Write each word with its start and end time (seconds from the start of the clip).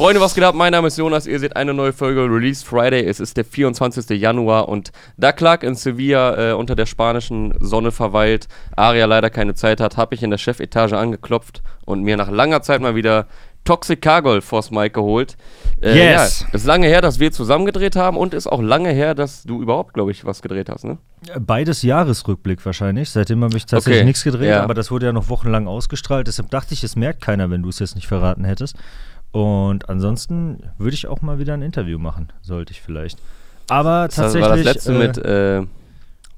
Freunde, 0.00 0.22
was 0.22 0.34
geht 0.34 0.44
ab? 0.44 0.54
Mein 0.54 0.72
Name 0.72 0.88
ist 0.88 0.96
Jonas. 0.96 1.26
Ihr 1.26 1.38
seht 1.38 1.56
eine 1.56 1.74
neue 1.74 1.92
Folge 1.92 2.22
Release 2.22 2.64
Friday. 2.64 3.04
Es 3.04 3.20
ist 3.20 3.36
der 3.36 3.44
24. 3.44 4.18
Januar 4.18 4.70
und 4.70 4.92
da 5.18 5.30
Clark 5.30 5.62
in 5.62 5.74
Sevilla 5.74 6.52
äh, 6.52 6.54
unter 6.54 6.74
der 6.74 6.86
spanischen 6.86 7.52
Sonne 7.60 7.92
verweilt, 7.92 8.48
Aria 8.74 9.04
leider 9.04 9.28
keine 9.28 9.52
Zeit 9.52 9.78
hat, 9.78 9.98
habe 9.98 10.14
ich 10.14 10.22
in 10.22 10.30
der 10.30 10.38
Chefetage 10.38 10.94
angeklopft 10.94 11.62
und 11.84 12.02
mir 12.02 12.16
nach 12.16 12.30
langer 12.30 12.62
Zeit 12.62 12.80
mal 12.80 12.94
wieder 12.94 13.26
Toxic 13.64 14.00
Cargol 14.00 14.40
vors 14.40 14.70
Mic 14.70 14.94
geholt. 14.94 15.36
Äh, 15.82 15.94
Yes. 15.94 16.46
Ja, 16.48 16.54
ist 16.54 16.64
lange 16.64 16.86
her, 16.86 17.02
dass 17.02 17.20
wir 17.20 17.30
zusammen 17.30 17.66
gedreht 17.66 17.94
haben 17.94 18.16
und 18.16 18.32
ist 18.32 18.46
auch 18.46 18.62
lange 18.62 18.88
her, 18.92 19.14
dass 19.14 19.42
du 19.42 19.60
überhaupt, 19.60 19.92
glaube 19.92 20.12
ich, 20.12 20.24
was 20.24 20.40
gedreht 20.40 20.70
hast, 20.70 20.84
ne? 20.84 20.96
Beides 21.38 21.82
Jahresrückblick 21.82 22.64
wahrscheinlich. 22.64 23.10
Seitdem 23.10 23.44
habe 23.44 23.54
ich 23.54 23.66
tatsächlich 23.66 24.00
Okay, 24.00 24.06
nichts 24.06 24.24
gedreht, 24.24 24.48
ja. 24.48 24.62
aber 24.62 24.72
das 24.72 24.90
wurde 24.90 25.04
ja 25.04 25.12
noch 25.12 25.28
wochenlang 25.28 25.68
ausgestrahlt. 25.68 26.26
Deshalb 26.26 26.48
dachte 26.48 26.72
ich, 26.72 26.82
es 26.84 26.96
merkt 26.96 27.20
keiner, 27.20 27.50
wenn 27.50 27.62
du 27.62 27.68
es 27.68 27.78
jetzt 27.80 27.96
nicht 27.96 28.06
verraten 28.08 28.44
hättest. 28.44 28.76
Und 29.32 29.88
ansonsten 29.88 30.62
würde 30.78 30.94
ich 30.94 31.06
auch 31.06 31.22
mal 31.22 31.38
wieder 31.38 31.54
ein 31.54 31.62
Interview 31.62 31.98
machen, 31.98 32.32
sollte 32.42 32.72
ich 32.72 32.80
vielleicht. 32.80 33.18
Aber 33.68 34.06
Das 34.06 34.16
tatsächlich. 34.16 34.50
war 34.50 34.56
das 34.56 34.64
letzte 34.64 34.92
äh, 34.92 34.98
mit, 34.98 35.18
äh, 35.18 35.62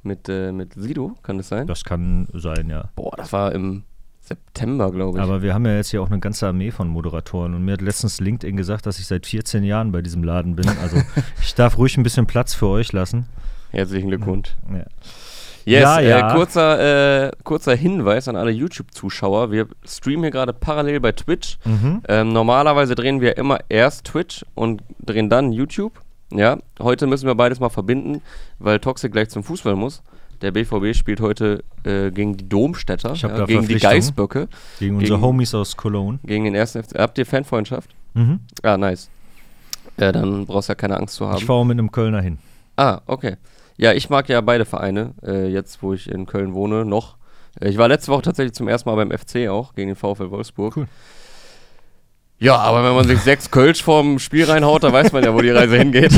mit, 0.02 0.28
äh, 0.28 0.52
mit 0.52 0.74
Sido, 0.74 1.14
kann 1.22 1.38
das 1.38 1.48
sein? 1.48 1.66
Das 1.66 1.84
kann 1.84 2.28
sein, 2.34 2.68
ja. 2.68 2.90
Boah, 2.94 3.12
das 3.16 3.32
war 3.32 3.52
im 3.52 3.84
September, 4.20 4.90
glaube 4.92 5.18
ich. 5.18 5.24
Aber 5.24 5.42
wir 5.42 5.54
haben 5.54 5.64
ja 5.64 5.74
jetzt 5.76 5.90
hier 5.90 6.02
auch 6.02 6.08
eine 6.10 6.20
ganze 6.20 6.46
Armee 6.46 6.70
von 6.70 6.88
Moderatoren 6.88 7.54
und 7.54 7.64
mir 7.64 7.72
hat 7.72 7.80
letztens 7.80 8.20
LinkedIn 8.20 8.56
gesagt, 8.56 8.86
dass 8.86 8.98
ich 8.98 9.06
seit 9.06 9.26
14 9.26 9.64
Jahren 9.64 9.90
bei 9.92 10.02
diesem 10.02 10.22
Laden 10.22 10.54
bin. 10.54 10.68
Also 10.68 10.98
ich 11.42 11.54
darf 11.54 11.78
ruhig 11.78 11.96
ein 11.96 12.02
bisschen 12.02 12.26
Platz 12.26 12.54
für 12.54 12.66
euch 12.66 12.92
lassen. 12.92 13.26
Herzlichen 13.70 14.08
Glückwunsch. 14.08 14.54
Ja. 14.72 14.84
Yes, 15.64 15.82
Ja, 15.82 16.00
ja. 16.00 16.30
Äh, 16.30 16.34
kurzer, 16.34 17.26
äh, 17.28 17.32
kurzer 17.44 17.74
Hinweis 17.76 18.28
an 18.28 18.36
alle 18.36 18.50
YouTube-Zuschauer. 18.50 19.50
Wir 19.52 19.66
streamen 19.86 20.22
hier 20.24 20.30
gerade 20.30 20.52
parallel 20.52 21.00
bei 21.00 21.12
Twitch. 21.12 21.58
Mhm. 21.64 22.02
Ähm, 22.08 22.32
normalerweise 22.32 22.94
drehen 22.94 23.20
wir 23.20 23.36
immer 23.36 23.58
erst 23.68 24.04
Twitch 24.06 24.44
und 24.54 24.82
drehen 25.04 25.28
dann 25.30 25.52
YouTube. 25.52 25.92
Ja, 26.32 26.58
heute 26.80 27.06
müssen 27.06 27.26
wir 27.26 27.34
beides 27.34 27.60
mal 27.60 27.68
verbinden, 27.68 28.22
weil 28.58 28.80
Toxic 28.80 29.12
gleich 29.12 29.28
zum 29.28 29.44
Fußball 29.44 29.76
muss. 29.76 30.02
Der 30.40 30.50
BVB 30.50 30.94
spielt 30.96 31.20
heute 31.20 31.62
äh, 31.84 32.10
gegen 32.10 32.36
die 32.36 32.48
Domstädter, 32.48 33.12
Ich 33.12 33.22
ja, 33.22 33.44
gegen 33.44 33.68
die. 33.68 33.78
Geißböcke, 33.78 34.48
Gegen 34.80 34.96
unsere 34.96 35.18
Gegen- 35.18 35.24
Homies 35.26 35.54
aus 35.54 35.76
Cologne. 35.76 36.18
gegen 36.24 36.44
den 36.44 36.54
ersten 36.56 36.82
FC. 36.82 36.98
Habt 36.98 37.16
ihr 37.18 37.26
Fanfreundschaft? 37.26 37.90
Mhm. 38.14 38.40
Ah, 38.62 38.76
nice. 38.76 39.08
Ja, 39.98 40.10
dann 40.10 40.46
brauchst 40.46 40.68
du 40.68 40.72
ja 40.72 40.74
keine 40.74 40.96
Angst 40.96 41.14
zu 41.16 41.26
haben. 41.28 41.36
Ich 41.36 41.44
fahre 41.44 41.64
mit 41.66 41.78
einem 41.78 41.92
Kölner 41.92 42.20
hin. 42.22 42.38
Ah, 42.76 43.02
okay. 43.06 43.36
Ja, 43.76 43.92
ich 43.92 44.10
mag 44.10 44.28
ja 44.28 44.40
beide 44.40 44.64
Vereine, 44.64 45.14
äh, 45.24 45.48
jetzt 45.48 45.82
wo 45.82 45.92
ich 45.92 46.08
in 46.10 46.26
Köln 46.26 46.54
wohne, 46.54 46.84
noch. 46.84 47.16
Äh, 47.60 47.68
ich 47.68 47.78
war 47.78 47.88
letzte 47.88 48.12
Woche 48.12 48.22
tatsächlich 48.22 48.54
zum 48.54 48.68
ersten 48.68 48.88
Mal 48.88 48.96
beim 48.96 49.10
FC 49.16 49.48
auch, 49.48 49.74
gegen 49.74 49.88
den 49.88 49.96
VfL 49.96 50.30
Wolfsburg. 50.30 50.76
Cool. 50.76 50.88
Ja, 52.42 52.56
aber 52.56 52.82
wenn 52.82 52.96
man 52.96 53.06
sich 53.06 53.20
sechs 53.20 53.52
Kölsch 53.52 53.84
vorm 53.84 54.18
Spiel 54.18 54.44
reinhaut, 54.44 54.82
dann 54.82 54.92
weiß 54.92 55.12
man 55.12 55.22
ja, 55.22 55.32
wo 55.32 55.40
die 55.40 55.50
Reise 55.50 55.78
hingeht. 55.78 56.12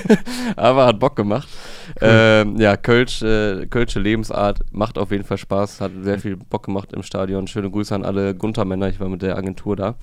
aber 0.56 0.84
hat 0.84 1.00
Bock 1.00 1.16
gemacht. 1.16 1.48
Ähm, 2.04 2.56
ja, 2.58 2.76
Kölsch, 2.76 3.22
äh, 3.22 3.66
Kölsche 3.66 4.00
Lebensart 4.00 4.60
macht 4.72 4.98
auf 4.98 5.12
jeden 5.12 5.24
Fall 5.24 5.38
Spaß, 5.38 5.80
hat 5.80 5.92
sehr 6.02 6.18
viel 6.18 6.36
Bock 6.36 6.64
gemacht 6.64 6.92
im 6.92 7.02
Stadion. 7.02 7.46
Schöne 7.46 7.70
Grüße 7.70 7.94
an 7.94 8.04
alle 8.04 8.34
Gunter-Männer, 8.34 8.88
ich 8.88 8.98
war 8.98 9.08
mit 9.08 9.22
der 9.22 9.36
Agentur 9.36 9.76
da. 9.76 9.94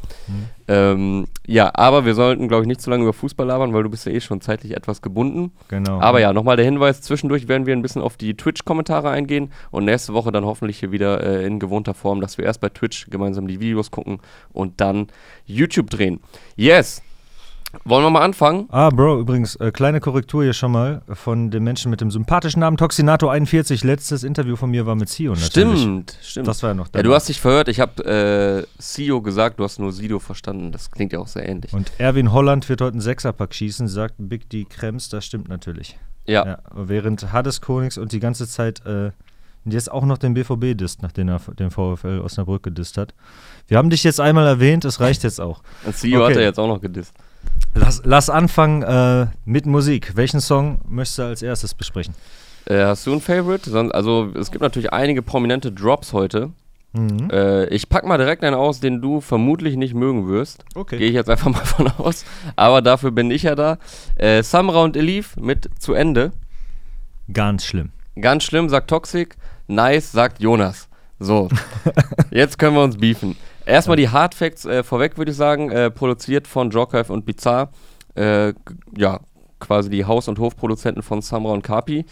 Ähm, 0.68 1.26
ja, 1.48 1.72
aber 1.74 2.06
wir 2.06 2.14
sollten, 2.14 2.48
glaube 2.48 2.64
ich, 2.64 2.68
nicht 2.68 2.82
zu 2.82 2.90
lange 2.90 3.04
über 3.04 3.14
Fußball 3.14 3.48
labern, 3.48 3.74
weil 3.74 3.84
du 3.84 3.90
bist 3.90 4.06
ja 4.06 4.12
eh 4.12 4.22
schon 4.22 4.40
zeitlich 4.40 4.76
etwas 4.76 5.02
gebunden. 5.02 5.52
Genau. 5.68 6.00
Aber 6.00 6.20
ja, 6.20 6.32
nochmal 6.32 6.58
der 6.58 6.66
Hinweis, 6.66 7.02
zwischendurch 7.02 7.48
werden 7.48 7.66
wir 7.66 7.76
ein 7.76 7.82
bisschen 7.82 8.02
auf 8.02 8.18
die 8.18 8.36
Twitch-Kommentare 8.36 9.10
eingehen 9.10 9.52
und 9.72 9.86
nächste 9.86 10.14
Woche 10.14 10.32
dann 10.32 10.46
hoffentlich 10.46 10.80
hier 10.80 10.92
wieder 10.92 11.24
äh, 11.24 11.46
in 11.46 11.60
gewohnter 11.60 11.94
Form, 11.94 12.22
dass 12.22 12.38
wir 12.38 12.46
erst 12.46 12.62
bei 12.62 12.70
Twitch 12.70 13.08
gemeinsam 13.10 13.48
die 13.48 13.60
Videos 13.60 13.92
gucken 13.92 14.20
und 14.54 14.80
dann 14.80 15.08
YouTube 15.46 15.90
drehen. 15.90 16.20
Yes! 16.56 17.02
Wollen 17.86 18.04
wir 18.04 18.10
mal 18.10 18.22
anfangen? 18.24 18.66
Ah, 18.70 18.90
Bro, 18.90 19.20
übrigens, 19.20 19.56
äh, 19.58 19.72
kleine 19.72 20.00
Korrektur 20.00 20.44
hier 20.44 20.54
schon 20.54 20.72
mal 20.72 21.02
von 21.14 21.52
dem 21.52 21.64
Menschen 21.64 21.92
mit 21.92 22.02
dem 22.02 22.10
sympathischen 22.10 22.62
Namen 22.62 22.78
Toxinato41. 22.78 23.86
Letztes 23.86 24.24
Interview 24.24 24.56
von 24.56 24.72
mir 24.72 24.86
war 24.88 24.96
mit 24.96 25.08
Sio 25.10 25.34
natürlich. 25.34 25.80
Stimmt, 25.82 26.18
stimmt. 26.22 26.48
Das 26.48 26.64
war 26.64 26.72
ja 26.72 26.74
noch 26.74 26.88
ja, 26.96 27.04
du 27.04 27.14
hast 27.14 27.30
dich 27.30 27.40
verhört, 27.40 27.68
ich 27.68 27.80
habe 27.80 28.04
äh, 28.04 28.82
Sio 28.82 29.22
gesagt, 29.22 29.60
du 29.60 29.64
hast 29.64 29.78
nur 29.80 29.92
Sido 29.92 30.18
verstanden. 30.20 30.72
Das 30.72 30.90
klingt 30.90 31.14
ja 31.14 31.20
auch 31.20 31.28
sehr 31.28 31.48
ähnlich. 31.48 31.72
Und 31.74 31.92
Erwin 32.00 32.32
Holland 32.34 32.68
wird 32.70 32.82
heute 32.82 32.94
einen 32.94 33.02
Sechserpack 33.02 33.54
schießen, 33.54 33.88
sagt 33.88 34.16
Big 34.18 34.50
D 34.50 34.66
Krems, 34.66 35.10
das 35.10 35.26
stimmt 35.26 35.48
natürlich. 35.48 35.98
ja. 36.26 36.46
Ja, 36.46 36.58
während 36.74 37.32
Hades 37.32 37.62
Konings 37.62 38.00
und 38.00 38.12
die 38.14 38.20
ganze 38.20 38.48
Zeit 38.48 38.84
äh, 38.88 39.12
jetzt 39.66 39.92
auch 39.92 40.06
noch 40.06 40.18
den 40.18 40.34
BVB 40.34 40.76
disst, 40.76 41.04
nachdem 41.04 41.30
er 41.30 41.40
den 41.60 41.70
VfL 41.70 42.22
Osnabrück 42.24 42.64
gedisst 42.64 42.98
hat. 42.98 43.14
Wir 43.68 43.78
haben 43.78 43.92
dich 43.92 44.04
jetzt 44.04 44.20
einmal 44.20 44.48
erwähnt, 44.48 44.86
es 44.86 45.00
reicht 45.00 45.22
jetzt 45.24 45.40
auch. 45.40 45.62
Und 45.86 45.96
Sio 45.96 46.24
Okay. 46.24 46.32
hat 46.32 46.38
er 46.38 46.44
jetzt 46.44 46.60
auch 46.60 46.68
noch 46.68 46.82
gedisst. 46.82 47.14
Lass, 47.76 48.02
lass 48.04 48.30
anfangen 48.30 48.84
äh, 48.84 49.28
mit 49.46 49.66
Musik. 49.66 50.16
Welchen 50.16 50.42
Song 50.42 50.80
möchtest 50.88 51.20
du 51.20 51.24
als 51.24 51.42
erstes 51.42 51.74
besprechen? 51.74 52.14
Äh, 52.66 52.84
hast 52.84 53.06
du 53.08 53.14
ein 53.14 53.22
Favorite? 53.22 53.70
Sonst, 53.70 53.92
also, 53.92 54.32
es 54.36 54.52
gibt 54.52 54.62
natürlich 54.62 54.92
einige 54.92 55.22
prominente 55.22 55.72
Drops 55.72 56.14
heute. 56.14 56.52
Mhm. 56.94 57.30
Äh, 57.32 57.66
ich 57.68 57.88
pack 57.88 58.06
mal 58.06 58.18
direkt 58.18 58.44
einen 58.44 58.56
aus, 58.56 58.80
den 58.80 59.02
du 59.02 59.22
vermutlich 59.22 59.76
nicht 59.76 59.94
mögen 59.94 60.28
wirst. 60.28 60.64
Okay. 60.76 60.98
Gehe 60.98 61.08
ich 61.08 61.14
jetzt 61.14 61.30
einfach 61.30 61.50
mal 61.52 61.66
von 61.66 61.88
aus. 61.88 62.26
Aber 62.56 62.82
dafür 62.82 63.12
bin 63.12 63.32
ich 63.32 63.44
ja 63.44 63.56
da. 63.56 63.78
Äh, 64.16 64.44
Samra 64.44 64.84
und 64.84 64.98
Elif 64.98 65.36
mit 65.38 65.70
zu 65.80 65.94
Ende. 65.94 66.32
Ganz 67.32 67.66
schlimm. 67.66 67.92
Ganz 68.20 68.44
schlimm, 68.44 68.70
sagt 68.70 68.90
Toxic. 68.90 69.36
Nice, 69.68 70.12
sagt 70.12 70.42
Jonas. 70.42 70.90
So, 71.20 71.50
jetzt 72.32 72.58
können 72.58 72.76
wir 72.76 72.84
uns 72.84 72.98
beefen. 72.98 73.36
Erstmal 73.70 73.98
die 73.98 74.10
Hard 74.10 74.34
Facts 74.34 74.66
äh, 74.66 74.82
vorweg, 74.82 75.20
würde 75.20 75.30
ich 75.30 75.38
sagen. 75.38 75.70
Äh, 75.70 75.92
produziert 75.92 76.48
von 76.48 76.72
Jokive 76.72 77.14
und 77.14 77.24
Bizarre. 77.24 77.70
Äh, 78.16 78.54
ja, 78.98 79.20
quasi 79.60 79.92
die 79.92 80.06
Haus- 80.06 80.28
und 80.28 80.40
Hofproduzenten 80.40 81.04
von 81.04 81.22
Samra 81.22 81.52
und 81.52 81.62
Kapi. 81.62 82.04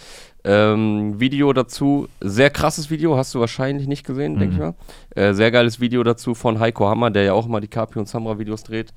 Ähm, 0.43 1.19
Video 1.19 1.51
dazu, 1.53 2.09
sehr 2.21 2.51
krasses 2.51 2.91
Video, 2.91 3.17
hast 3.17 3.33
du 3.33 3.39
wahrscheinlich 3.39 3.87
nicht 3.87 4.05
gesehen, 4.05 4.37
denke 4.37 4.53
ich 4.53 4.59
mal. 4.59 4.75
Äh, 5.15 5.33
sehr 5.33 5.49
geiles 5.49 5.79
Video 5.79 6.03
dazu 6.03 6.35
von 6.35 6.59
Heiko 6.59 6.87
Hammer, 6.87 7.09
der 7.09 7.23
ja 7.23 7.33
auch 7.33 7.47
immer 7.47 7.59
die 7.59 7.67
Kapi 7.67 7.97
und 7.97 8.07
Samra 8.07 8.37
Videos 8.37 8.61
dreht. 8.61 8.93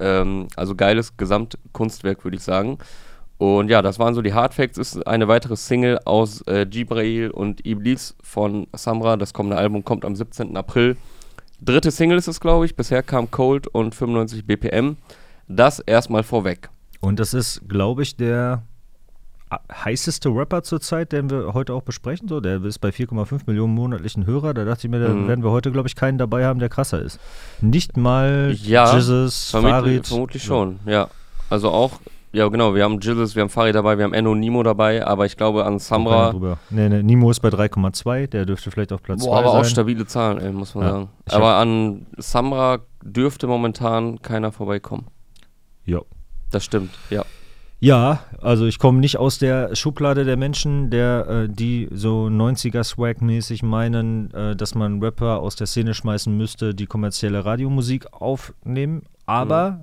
Ähm, 0.00 0.48
also 0.56 0.74
geiles 0.74 1.14
Gesamtkunstwerk, 1.18 2.24
würde 2.24 2.38
ich 2.38 2.42
sagen. 2.42 2.78
Und 3.36 3.68
ja, 3.68 3.82
das 3.82 3.98
waren 3.98 4.14
so 4.14 4.22
die 4.22 4.32
Hard 4.32 4.54
Facts. 4.54 4.78
Ist 4.78 5.06
eine 5.06 5.28
weitere 5.28 5.56
Single 5.56 5.98
aus 6.06 6.40
äh, 6.46 6.66
Jibrail 6.68 7.30
und 7.30 7.66
Iblis 7.66 8.16
von 8.22 8.66
Samra. 8.74 9.18
Das 9.18 9.34
kommende 9.34 9.58
Album 9.58 9.84
kommt 9.84 10.06
am 10.06 10.16
17. 10.16 10.56
April. 10.56 10.96
Dritte 11.60 11.90
Single 11.90 12.18
ist 12.18 12.28
es, 12.28 12.40
glaube 12.40 12.66
ich. 12.66 12.76
Bisher 12.76 13.02
kam 13.02 13.30
Cold 13.30 13.66
und 13.66 13.94
95 13.94 14.46
BPM. 14.46 14.96
Das 15.48 15.80
erstmal 15.80 16.22
vorweg. 16.22 16.68
Und 17.00 17.18
das 17.18 17.34
ist, 17.34 17.62
glaube 17.68 18.02
ich, 18.02 18.16
der 18.16 18.62
heißeste 19.72 20.28
Rapper 20.28 20.62
zurzeit, 20.62 21.12
den 21.12 21.30
wir 21.30 21.54
heute 21.54 21.72
auch 21.72 21.82
besprechen. 21.82 22.28
So, 22.28 22.40
der 22.40 22.62
ist 22.64 22.80
bei 22.80 22.90
4,5 22.90 23.42
Millionen 23.46 23.74
monatlichen 23.74 24.26
Hörer. 24.26 24.52
Da 24.52 24.64
dachte 24.64 24.86
ich 24.86 24.90
mir, 24.90 25.00
da 25.00 25.08
Mhm. 25.08 25.26
werden 25.26 25.42
wir 25.42 25.50
heute, 25.50 25.72
glaube 25.72 25.88
ich, 25.88 25.96
keinen 25.96 26.18
dabei 26.18 26.44
haben, 26.44 26.58
der 26.60 26.68
krasser 26.68 27.00
ist. 27.00 27.18
Nicht 27.62 27.96
mal 27.96 28.54
Ja, 28.62 28.94
Jesus, 28.94 29.50
Vermutlich, 29.50 29.74
Farid. 29.80 30.06
vermutlich 30.06 30.42
schon, 30.44 30.80
ja. 30.84 31.08
Also 31.48 31.70
auch, 31.70 31.92
ja 32.32 32.48
genau, 32.48 32.74
wir 32.74 32.84
haben 32.84 33.00
Jizzes, 33.00 33.34
wir 33.34 33.42
haben 33.42 33.48
Farid 33.50 33.74
dabei, 33.74 33.96
wir 33.98 34.04
haben 34.04 34.12
Enno 34.14 34.34
Nimo 34.34 34.62
dabei, 34.62 35.06
aber 35.06 35.26
ich 35.26 35.36
glaube 35.36 35.64
an 35.64 35.78
Samra. 35.78 36.32
Nee, 36.70 36.88
nee, 36.88 37.02
Nimo 37.02 37.30
ist 37.30 37.40
bei 37.40 37.48
3,2, 37.48 38.26
der 38.26 38.44
dürfte 38.46 38.70
vielleicht 38.70 38.92
auf 38.92 39.02
Platz 39.02 39.22
2 39.22 39.28
Boah, 39.30 39.38
aber 39.38 39.48
auch 39.50 39.54
sein. 39.64 39.70
stabile 39.70 40.06
Zahlen, 40.06 40.38
ey, 40.40 40.52
muss 40.52 40.74
man 40.74 40.84
Ja, 40.84 40.90
sagen. 40.92 41.08
Aber 41.26 41.54
an 41.56 42.06
Samra 42.16 42.78
dürfte 43.02 43.46
momentan 43.46 44.20
keiner 44.22 44.52
vorbeikommen. 44.52 45.06
Jo. 45.84 46.04
Das 46.50 46.64
stimmt, 46.64 46.90
ja. 47.10 47.24
Ja, 47.80 48.24
also 48.42 48.66
ich 48.66 48.80
komme 48.80 48.98
nicht 48.98 49.18
aus 49.18 49.38
der 49.38 49.76
Schublade 49.76 50.24
der 50.24 50.36
Menschen, 50.36 50.90
der, 50.90 51.28
äh, 51.28 51.48
die 51.48 51.88
so 51.92 52.26
90er-Swag-mäßig 52.26 53.62
meinen, 53.64 54.32
äh, 54.34 54.56
dass 54.56 54.74
man 54.74 55.00
Rapper 55.00 55.38
aus 55.38 55.54
der 55.54 55.68
Szene 55.68 55.94
schmeißen 55.94 56.36
müsste, 56.36 56.74
die 56.74 56.86
kommerzielle 56.86 57.44
Radiomusik 57.44 58.12
aufnehmen. 58.12 59.02
Aber 59.26 59.82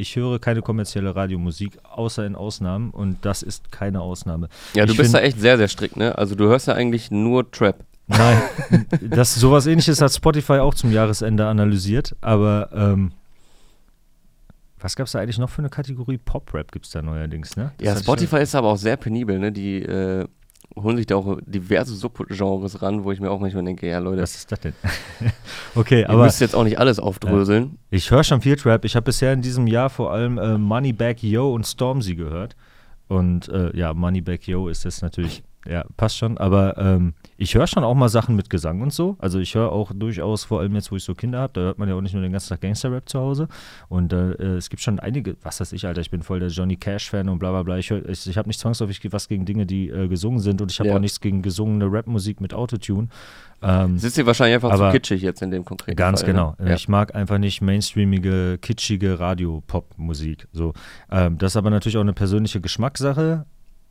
ich 0.00 0.16
höre 0.16 0.38
keine 0.38 0.62
kommerzielle 0.62 1.14
Radiomusik, 1.14 1.78
außer 1.84 2.24
in 2.26 2.34
Ausnahmen. 2.34 2.90
Und 2.90 3.18
das 3.24 3.42
ist 3.42 3.70
keine 3.70 4.00
Ausnahme. 4.00 4.48
Ja, 4.74 4.86
du 4.86 4.92
Ich 4.92 4.98
bist 4.98 5.14
da 5.14 5.20
echt 5.20 5.40
sehr, 5.40 5.56
sehr 5.56 5.68
strikt, 5.68 5.96
ne? 5.96 6.16
Also 6.16 6.34
du 6.34 6.46
hörst 6.46 6.66
ja 6.66 6.74
eigentlich 6.74 7.10
nur 7.10 7.50
Trap. 7.50 7.84
Nein, 8.06 8.42
das, 9.10 9.34
sowas 9.36 9.66
ähnliches 9.66 10.00
hat 10.00 10.12
Spotify 10.12 10.54
auch 10.54 10.74
zum 10.74 10.90
Jahresende 10.90 11.46
analysiert. 11.46 12.16
Aber 12.20 12.70
ähm, 12.72 13.12
was 14.80 14.96
gab 14.96 15.06
es 15.06 15.12
da 15.12 15.20
eigentlich 15.20 15.38
noch 15.38 15.50
für 15.50 15.60
eine 15.60 15.68
Kategorie? 15.68 16.18
Pop-Rap 16.18 16.72
gibt 16.72 16.86
es 16.86 16.92
da 16.92 17.02
neuerdings, 17.02 17.56
ne? 17.56 17.72
Das 17.78 17.86
Ja, 17.86 17.96
Spotify 17.96 18.38
ist 18.38 18.54
aber 18.54 18.68
auch 18.68 18.78
sehr 18.78 18.96
penibel, 18.96 19.38
ne? 19.38 19.52
Die 19.52 19.82
äh, 19.82 20.26
holen 20.76 20.96
sich 20.96 21.06
da 21.06 21.16
auch 21.16 21.38
diverse 21.44 21.94
Subgenres 21.94 22.82
ran, 22.82 23.04
wo 23.04 23.12
ich 23.12 23.20
mir 23.20 23.30
auch 23.30 23.40
manchmal 23.40 23.64
denke, 23.64 23.88
ja 23.88 23.98
Leute, 23.98 24.22
Was 24.22 24.34
ist 24.36 24.52
das 24.52 24.60
denn? 24.60 24.72
okay, 25.74 26.00
ihr 26.00 26.10
aber 26.10 26.24
müsst 26.24 26.40
jetzt 26.40 26.54
auch 26.54 26.64
nicht 26.64 26.78
alles 26.78 26.98
aufdröseln. 26.98 27.78
ich 27.90 28.10
höre 28.10 28.24
schon 28.24 28.40
viel 28.40 28.56
Trap. 28.56 28.84
Ich 28.84 28.96
habe 28.96 29.04
bisher 29.04 29.32
in 29.32 29.42
diesem 29.42 29.66
Jahr 29.66 29.90
vor 29.90 30.12
allem 30.12 30.38
äh, 30.38 30.58
Moneybag 30.58 31.16
Yo 31.22 31.52
und 31.52 31.66
Stormzy 31.66 32.14
gehört. 32.14 32.56
Und 33.08 33.48
äh, 33.48 33.76
ja, 33.76 33.92
Moneybag 33.92 34.46
Yo 34.46 34.68
ist 34.68 34.84
jetzt 34.84 35.02
natürlich 35.02 35.42
ja, 35.68 35.84
passt 35.96 36.16
schon. 36.16 36.38
Aber 36.38 36.78
ähm, 36.78 37.12
ich 37.36 37.54
höre 37.54 37.66
schon 37.66 37.84
auch 37.84 37.94
mal 37.94 38.08
Sachen 38.08 38.34
mit 38.36 38.48
Gesang 38.50 38.80
und 38.80 38.92
so. 38.92 39.16
Also 39.18 39.38
ich 39.38 39.54
höre 39.54 39.70
auch 39.72 39.92
durchaus, 39.94 40.44
vor 40.44 40.60
allem 40.60 40.74
jetzt, 40.74 40.90
wo 40.90 40.96
ich 40.96 41.04
so 41.04 41.14
Kinder 41.14 41.40
habe, 41.40 41.52
da 41.52 41.60
hört 41.60 41.78
man 41.78 41.88
ja 41.88 41.94
auch 41.94 42.00
nicht 42.00 42.14
nur 42.14 42.22
den 42.22 42.32
ganzen 42.32 42.48
Tag 42.48 42.60
Gangster-Rap 42.62 43.08
zu 43.08 43.18
Hause. 43.20 43.48
Und 43.88 44.12
äh, 44.12 44.32
es 44.56 44.70
gibt 44.70 44.82
schon 44.82 44.98
einige, 45.00 45.36
was 45.42 45.60
weiß 45.60 45.72
ich, 45.72 45.86
Alter, 45.86 46.00
ich 46.00 46.10
bin 46.10 46.22
voll 46.22 46.40
der 46.40 46.48
Johnny 46.48 46.76
Cash-Fan 46.76 47.28
und 47.28 47.38
bla 47.38 47.50
bla 47.50 47.62
bla. 47.62 47.78
Ich, 47.78 47.90
ich, 47.90 48.26
ich 48.26 48.38
habe 48.38 48.48
nicht 48.48 48.58
zwangsläufig 48.60 49.00
was 49.12 49.28
gegen 49.28 49.44
Dinge, 49.44 49.66
die 49.66 49.88
äh, 49.90 50.08
gesungen 50.08 50.40
sind 50.40 50.62
und 50.62 50.70
ich 50.72 50.78
habe 50.80 50.88
Ja. 50.90 50.96
auch 50.96 51.00
nichts 51.00 51.20
gegen 51.20 51.42
gesungene 51.42 51.92
Rap-Musik 51.92 52.40
mit 52.40 52.54
Autotune. 52.54 53.08
Ähm, 53.62 53.96
ist 53.96 54.16
dir 54.16 54.24
wahrscheinlich 54.24 54.54
einfach 54.54 54.74
zu 54.74 54.90
kitschig 54.90 55.20
jetzt 55.20 55.42
in 55.42 55.50
dem 55.50 55.66
konkreten 55.66 55.94
Ganz 55.96 56.20
Fall. 56.22 56.30
genau. 56.30 56.54
Ne? 56.58 56.70
Ja. 56.70 56.74
Ich 56.76 56.88
mag 56.88 57.14
einfach 57.14 57.36
nicht 57.36 57.60
mainstreamige, 57.60 58.56
kitschige 58.62 59.20
Radio-Pop-Musik. 59.20 60.48
So. 60.52 60.72
Ähm, 61.10 61.38
das 61.38 61.52
ist 61.52 61.56
aber 61.56 61.70
natürlich 61.70 61.96
auch 61.98 62.02
eine 62.02 62.12
persönliche 62.14 62.60
Geschmackssache. 62.60 63.44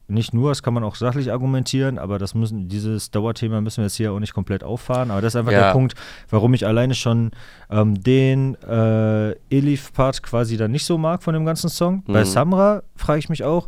Nicht 0.10 0.34
nur, 0.34 0.50
das 0.50 0.64
kann 0.64 0.74
man 0.74 0.84
auch 0.84 0.96
sachlich 0.96 1.32
argumentieren, 1.32 1.98
aber 2.00 2.18
das 2.18 2.34
müssen, 2.34 2.68
dieses 2.68 3.12
Dauerthema 3.12 3.62
müssen 3.62 3.78
wir 3.78 3.84
jetzt 3.86 3.96
hier 3.96 4.12
auch 4.12 4.20
nicht 4.20 4.34
komplett 4.34 4.64
auffahren. 4.64 5.12
Aber 5.12 5.22
das 5.22 5.34
ist 5.34 5.40
einfach 5.40 5.52
Ja. 5.52 5.66
der 5.66 5.72
Punkt, 5.72 5.94
warum 6.30 6.54
ich 6.54 6.66
alleine 6.66 6.96
schon 6.96 7.32
ähm, 7.70 8.02
den 8.02 8.56
äh, 8.64 9.32
Elif-Part 9.50 10.24
quasi 10.24 10.58
dann 10.58 10.72
nicht 10.72 10.86
so 10.86 10.98
mag 10.98 11.22
von 11.24 11.34
dem 11.34 11.46
ganzen 11.46 11.70
Song. 11.70 12.04
Bei 12.08 12.22
Mhm. 12.22 12.26
Samra 12.26 12.84
frage 12.96 13.20
ich 13.20 13.30
mich 13.30 13.44
auch, 13.44 13.68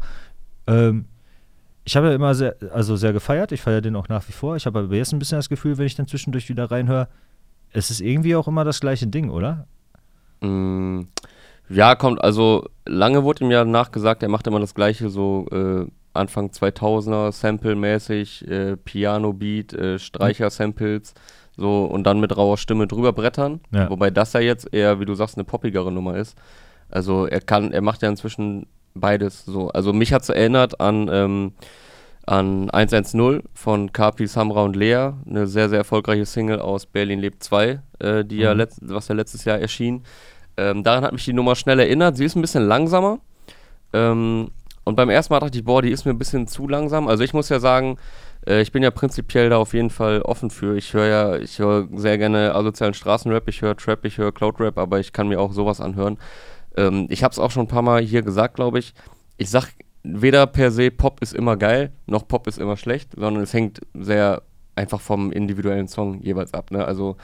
ähm, 0.67 1.05
ich 1.83 1.95
habe 1.95 2.07
ja 2.09 2.13
immer 2.15 2.33
sehr, 2.35 2.55
also 2.73 2.95
sehr 2.95 3.13
gefeiert, 3.13 3.51
ich 3.51 3.61
feiere 3.61 3.81
den 3.81 3.95
auch 3.95 4.07
nach 4.09 4.27
wie 4.27 4.31
vor. 4.33 4.55
Ich 4.55 4.65
habe 4.65 4.79
aber 4.79 4.95
jetzt 4.95 5.13
ein 5.13 5.19
bisschen 5.19 5.37
das 5.37 5.49
Gefühl, 5.49 5.77
wenn 5.77 5.85
ich 5.85 5.95
dann 5.95 6.07
zwischendurch 6.07 6.49
wieder 6.49 6.69
reinhöre, 6.69 7.07
es 7.71 7.89
ist 7.89 8.01
irgendwie 8.01 8.35
auch 8.35 8.47
immer 8.47 8.63
das 8.65 8.79
gleiche 8.81 9.07
Ding, 9.07 9.29
oder? 9.29 9.65
Mm, 10.41 11.01
Ja, 11.69 11.95
kommt, 11.95 12.21
also 12.21 12.67
lange 12.85 13.23
wurde 13.23 13.45
ihm 13.45 13.51
ja 13.51 13.63
nachgesagt, 13.63 14.23
er 14.23 14.29
macht 14.29 14.45
immer 14.47 14.59
das 14.59 14.75
gleiche, 14.75 15.09
so 15.09 15.47
äh, 15.51 15.85
Anfang 16.13 16.49
2000er, 16.49 17.31
Sample-mäßig, 17.31 18.47
äh, 18.47 18.77
Piano-Beat, 18.77 19.73
äh, 19.73 19.99
Streicher-Samples, 19.99 21.13
so 21.57 21.85
und 21.85 22.03
dann 22.05 22.19
mit 22.19 22.35
rauer 22.35 22.57
Stimme 22.57 22.87
drüber 22.87 23.13
brettern. 23.13 23.61
Ja. 23.73 23.89
Wobei 23.89 24.09
das 24.11 24.33
ja 24.33 24.39
jetzt 24.39 24.73
eher, 24.73 24.99
wie 24.99 25.05
du 25.05 25.13
sagst, 25.15 25.37
eine 25.37 25.43
poppigere 25.43 25.91
Nummer 25.91 26.15
ist. 26.17 26.37
Also 26.89 27.25
er 27.25 27.41
kann, 27.41 27.71
er 27.71 27.81
macht 27.81 28.01
ja 28.01 28.09
inzwischen 28.09 28.67
beides 28.93 29.45
so. 29.45 29.69
Also 29.69 29.93
mich 29.93 30.11
hat 30.13 30.23
es 30.23 30.29
erinnert 30.29 30.79
an, 30.81 31.09
ähm, 31.11 31.53
an 32.25 32.69
110 32.71 33.43
von 33.53 33.91
Kapi, 33.93 34.27
Samra 34.27 34.63
und 34.63 34.75
Lea, 34.75 35.11
eine 35.27 35.47
sehr, 35.47 35.69
sehr 35.69 35.79
erfolgreiche 35.79 36.25
Single 36.25 36.59
aus 36.59 36.85
Berlin 36.85 37.19
lebt 37.19 37.43
2, 37.43 37.81
äh, 37.99 38.25
die 38.25 38.37
ja 38.37 38.51
Mhm. 38.53 38.57
letzt, 38.59 38.79
was 38.83 39.07
ja 39.07 39.15
letztes 39.15 39.45
Jahr 39.45 39.59
erschien. 39.59 40.03
Ähm, 40.57 40.83
daran 40.83 41.03
hat 41.03 41.13
mich 41.13 41.25
die 41.25 41.33
Nummer 41.33 41.55
schnell 41.55 41.79
erinnert. 41.79 42.17
Sie 42.17 42.25
ist 42.25 42.35
ein 42.35 42.41
bisschen 42.41 42.67
langsamer. 42.67 43.19
Ähm, 43.93 44.51
und 44.83 44.95
beim 44.95 45.09
ersten 45.09 45.33
Mal 45.33 45.39
dachte 45.39 45.57
ich, 45.57 45.63
boah, 45.63 45.81
die 45.81 45.91
ist 45.91 46.05
mir 46.05 46.11
ein 46.11 46.17
bisschen 46.17 46.47
zu 46.47 46.67
langsam. 46.67 47.07
Also 47.07 47.23
ich 47.23 47.33
muss 47.33 47.49
ja 47.49 47.59
sagen, 47.59 47.97
äh, 48.47 48.61
ich 48.61 48.71
bin 48.71 48.83
ja 48.83 48.91
prinzipiell 48.91 49.49
da 49.49 49.57
auf 49.57 49.73
jeden 49.73 49.89
Fall 49.89 50.21
offen 50.21 50.49
für. 50.49 50.75
Ich 50.75 50.93
höre 50.93 51.07
ja, 51.07 51.35
ich 51.37 51.59
höre 51.59 51.87
sehr 51.95 52.17
gerne 52.17 52.55
asozialen 52.55 52.93
Straßenrap, 52.93 53.47
ich 53.47 53.61
höre 53.61 53.77
Trap, 53.77 54.05
ich 54.05 54.17
höre 54.17 54.31
Cloud-Rap, 54.31 54.77
aber 54.77 54.99
ich 54.99 55.13
kann 55.13 55.27
mir 55.27 55.39
auch 55.39 55.53
sowas 55.53 55.81
anhören. 55.81 56.17
Ähm, 56.75 57.07
ich 57.09 57.23
habe 57.23 57.31
es 57.31 57.39
auch 57.39 57.51
schon 57.51 57.65
ein 57.65 57.69
paar 57.69 57.83
Mal 57.83 58.01
hier 58.01 58.23
gesagt, 58.23 58.55
glaube 58.55 58.79
ich. 58.79 58.93
Ich 59.37 59.49
sag 59.49 59.69
weder 60.03 60.47
per 60.47 60.71
se 60.71 60.89
Pop 60.89 61.21
ist 61.21 61.33
immer 61.33 61.57
geil, 61.57 61.91
noch 62.07 62.27
Pop 62.27 62.47
ist 62.47 62.57
immer 62.57 62.77
schlecht, 62.77 63.11
sondern 63.15 63.43
es 63.43 63.53
hängt 63.53 63.81
sehr 63.93 64.41
einfach 64.75 65.01
vom 65.01 65.31
individuellen 65.31 65.87
Song 65.87 66.21
jeweils 66.21 66.53
ab. 66.53 66.71
Ne? 66.71 66.83
Also 66.83 67.17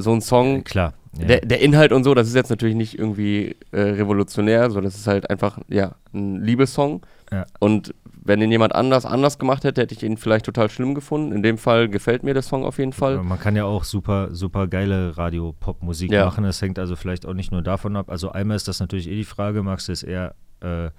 so 0.00 0.12
ein 0.12 0.20
Song, 0.20 0.64
Klar. 0.64 0.94
Ja. 1.18 1.26
der, 1.26 1.40
der 1.40 1.60
Inhalt 1.60 1.92
und 1.92 2.04
so, 2.04 2.14
das 2.14 2.28
ist 2.28 2.34
jetzt 2.34 2.50
natürlich 2.50 2.76
nicht 2.76 2.98
irgendwie 2.98 3.56
äh, 3.72 3.80
revolutionär, 3.80 4.70
so 4.70 4.80
das 4.80 4.94
ist 4.96 5.06
halt 5.06 5.28
einfach, 5.30 5.58
ja, 5.68 5.94
ein 6.12 6.42
Liebessong. 6.42 7.02
Ja. 7.32 7.44
Und 7.58 7.94
wenn 8.24 8.40
den 8.40 8.50
jemand 8.50 8.74
anders 8.74 9.06
anders 9.06 9.38
gemacht 9.38 9.64
hätte, 9.64 9.80
hätte 9.80 9.94
ich 9.94 10.02
ihn 10.02 10.16
vielleicht 10.18 10.44
total 10.44 10.68
schlimm 10.68 10.94
gefunden. 10.94 11.32
In 11.32 11.42
dem 11.42 11.56
Fall 11.56 11.88
gefällt 11.88 12.22
mir 12.24 12.34
der 12.34 12.42
Song 12.42 12.64
auf 12.64 12.78
jeden 12.78 12.92
Fall. 12.92 13.22
Man 13.22 13.40
kann 13.40 13.56
ja 13.56 13.64
auch 13.64 13.84
super, 13.84 14.28
super 14.34 14.66
geile 14.66 15.16
Radio-Pop-Musik 15.16 16.12
Ja. 16.12 16.26
machen. 16.26 16.44
Das 16.44 16.60
hängt 16.60 16.78
also 16.78 16.94
vielleicht 16.94 17.24
auch 17.26 17.34
nicht 17.34 17.52
nur 17.52 17.62
davon 17.62 17.96
ab. 17.96 18.10
Also 18.10 18.30
einmal 18.32 18.56
ist 18.56 18.68
das 18.68 18.80
natürlich 18.80 19.08
eh 19.08 19.14
die 19.16 19.24
Frage, 19.24 19.62
magst 19.62 19.88
du 19.88 19.92
es 19.92 20.02
eher, 20.02 20.34
äh, 20.60 20.90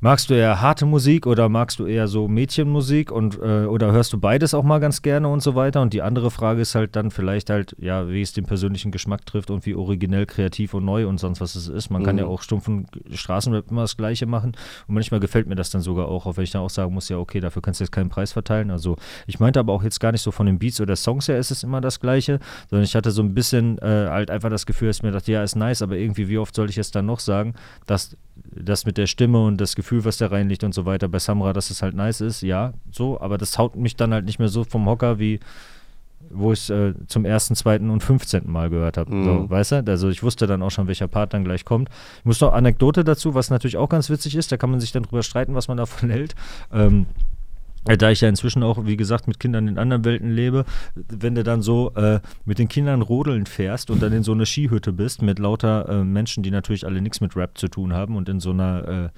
magst 0.00 0.30
du 0.30 0.34
eher 0.34 0.60
harte 0.60 0.86
Musik 0.86 1.26
oder 1.26 1.48
magst 1.48 1.78
du 1.78 1.86
eher 1.86 2.08
so 2.08 2.28
Mädchenmusik 2.28 3.12
und 3.12 3.38
äh, 3.38 3.66
oder 3.66 3.92
hörst 3.92 4.12
du 4.12 4.18
beides 4.18 4.54
auch 4.54 4.62
mal 4.64 4.78
ganz 4.80 5.02
gerne 5.02 5.28
und 5.28 5.42
so 5.42 5.54
weiter? 5.54 5.82
Und 5.82 5.92
die 5.92 6.02
andere 6.02 6.30
Frage 6.30 6.60
ist 6.62 6.74
halt 6.74 6.96
dann 6.96 7.10
vielleicht 7.10 7.50
halt, 7.50 7.76
ja, 7.78 8.08
wie 8.08 8.22
es 8.22 8.32
den 8.32 8.44
persönlichen 8.46 8.90
Geschmack 8.92 9.26
trifft 9.26 9.50
und 9.50 9.66
wie 9.66 9.74
originell, 9.74 10.26
kreativ 10.26 10.74
und 10.74 10.84
neu 10.84 11.06
und 11.06 11.18
sonst 11.18 11.40
was 11.40 11.54
es 11.54 11.68
ist. 11.68 11.90
Man 11.90 12.02
kann 12.02 12.16
Mhm. 12.16 12.20
ja 12.20 12.26
auch 12.26 12.42
stumpfen 12.42 12.86
Straßenrap 13.12 13.70
immer 13.70 13.82
das 13.82 13.96
Gleiche 13.96 14.26
machen. 14.26 14.52
Und 14.88 14.94
manchmal 14.94 15.20
gefällt 15.20 15.46
mir 15.46 15.54
das 15.54 15.70
dann 15.70 15.82
sogar 15.82 16.08
auch, 16.08 16.26
auch 16.26 16.36
wenn 16.36 16.44
ich 16.44 16.50
dann 16.50 16.62
auch 16.62 16.70
sagen 16.70 16.94
muss, 16.94 17.08
ja, 17.08 17.18
okay, 17.18 17.40
dafür 17.40 17.62
kannst 17.62 17.80
du 17.80 17.84
jetzt 17.84 17.92
keinen 17.92 18.08
Preis 18.08 18.32
verteilen. 18.32 18.70
Also 18.70 18.96
ich 19.26 19.38
meinte 19.40 19.60
aber 19.60 19.72
auch 19.72 19.82
jetzt 19.82 20.00
gar 20.00 20.12
nicht 20.12 20.22
so 20.22 20.30
von 20.30 20.46
den 20.46 20.58
Beats 20.58 20.80
oder 20.80 20.96
Songs 20.96 21.28
her 21.28 21.38
ist 21.38 21.50
es 21.50 21.62
immer 21.62 21.80
das 21.80 22.00
Gleiche, 22.00 22.40
sondern 22.70 22.84
ich 22.84 22.94
hatte 22.94 23.10
so 23.10 23.22
ein 23.22 23.34
bisschen 23.34 23.78
äh, 23.78 24.06
halt 24.08 24.30
einfach 24.30 24.50
das 24.50 24.66
Gefühl, 24.66 24.88
dass 24.88 24.96
ich 24.98 25.02
mir 25.02 25.12
dachte, 25.12 25.30
ja, 25.32 25.42
ist 25.42 25.56
nice, 25.56 25.82
aber 25.82 25.96
irgendwie, 25.96 26.28
wie 26.28 26.38
oft 26.38 26.54
soll 26.54 26.70
ich 26.70 26.78
es 26.78 26.90
dann 26.90 27.06
noch 27.06 27.20
sagen, 27.20 27.54
dass 27.86 28.16
das 28.42 28.86
mit 28.86 28.96
der 28.96 29.06
Stimme 29.06 29.44
und 29.44 29.60
das 29.60 29.76
Gefühl, 29.76 29.89
was 30.04 30.18
da 30.18 30.28
reinliegt 30.28 30.64
und 30.64 30.74
so 30.74 30.86
weiter 30.86 31.08
bei 31.08 31.18
Samra, 31.18 31.52
dass 31.52 31.70
es 31.70 31.82
halt 31.82 31.94
nice 31.94 32.20
ist, 32.20 32.42
ja, 32.42 32.72
so, 32.90 33.20
aber 33.20 33.38
das 33.38 33.58
haut 33.58 33.76
mich 33.76 33.96
dann 33.96 34.12
halt 34.12 34.24
nicht 34.24 34.38
mehr 34.38 34.48
so 34.48 34.64
vom 34.64 34.86
Hocker 34.86 35.18
wie 35.18 35.40
wo 36.28 36.52
ich 36.52 36.60
es 36.60 36.70
äh, 36.70 36.94
zum 37.06 37.24
ersten, 37.24 37.54
zweiten 37.54 37.90
und 37.90 38.02
fünfzehnten 38.02 38.52
Mal 38.52 38.70
gehört 38.70 38.96
habe. 38.96 39.12
Mhm. 39.12 39.24
So, 39.24 39.50
weißt 39.50 39.72
du? 39.72 39.84
Also 39.86 40.10
ich 40.10 40.22
wusste 40.22 40.46
dann 40.46 40.62
auch 40.62 40.70
schon, 40.70 40.86
welcher 40.86 41.08
Part 41.08 41.32
dann 41.32 41.44
gleich 41.44 41.64
kommt. 41.64 41.88
Ich 42.18 42.24
muss 42.24 42.40
noch 42.40 42.52
Anekdote 42.52 43.04
dazu, 43.04 43.34
was 43.34 43.50
natürlich 43.50 43.78
auch 43.78 43.88
ganz 43.88 44.10
witzig 44.10 44.36
ist, 44.36 44.52
da 44.52 44.56
kann 44.56 44.70
man 44.70 44.80
sich 44.80 44.92
dann 44.92 45.02
drüber 45.02 45.22
streiten, 45.22 45.54
was 45.54 45.68
man 45.68 45.78
davon 45.78 46.10
hält. 46.10 46.34
Ähm, 46.72 47.06
äh, 47.86 47.96
da 47.96 48.10
ich 48.10 48.20
ja 48.20 48.28
inzwischen 48.28 48.62
auch, 48.62 48.84
wie 48.84 48.96
gesagt, 48.96 49.26
mit 49.26 49.40
Kindern 49.40 49.66
in 49.66 49.78
anderen 49.78 50.04
Welten 50.04 50.30
lebe, 50.30 50.66
wenn 50.94 51.34
du 51.34 51.42
dann 51.42 51.62
so 51.62 51.92
äh, 51.94 52.20
mit 52.44 52.58
den 52.58 52.68
Kindern 52.68 53.00
rodeln 53.00 53.46
fährst 53.46 53.90
und 53.90 54.02
dann 54.02 54.12
in 54.12 54.22
so 54.22 54.32
eine 54.32 54.44
Skihütte 54.44 54.92
bist 54.92 55.22
mit 55.22 55.38
lauter 55.38 55.88
äh, 55.88 56.04
Menschen, 56.04 56.42
die 56.42 56.50
natürlich 56.50 56.84
alle 56.84 57.00
nichts 57.00 57.22
mit 57.22 57.34
Rap 57.36 57.56
zu 57.56 57.68
tun 57.68 57.94
haben 57.94 58.16
und 58.16 58.28
in 58.28 58.40
so 58.40 58.50
einer 58.50 58.88
äh, 58.88 59.08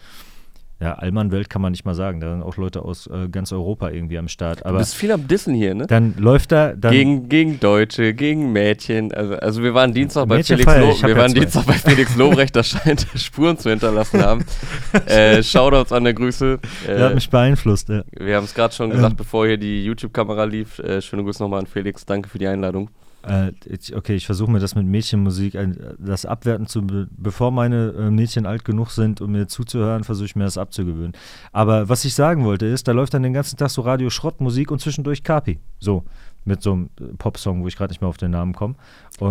ja, 0.82 0.94
Allmann-Welt 0.94 1.48
kann 1.48 1.62
man 1.62 1.70
nicht 1.70 1.84
mal 1.84 1.94
sagen. 1.94 2.18
Da 2.20 2.30
sind 2.32 2.42
auch 2.42 2.56
Leute 2.56 2.82
aus 2.82 3.06
äh, 3.06 3.28
ganz 3.30 3.52
Europa 3.52 3.90
irgendwie 3.90 4.18
am 4.18 4.26
Start. 4.26 4.60
du 4.60 4.66
Aber 4.66 4.78
bist 4.78 4.94
viel 4.96 5.12
am 5.12 5.28
Dissen 5.28 5.54
hier, 5.54 5.74
ne? 5.74 5.86
dann 5.86 6.14
läuft 6.18 6.50
da 6.50 6.72
dann 6.74 6.90
Gegen, 6.92 7.28
gegen 7.28 7.60
Deutsche, 7.60 8.14
gegen 8.14 8.52
Mädchen. 8.52 9.12
Also, 9.14 9.34
also 9.36 9.62
wir 9.62 9.74
waren 9.74 9.94
Dienstag 9.94 10.26
bei 10.28 10.38
Mädchen 10.38 10.58
Felix 10.58 10.76
Lo 10.78 11.02
wir 11.02 11.08
ja 11.10 11.16
waren 11.16 11.30
zwei. 11.30 11.40
Dienstag 11.40 11.66
bei 11.66 11.72
Felix 11.74 12.16
Lobrecht, 12.16 12.56
das 12.56 12.68
scheint 12.68 13.06
Spuren 13.14 13.56
zu 13.58 13.70
hinterlassen 13.70 14.20
haben. 14.22 14.44
äh, 15.06 15.42
Shoutouts 15.42 15.92
an 15.92 16.04
der 16.04 16.14
Grüße. 16.14 16.58
der 16.86 17.04
hat 17.04 17.12
Äh, 17.12 17.14
mich 17.14 17.30
beeinflusst. 17.30 17.88
Ja. 17.88 18.02
wir 18.18 18.36
haben 18.36 18.44
es 18.44 18.54
gerade 18.54 18.74
schon 18.74 18.90
gesagt, 18.90 19.12
Ähm. 19.12 19.16
bevor 19.16 19.46
hier 19.46 19.58
die 19.58 19.84
YouTube-Kamera 19.84 20.44
lief. 20.44 20.78
Äh, 20.80 21.00
schöne 21.00 21.22
Grüße 21.22 21.42
nochmal 21.42 21.60
an 21.60 21.66
Felix. 21.66 22.04
Danke 22.04 22.28
für 22.28 22.38
die 22.38 22.46
Einladung. 22.48 22.90
Äh, 23.26 23.52
ich, 23.66 23.94
okay, 23.94 24.14
ich 24.14 24.26
versuche 24.26 24.50
mir 24.50 24.58
das 24.58 24.74
mit 24.74 24.86
Mädchenmusik, 24.86 25.56
ein, 25.56 25.78
das 25.98 26.26
abwerten 26.26 26.66
zu, 26.66 26.82
be 26.82 27.08
bevor 27.16 27.50
meine 27.50 27.92
äh, 27.92 28.10
Mädchen 28.10 28.46
alt 28.46 28.64
genug 28.64 28.90
sind, 28.90 29.20
um 29.20 29.32
mir 29.32 29.46
zuzuhören, 29.46 30.04
versuche 30.04 30.26
ich 30.26 30.36
mir 30.36 30.44
das 30.44 30.58
abzugewöhnen. 30.58 31.12
Aber 31.52 31.88
was 31.88 32.04
ich 32.04 32.14
sagen 32.14 32.44
wollte 32.44 32.66
ist, 32.66 32.88
da 32.88 32.92
läuft 32.92 33.14
dann 33.14 33.22
den 33.22 33.32
ganzen 33.32 33.56
Tag 33.56 33.70
so 33.70 33.82
Radio-Schrottmusik 33.82 34.70
und 34.70 34.80
zwischendurch 34.80 35.22
Kapi. 35.22 35.58
So, 35.78 36.04
mit 36.44 36.62
so 36.62 36.72
einem 36.72 36.90
äh, 37.00 37.04
Popsong, 37.16 37.62
wo 37.62 37.68
ich 37.68 37.76
gerade 37.76 37.92
nicht 37.92 38.00
mehr 38.00 38.08
auf 38.08 38.16
den 38.16 38.32
Namen 38.32 38.54
komme. 38.54 38.74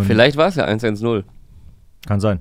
Vielleicht 0.01 0.37
war 0.37 0.47
es 0.47 0.55
ja 0.55 0.65
110. 0.65 1.23
Kann 2.07 2.19
sein. 2.19 2.39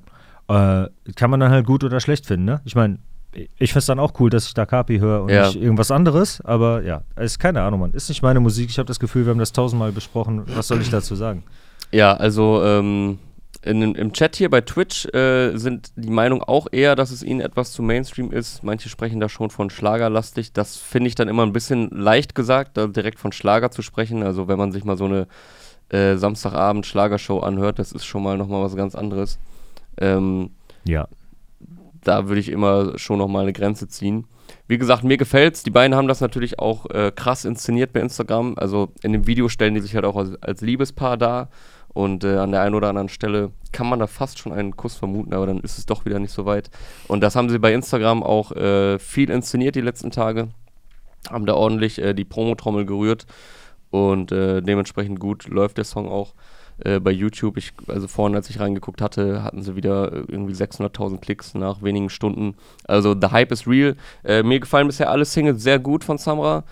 Äh, 0.48 0.88
kann 1.16 1.30
man 1.30 1.40
dann 1.40 1.52
halt 1.52 1.66
gut 1.66 1.84
oder 1.84 2.00
schlecht 2.00 2.26
finden, 2.26 2.44
ne? 2.44 2.60
Ich 2.64 2.74
meine, 2.74 2.98
ich 3.32 3.70
finde 3.72 3.78
es 3.78 3.86
dann 3.86 3.98
auch 4.00 4.12
cool, 4.20 4.30
dass 4.30 4.46
ich 4.46 4.54
da 4.54 4.66
Kapi 4.66 4.98
höre 4.98 5.22
und 5.22 5.28
Ja. 5.30 5.46
nicht 5.46 5.56
irgendwas 5.60 5.90
anderes, 5.90 6.40
aber 6.42 6.82
ja, 6.82 7.02
ist 7.16 7.38
keine 7.38 7.62
Ahnung, 7.62 7.80
Mann. 7.80 7.90
Ist 7.92 8.08
nicht 8.08 8.22
meine 8.22 8.40
Musik. 8.40 8.70
Ich 8.70 8.78
habe 8.78 8.86
das 8.86 8.98
Gefühl, 8.98 9.24
wir 9.26 9.30
haben 9.30 9.38
das 9.38 9.52
tausendmal 9.52 9.92
besprochen. 9.92 10.42
Was 10.56 10.68
soll 10.68 10.80
ich 10.80 10.90
dazu 10.90 11.14
sagen? 11.14 11.44
Ja, 11.92 12.14
also 12.14 12.62
ähm, 12.64 13.18
in, 13.62 13.94
im 13.94 14.12
Chat 14.12 14.36
hier 14.36 14.48
bei 14.50 14.60
Twitch 14.62 15.06
äh, 15.14 15.56
sind 15.56 15.92
die 15.96 16.10
Meinung 16.10 16.42
auch 16.42 16.66
eher, 16.72 16.96
dass 16.96 17.10
es 17.10 17.22
ihnen 17.22 17.40
etwas 17.40 17.72
zu 17.72 17.82
Mainstream 17.82 18.32
ist. 18.32 18.62
Manche 18.64 18.88
sprechen 18.88 19.20
da 19.20 19.28
schon 19.28 19.50
von 19.50 19.70
Schlagerlastig. 19.70 20.52
Das 20.52 20.76
finde 20.76 21.08
ich 21.08 21.14
dann 21.14 21.28
immer 21.28 21.44
ein 21.44 21.52
bisschen 21.52 21.90
leicht 21.90 22.34
gesagt, 22.34 22.76
da 22.76 22.86
direkt 22.86 23.20
von 23.20 23.32
Schlager 23.32 23.70
zu 23.70 23.82
sprechen. 23.82 24.22
Also 24.22 24.48
wenn 24.48 24.58
man 24.58 24.72
sich 24.72 24.84
mal 24.84 24.96
so 24.96 25.04
eine 25.04 25.26
äh, 25.90 26.16
Samstagabend 26.16 26.86
Schlagershow 26.86 27.40
anhört, 27.40 27.78
das 27.78 27.92
ist 27.92 28.04
schon 28.06 28.22
mal 28.22 28.38
nochmal 28.38 28.62
was 28.62 28.76
ganz 28.76 28.94
anderes. 28.94 29.38
Ähm, 29.98 30.50
Ja. 30.84 31.06
Da 32.04 32.28
würde 32.28 32.40
ich 32.40 32.48
immer 32.48 32.98
schon 32.98 33.18
nochmal 33.18 33.42
eine 33.42 33.52
Grenze 33.52 33.88
ziehen. 33.88 34.26
Wie 34.66 34.78
gesagt, 34.78 35.04
mir 35.04 35.16
gefällt's. 35.16 35.62
Die 35.62 35.70
beiden 35.70 35.96
haben 35.96 36.08
das 36.08 36.20
natürlich 36.20 36.58
auch 36.58 36.86
äh, 36.90 37.12
krass 37.14 37.44
inszeniert 37.44 37.92
bei 37.92 38.00
Instagram. 38.00 38.54
Also 38.56 38.92
in 39.02 39.12
dem 39.12 39.26
Video 39.26 39.48
stellen 39.48 39.74
die 39.74 39.80
sich 39.80 39.94
halt 39.94 40.04
auch 40.04 40.16
als, 40.16 40.42
als 40.42 40.60
Liebespaar 40.60 41.16
dar. 41.16 41.48
Und 41.92 42.22
äh, 42.22 42.36
an 42.36 42.52
der 42.52 42.62
einen 42.62 42.74
oder 42.74 42.88
anderen 42.88 43.08
Stelle 43.08 43.50
kann 43.72 43.88
man 43.88 43.98
da 43.98 44.06
fast 44.06 44.38
schon 44.38 44.52
einen 44.52 44.76
Kuss 44.76 44.94
vermuten, 44.94 45.34
aber 45.34 45.46
dann 45.46 45.58
ist 45.60 45.76
es 45.76 45.86
doch 45.86 46.04
wieder 46.04 46.20
nicht 46.20 46.32
so 46.32 46.46
weit. 46.46 46.70
Und 47.08 47.20
das 47.20 47.34
haben 47.34 47.50
sie 47.50 47.58
bei 47.58 47.72
Instagram 47.72 48.22
auch 48.22 48.52
äh, 48.52 48.98
viel 49.00 49.28
inszeniert 49.28 49.74
die 49.74 49.80
letzten 49.80 50.12
Tage. 50.12 50.48
Haben 51.28 51.46
da 51.46 51.54
ordentlich 51.54 52.00
äh, 52.00 52.14
die 52.14 52.24
Promotrommel 52.24 52.86
gerührt. 52.86 53.26
Und 53.90 54.30
äh, 54.30 54.62
dementsprechend 54.62 55.18
gut 55.18 55.48
läuft 55.48 55.78
der 55.78 55.84
Song 55.84 56.08
auch 56.08 56.34
äh, 56.84 57.00
bei 57.00 57.10
YouTube. 57.10 57.56
Ich, 57.56 57.72
also 57.88 58.08
vorhin, 58.08 58.36
als 58.36 58.50
ich 58.50 58.60
reingeguckt 58.60 59.00
hatte, 59.00 59.42
hatten 59.42 59.62
sie 59.62 59.76
wieder 59.76 60.12
äh, 60.12 60.24
irgendwie 60.28 60.54
600.000 60.54 61.18
Klicks 61.20 61.54
nach 61.54 61.82
wenigen 61.82 62.10
Stunden. 62.10 62.54
Also 62.84 63.14
the 63.20 63.28
Hype 63.28 63.52
is 63.52 63.66
real. 63.66 63.96
Äh, 64.24 64.42
mir 64.42 64.60
gefallen 64.60 64.86
bisher 64.86 65.10
alle 65.10 65.24
Singles 65.24 65.62
sehr 65.62 65.78
gut 65.78 66.04
von 66.04 66.18
Samra. 66.18 66.64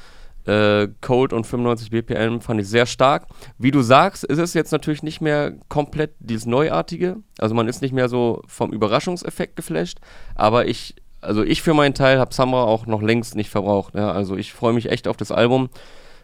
Äh, 0.46 0.88
Cold 1.02 1.34
und 1.34 1.46
95 1.46 1.90
BPM 1.90 2.40
fand 2.40 2.60
ich 2.60 2.68
sehr 2.68 2.86
stark. 2.86 3.26
Wie 3.58 3.70
du 3.70 3.82
sagst, 3.82 4.24
ist 4.24 4.38
es 4.38 4.54
jetzt 4.54 4.72
natürlich 4.72 5.02
nicht 5.02 5.20
mehr 5.20 5.52
komplett 5.68 6.14
dieses 6.20 6.46
Neuartige. 6.46 7.16
Also 7.38 7.54
man 7.54 7.68
ist 7.68 7.82
nicht 7.82 7.92
mehr 7.92 8.08
so 8.08 8.42
vom 8.46 8.72
Überraschungseffekt 8.72 9.56
geflasht. 9.56 9.98
Aber 10.34 10.66
ich, 10.66 10.94
also 11.20 11.42
ich 11.42 11.60
für 11.60 11.74
meinen 11.74 11.92
Teil 11.92 12.18
habe 12.18 12.32
Summer 12.32 12.66
auch 12.66 12.86
noch 12.86 13.02
längst 13.02 13.36
nicht 13.36 13.50
verbraucht. 13.50 13.94
Ja? 13.94 14.10
Also 14.12 14.36
ich 14.38 14.54
freue 14.54 14.72
mich 14.72 14.90
echt 14.90 15.06
auf 15.06 15.18
das 15.18 15.32
Album, 15.32 15.68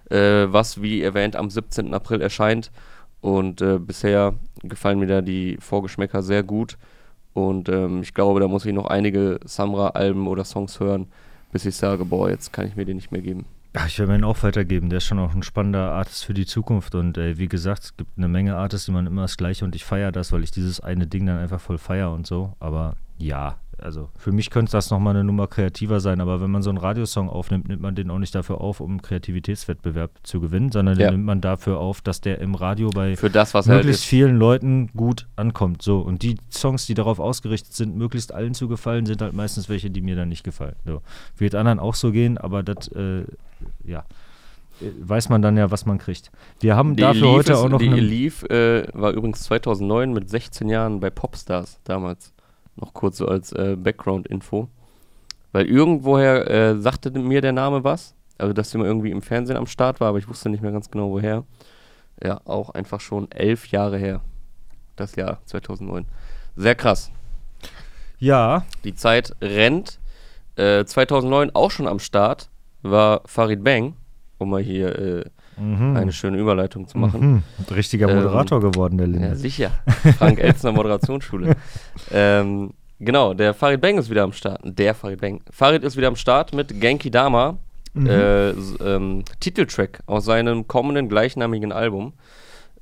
äh, 0.08 0.46
was 0.46 0.80
wie 0.80 1.02
erwähnt 1.02 1.36
am 1.36 1.50
17. 1.50 1.92
April 1.92 2.22
erscheint. 2.22 2.70
Und 3.24 3.62
äh, 3.62 3.78
bisher 3.78 4.34
gefallen 4.62 4.98
mir 4.98 5.06
da 5.06 5.22
die 5.22 5.56
Vorgeschmäcker 5.58 6.22
sehr 6.22 6.42
gut. 6.42 6.76
Und 7.32 7.70
ähm, 7.70 8.02
ich 8.02 8.12
glaube, 8.12 8.38
da 8.38 8.48
muss 8.48 8.66
ich 8.66 8.74
noch 8.74 8.84
einige 8.84 9.40
Samra-Alben 9.46 10.26
oder 10.26 10.44
Songs 10.44 10.78
hören, 10.78 11.06
bis 11.50 11.64
ich 11.64 11.74
sage, 11.74 12.04
boah, 12.04 12.28
jetzt 12.28 12.52
kann 12.52 12.66
ich 12.66 12.76
mir 12.76 12.84
den 12.84 12.96
nicht 12.96 13.12
mehr 13.12 13.22
geben. 13.22 13.46
Ja, 13.74 13.86
ich 13.86 13.98
werde 13.98 14.12
mir 14.12 14.18
ihn 14.18 14.24
auch 14.24 14.42
weitergeben. 14.42 14.90
Der 14.90 14.98
ist 14.98 15.06
schon 15.06 15.18
auch 15.18 15.34
ein 15.34 15.42
spannender 15.42 15.92
Artist 15.92 16.26
für 16.26 16.34
die 16.34 16.44
Zukunft. 16.44 16.94
Und 16.94 17.16
äh, 17.16 17.38
wie 17.38 17.48
gesagt, 17.48 17.84
es 17.84 17.96
gibt 17.96 18.10
eine 18.18 18.28
Menge 18.28 18.56
Artists, 18.56 18.84
die 18.84 18.92
man 18.92 19.06
immer 19.06 19.22
das 19.22 19.38
Gleiche 19.38 19.64
und 19.64 19.74
ich 19.74 19.86
feiere 19.86 20.12
das, 20.12 20.30
weil 20.30 20.44
ich 20.44 20.50
dieses 20.50 20.80
eine 20.80 21.06
Ding 21.06 21.24
dann 21.24 21.38
einfach 21.38 21.62
voll 21.62 21.78
feiere 21.78 22.12
und 22.12 22.26
so. 22.26 22.52
Aber 22.60 22.94
ja, 23.16 23.56
also 23.84 24.08
für 24.16 24.32
mich 24.32 24.50
könnte 24.50 24.72
das 24.72 24.90
nochmal 24.90 25.14
eine 25.14 25.24
Nummer 25.24 25.46
kreativer 25.46 26.00
sein, 26.00 26.20
aber 26.20 26.40
wenn 26.40 26.50
man 26.50 26.62
so 26.62 26.70
einen 26.70 26.78
Radiosong 26.78 27.28
aufnimmt, 27.28 27.68
nimmt 27.68 27.82
man 27.82 27.94
den 27.94 28.10
auch 28.10 28.18
nicht 28.18 28.34
dafür 28.34 28.60
auf, 28.60 28.80
um 28.80 28.92
einen 28.92 29.02
Kreativitätswettbewerb 29.02 30.10
zu 30.22 30.40
gewinnen, 30.40 30.72
sondern 30.72 30.98
ja. 30.98 31.08
den 31.08 31.16
nimmt 31.16 31.26
man 31.26 31.40
dafür 31.40 31.78
auf, 31.78 32.00
dass 32.00 32.20
der 32.20 32.38
im 32.40 32.54
Radio 32.54 32.90
bei 32.90 33.14
das, 33.14 33.54
möglichst 33.66 34.04
vielen 34.04 34.36
Leuten 34.36 34.88
gut 34.96 35.26
ankommt. 35.36 35.82
So, 35.82 35.98
und 36.00 36.22
die 36.22 36.36
Songs, 36.50 36.86
die 36.86 36.94
darauf 36.94 37.20
ausgerichtet 37.20 37.74
sind, 37.74 37.96
möglichst 37.96 38.32
allen 38.32 38.54
zu 38.54 38.68
gefallen, 38.68 39.04
sind 39.04 39.20
halt 39.20 39.34
meistens 39.34 39.68
welche, 39.68 39.90
die 39.90 40.00
mir 40.00 40.16
dann 40.16 40.30
nicht 40.30 40.44
gefallen. 40.44 40.76
So. 40.86 41.02
Wird 41.36 41.54
anderen 41.54 41.78
auch 41.78 41.94
so 41.94 42.10
gehen, 42.10 42.38
aber 42.38 42.62
das, 42.62 42.88
äh, 42.88 43.24
ja 43.84 44.04
äh, 44.80 44.90
weiß 44.98 45.28
man 45.28 45.42
dann 45.42 45.56
ja, 45.56 45.70
was 45.70 45.84
man 45.84 45.98
kriegt. 45.98 46.30
Wir 46.60 46.74
haben 46.74 46.96
die 46.96 47.02
dafür 47.02 47.22
Elif 47.22 47.36
heute 47.36 47.52
ist, 47.52 47.58
auch 47.58 47.68
noch. 47.68 47.78
Die 47.78 47.88
Elif 47.88 48.44
äh, 48.44 48.86
war 48.94 49.12
übrigens 49.12 49.42
2009 49.42 50.12
mit 50.12 50.30
16 50.30 50.68
Jahren 50.68 51.00
bei 51.00 51.10
Popstars 51.10 51.80
damals. 51.84 52.32
Noch 52.76 52.92
kurz 52.94 53.18
so 53.18 53.28
als 53.28 53.52
äh, 53.52 53.76
Background-Info. 53.76 54.68
Weil 55.52 55.66
irgendwoher 55.66 56.50
äh, 56.50 56.78
sagte 56.78 57.10
mir 57.10 57.40
der 57.40 57.52
Name 57.52 57.84
was. 57.84 58.14
Also, 58.38 58.52
dass 58.52 58.70
sie 58.70 58.78
mal 58.78 58.86
irgendwie 58.86 59.10
im 59.10 59.22
Fernsehen 59.22 59.56
am 59.56 59.66
Start 59.66 60.00
war, 60.00 60.08
aber 60.08 60.18
ich 60.18 60.28
wusste 60.28 60.48
nicht 60.48 60.62
mehr 60.62 60.72
ganz 60.72 60.90
genau 60.90 61.10
woher. 61.10 61.44
Ja, 62.22 62.40
auch 62.44 62.70
einfach 62.70 63.00
schon 63.00 63.30
elf 63.30 63.68
Jahre 63.68 63.98
her. 63.98 64.20
Das 64.96 65.14
Jahr 65.16 65.40
2009. 65.46 66.06
Sehr 66.56 66.74
krass. 66.74 67.10
Ja. 68.18 68.64
Die 68.84 68.94
Zeit 68.94 69.34
rennt. 69.40 70.00
Äh, 70.56 70.84
2009 70.84 71.50
auch 71.54 71.70
schon 71.70 71.88
am 71.88 71.98
Start 71.98 72.50
war 72.82 73.22
Farid 73.26 73.64
Bang, 73.64 73.96
um 74.38 74.50
mal 74.50 74.62
hier 74.62 74.98
äh, 74.98 75.24
mhm. 75.56 75.96
eine 75.96 76.12
schöne 76.12 76.38
Überleitung 76.38 76.86
zu 76.86 76.98
machen. 76.98 77.42
Mhm. 77.68 77.74
Richtiger 77.74 78.08
ähm, 78.08 78.16
Moderator 78.16 78.62
ähm, 78.62 78.70
geworden, 78.72 78.98
der 78.98 79.06
Linde. 79.06 79.28
Ja, 79.28 79.34
sicher. 79.34 79.70
Frank 80.18 80.38
Elzner 80.40 80.72
Moderationsschule. 80.72 81.56
ähm, 82.12 82.72
genau, 82.98 83.34
der 83.34 83.54
Farid 83.54 83.80
Bang 83.80 83.98
ist 83.98 84.10
wieder 84.10 84.22
am 84.22 84.32
Start. 84.32 84.60
Der 84.64 84.94
Farid 84.94 85.20
Bang. 85.20 85.40
Farid 85.50 85.84
ist 85.84 85.96
wieder 85.96 86.08
am 86.08 86.16
Start 86.16 86.54
mit 86.54 86.80
Genki 86.80 87.10
Dama. 87.10 87.58
Mhm. 87.94 88.06
Äh, 88.08 88.50
ähm, 88.50 89.24
Titeltrack 89.38 90.00
aus 90.06 90.24
seinem 90.24 90.66
kommenden 90.66 91.08
gleichnamigen 91.08 91.70
Album, 91.70 92.12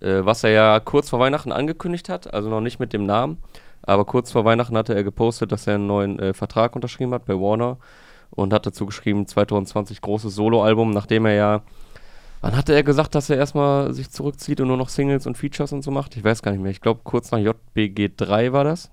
äh, 0.00 0.24
was 0.24 0.42
er 0.42 0.50
ja 0.50 0.80
kurz 0.80 1.10
vor 1.10 1.20
Weihnachten 1.20 1.52
angekündigt 1.52 2.08
hat, 2.08 2.32
also 2.32 2.48
noch 2.48 2.62
nicht 2.62 2.80
mit 2.80 2.94
dem 2.94 3.04
Namen, 3.04 3.36
aber 3.82 4.06
kurz 4.06 4.32
vor 4.32 4.46
Weihnachten 4.46 4.76
hatte 4.76 4.94
er 4.94 5.04
gepostet, 5.04 5.52
dass 5.52 5.66
er 5.66 5.74
einen 5.74 5.86
neuen 5.86 6.18
äh, 6.18 6.32
Vertrag 6.32 6.74
unterschrieben 6.74 7.12
hat 7.12 7.26
bei 7.26 7.34
Warner 7.34 7.76
und 8.30 8.54
hat 8.54 8.64
dazu 8.64 8.86
geschrieben 8.86 9.26
2020 9.26 10.00
großes 10.00 10.34
Soloalbum, 10.34 10.90
nachdem 10.90 11.26
er 11.26 11.34
ja 11.34 11.62
Wann 12.42 12.56
hatte 12.56 12.74
er 12.74 12.82
gesagt, 12.82 13.14
dass 13.14 13.30
er 13.30 13.36
erstmal 13.36 13.94
sich 13.94 14.10
zurückzieht 14.10 14.60
und 14.60 14.66
nur 14.66 14.76
noch 14.76 14.88
Singles 14.88 15.28
und 15.28 15.38
Features 15.38 15.72
und 15.72 15.82
so 15.82 15.92
macht? 15.92 16.16
Ich 16.16 16.24
weiß 16.24 16.42
gar 16.42 16.50
nicht 16.50 16.60
mehr. 16.60 16.72
Ich 16.72 16.80
glaube, 16.80 17.00
kurz 17.04 17.30
nach 17.30 17.38
JBG 17.38 18.10
3 18.16 18.52
war 18.52 18.64
das. 18.64 18.90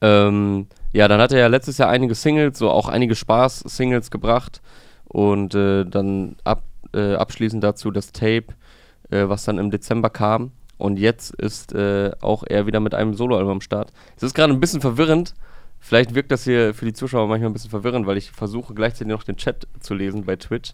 Ähm, 0.00 0.68
ja, 0.92 1.08
dann 1.08 1.20
hat 1.20 1.32
er 1.32 1.40
ja 1.40 1.46
letztes 1.48 1.78
Jahr 1.78 1.88
einige 1.88 2.14
Singles, 2.14 2.58
so 2.58 2.70
auch 2.70 2.88
einige 2.88 3.16
Spaß-Singles 3.16 4.12
gebracht. 4.12 4.62
Und 5.08 5.56
äh, 5.56 5.84
dann 5.84 6.36
ab, 6.44 6.62
äh, 6.94 7.14
abschließend 7.14 7.64
dazu 7.64 7.90
das 7.90 8.12
Tape, 8.12 8.46
äh, 9.10 9.28
was 9.28 9.44
dann 9.44 9.58
im 9.58 9.72
Dezember 9.72 10.08
kam. 10.08 10.52
Und 10.78 11.00
jetzt 11.00 11.34
ist 11.34 11.74
äh, 11.74 12.12
auch 12.20 12.44
er 12.46 12.68
wieder 12.68 12.78
mit 12.78 12.94
einem 12.94 13.14
Soloalbum 13.14 13.54
am 13.54 13.60
Start. 13.60 13.92
Es 14.16 14.22
ist 14.22 14.34
gerade 14.34 14.52
ein 14.52 14.60
bisschen 14.60 14.80
verwirrend. 14.80 15.34
Vielleicht 15.80 16.14
wirkt 16.14 16.30
das 16.30 16.44
hier 16.44 16.72
für 16.72 16.84
die 16.84 16.92
Zuschauer 16.92 17.26
manchmal 17.26 17.50
ein 17.50 17.52
bisschen 17.52 17.70
verwirrend, 17.70 18.06
weil 18.06 18.16
ich 18.16 18.30
versuche 18.30 18.74
gleichzeitig 18.74 19.12
noch 19.12 19.24
den 19.24 19.36
Chat 19.36 19.66
zu 19.80 19.94
lesen 19.94 20.24
bei 20.24 20.36
Twitch. 20.36 20.72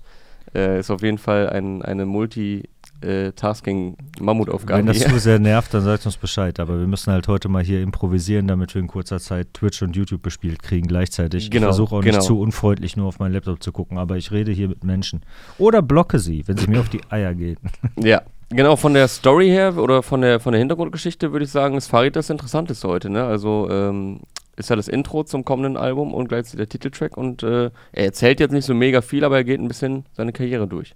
Äh, 0.55 0.79
ist 0.81 0.91
auf 0.91 1.03
jeden 1.03 1.19
Fall 1.19 1.51
ein, 1.51 1.83
eine 1.83 2.07
Multitasking-Mammutaufgabe. 2.07 4.79
Wenn 4.79 4.87
das 4.87 5.01
zu 5.01 5.19
sehr 5.19 5.39
nervt, 5.39 5.75
dann 5.75 5.83
sagt 5.83 6.07
uns 6.07 6.17
Bescheid. 6.17 6.59
Aber 6.61 6.79
wir 6.79 6.87
müssen 6.87 7.13
halt 7.13 7.29
heute 7.29 7.49
mal 7.49 7.63
hier 7.63 7.83
improvisieren, 7.83 8.49
damit 8.49 8.75
wir 8.75 8.81
in 8.81 8.89
kurzer 8.89 9.21
Zeit 9.21 9.53
Twitch 9.55 9.83
und 9.83 9.97
YouTube 9.97 10.23
bespielt 10.23 10.63
kriegen 10.63 10.87
gleichzeitig. 10.87 11.51
Genau, 11.51 11.67
ich 11.67 11.69
versuche 11.69 11.97
auch 11.97 12.03
genau. 12.03 12.19
nicht 12.19 12.27
zu 12.27 12.41
unfreundlich 12.41 12.97
nur 12.97 13.07
auf 13.07 13.19
meinen 13.19 13.33
Laptop 13.33 13.63
zu 13.63 13.73
gucken, 13.73 13.99
aber 13.99 14.17
ich 14.17 14.33
rede 14.33 14.53
hier 14.53 14.69
mit 14.69 14.85
Menschen. 14.85 15.23
Oder 15.59 15.83
blocke 15.83 16.19
sie, 16.19 16.47
wenn 16.47 16.57
sie 16.57 16.69
mir 16.69 16.81
auf 16.81 16.89
die 16.89 17.03
Eier 17.11 17.35
gehen. 17.35 17.59
Ja, 18.03 18.23
Genau, 18.55 18.77
von 18.77 18.93
der 18.93 19.09
Story 19.09 19.49
her 19.49 19.79
oder 19.79 20.03
von 20.03 20.21
der, 20.21 20.39
von 20.39 20.53
der 20.53 20.59
Hintergrundgeschichte 20.59 21.33
würde 21.33 21.47
ich 21.47 21.51
sagen, 21.51 21.75
ist 21.77 21.89
Farid 21.89 22.17
das 22.17 22.29
Interessanteste 22.29 22.87
heute. 22.87 23.09
Ne? 23.09 23.25
Also 23.25 23.67
ähm, 23.71 24.21
ist 24.57 24.71
ja 24.71 24.77
das 24.77 24.89
Intro 24.89 25.25
zum 25.25 25.45
kommenden 25.45 25.77
Album 25.77 26.13
und 26.13 26.29
gleichzeitig 26.29 26.59
der 26.59 26.69
Titeltrack. 26.69 27.17
Und 27.17 27.43
äh, 27.43 27.71
er 27.93 28.05
erzählt 28.05 28.41
jetzt 28.41 28.53
nicht 28.53 28.67
so 28.67 28.75
mega 28.75 29.01
viel, 29.01 29.25
aber 29.25 29.37
er 29.37 29.45
geht 29.45 29.61
ein 29.61 29.69
bisschen 29.69 30.05
seine 30.13 30.33
Karriere 30.33 30.67
durch. 30.67 30.95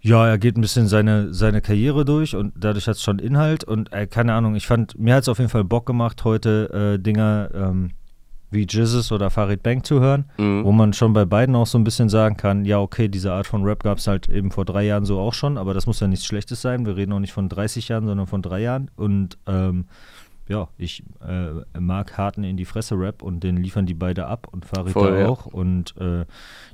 Ja, 0.00 0.26
er 0.26 0.36
geht 0.36 0.58
ein 0.58 0.60
bisschen 0.60 0.86
seine, 0.86 1.32
seine 1.32 1.62
Karriere 1.62 2.04
durch 2.04 2.36
und 2.36 2.52
dadurch 2.56 2.88
hat 2.88 2.96
es 2.96 3.02
schon 3.02 3.18
Inhalt. 3.18 3.64
Und 3.64 3.90
äh, 3.92 4.06
keine 4.06 4.34
Ahnung, 4.34 4.54
ich 4.54 4.66
fand, 4.66 4.98
mir 4.98 5.14
hat 5.14 5.22
es 5.22 5.28
auf 5.30 5.38
jeden 5.38 5.50
Fall 5.50 5.64
Bock 5.64 5.86
gemacht, 5.86 6.24
heute 6.24 6.98
äh, 6.98 7.02
Dinger 7.02 7.48
ähm, 7.54 7.90
wie 8.50 8.66
Jizzes 8.68 9.12
oder 9.12 9.30
Farid 9.30 9.62
Bang 9.62 9.82
zu 9.82 10.00
hören, 10.00 10.26
mhm. 10.36 10.64
wo 10.64 10.72
man 10.72 10.92
schon 10.92 11.12
bei 11.12 11.24
beiden 11.24 11.56
auch 11.56 11.66
so 11.66 11.78
ein 11.78 11.84
bisschen 11.84 12.08
sagen 12.08 12.36
kann, 12.36 12.64
ja, 12.64 12.80
okay, 12.80 13.08
diese 13.08 13.32
Art 13.32 13.46
von 13.46 13.64
Rap 13.64 13.82
gab 13.82 13.98
es 13.98 14.06
halt 14.06 14.28
eben 14.28 14.50
vor 14.50 14.64
drei 14.64 14.84
Jahren 14.84 15.04
so 15.04 15.18
auch 15.18 15.34
schon, 15.34 15.58
aber 15.58 15.74
das 15.74 15.86
muss 15.86 16.00
ja 16.00 16.06
nichts 16.06 16.26
Schlechtes 16.26 16.62
sein. 16.62 16.86
Wir 16.86 16.96
reden 16.96 17.12
auch 17.12 17.20
nicht 17.20 17.32
von 17.32 17.48
30 17.48 17.88
Jahren, 17.88 18.06
sondern 18.06 18.26
von 18.26 18.42
drei 18.42 18.60
Jahren. 18.60 18.90
Und 18.96 19.38
ähm, 19.46 19.86
ja, 20.46 20.68
ich 20.76 21.02
äh, 21.26 21.78
mag 21.78 22.18
harten 22.18 22.44
in 22.44 22.56
die 22.56 22.66
Fresse 22.66 22.98
Rap 22.98 23.22
und 23.22 23.40
den 23.40 23.56
liefern 23.56 23.86
die 23.86 23.94
beide 23.94 24.26
ab 24.26 24.46
und 24.50 24.66
Farid 24.66 24.94
da 24.94 25.26
auch. 25.26 25.46
Und 25.46 25.96
äh, 25.96 26.26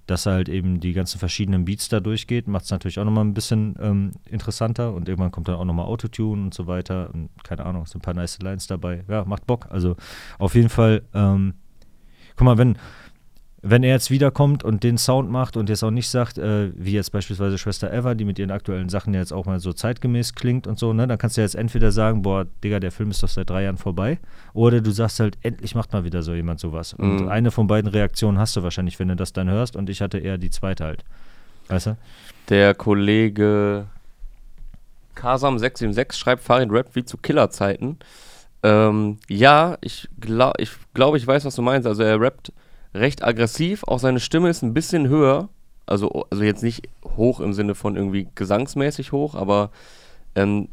dass 0.07 0.27
er 0.27 0.33
halt 0.33 0.49
eben 0.49 0.81
die 0.81 0.93
ganzen 0.93 1.19
verschiedenen 1.19 1.65
Beats 1.65 1.89
da 1.89 2.01
durchgeht, 2.01 2.49
macht 2.49 2.65
es 2.65 2.71
natürlich 2.71 2.99
auch 2.99 3.05
nochmal 3.05 3.25
ein 3.25 3.35
bisschen 3.35 3.77
ähm, 3.81 4.13
interessanter 4.29 4.93
und 4.93 5.09
irgendwann 5.09 5.31
kommt 5.31 5.47
dann 5.47 5.55
auch 5.55 5.65
nochmal 5.65 5.87
Autotune 5.87 6.43
und 6.43 6.55
so 6.55 6.67
weiter. 6.67 7.11
Und 7.13 7.31
keine 7.45 7.65
Ahnung, 7.65 7.87
sind 7.87 7.99
ein 7.99 8.03
paar 8.03 8.15
nice 8.15 8.41
Lines 8.41 8.67
dabei. 8.67 9.05
Ja, 9.09 9.25
macht 9.25 9.47
Bock. 9.47 9.67
Also 9.71 9.97
auf 10.39 10.57
jeden 10.57 10.69
Fall, 10.69 11.03
ähm, 11.15 11.55
guck 12.35 12.45
mal, 12.45 12.59
wenn, 12.59 12.77
wenn 13.63 13.83
er 13.83 13.91
jetzt 13.91 14.11
wiederkommt 14.11 14.65
und 14.65 14.83
den 14.83 14.97
Sound 14.97 15.31
macht 15.31 15.57
und 15.57 15.69
jetzt 15.69 15.83
auch 15.83 15.91
nicht 15.91 16.09
sagt, 16.09 16.39
äh, 16.39 16.71
wie 16.75 16.93
jetzt 16.93 17.13
beispielsweise 17.13 17.59
Schwester 17.59 17.93
Eva, 17.93 18.15
die 18.15 18.25
mit 18.25 18.39
ihren 18.39 18.51
aktuellen 18.51 18.89
Sachen 18.89 19.13
jetzt 19.13 19.33
auch 19.33 19.45
mal 19.45 19.61
so 19.61 19.73
zeitgemäß 19.73 20.35
klingt 20.35 20.67
und 20.67 20.79
so, 20.79 20.93
ne, 20.93 21.07
dann 21.07 21.19
kannst 21.19 21.37
du 21.37 21.43
jetzt 21.43 21.55
entweder 21.55 21.93
sagen, 21.93 22.23
boah, 22.23 22.47
Digga, 22.65 22.81
der 22.81 22.91
Film 22.91 23.11
ist 23.11 23.23
doch 23.23 23.29
seit 23.29 23.51
drei 23.51 23.65
Jahren 23.65 23.77
vorbei, 23.77 24.19
oder 24.55 24.81
du 24.81 24.91
sagst 24.91 25.21
halt, 25.21 25.37
endlich 25.43 25.75
macht 25.75 25.93
mal 25.93 26.05
wieder 26.05 26.23
so 26.23 26.35
jemand 26.35 26.61
sowas. 26.61 26.97
Mhm. 26.97 27.21
Und 27.21 27.29
eine 27.29 27.51
von 27.51 27.67
beiden 27.67 27.91
Reaktionen 27.91 28.39
hast 28.39 28.57
du 28.57 28.63
wahrscheinlich, 28.63 28.99
wenn 28.99 29.09
du 29.09 29.17
das 29.17 29.33
dann 29.33 29.51
hörst, 29.51 29.77
und 29.77 29.91
ich 29.91 30.01
hatte 30.01 30.19
eher 30.19 30.39
die 30.39 30.51
zweite 30.51 30.85
halt. 30.85 31.05
Weißt 31.69 31.87
du? 31.87 31.97
Der 32.49 32.75
Kollege 32.75 33.87
Kasam676 35.17 36.15
schreibt 36.15 36.43
Farid 36.43 36.73
Rap 36.73 36.95
wie 36.95 37.05
zu 37.05 37.19
Killerzeiten. 37.19 37.99
Ähm, 38.63 39.19
ja, 39.29 39.77
ich 39.81 40.09
glaube, 40.19 40.61
ich, 40.63 40.71
glaub, 40.95 41.15
ich 41.15 41.27
weiß, 41.27 41.45
was 41.45 41.55
du 41.55 41.63
meinst. 41.63 41.87
Also 41.87 42.03
er 42.03 42.21
rappt 42.21 42.53
recht 42.95 43.25
aggressiv. 43.25 43.85
Auch 43.85 43.99
seine 43.99 44.21
Stimme 44.21 44.49
ist 44.49 44.63
ein 44.63 44.75
bisschen 44.75 45.09
höher. 45.09 45.49
Also, 45.87 46.27
also 46.31 46.45
jetzt 46.45 46.63
nicht 46.63 46.89
hoch 47.17 47.41
im 47.41 47.53
Sinne 47.53 47.75
von 47.75 47.97
irgendwie 47.97 48.29
gesangsmäßig 48.35 49.13
hoch, 49.13 49.35
aber 49.35 49.71
ähm, 50.37 50.69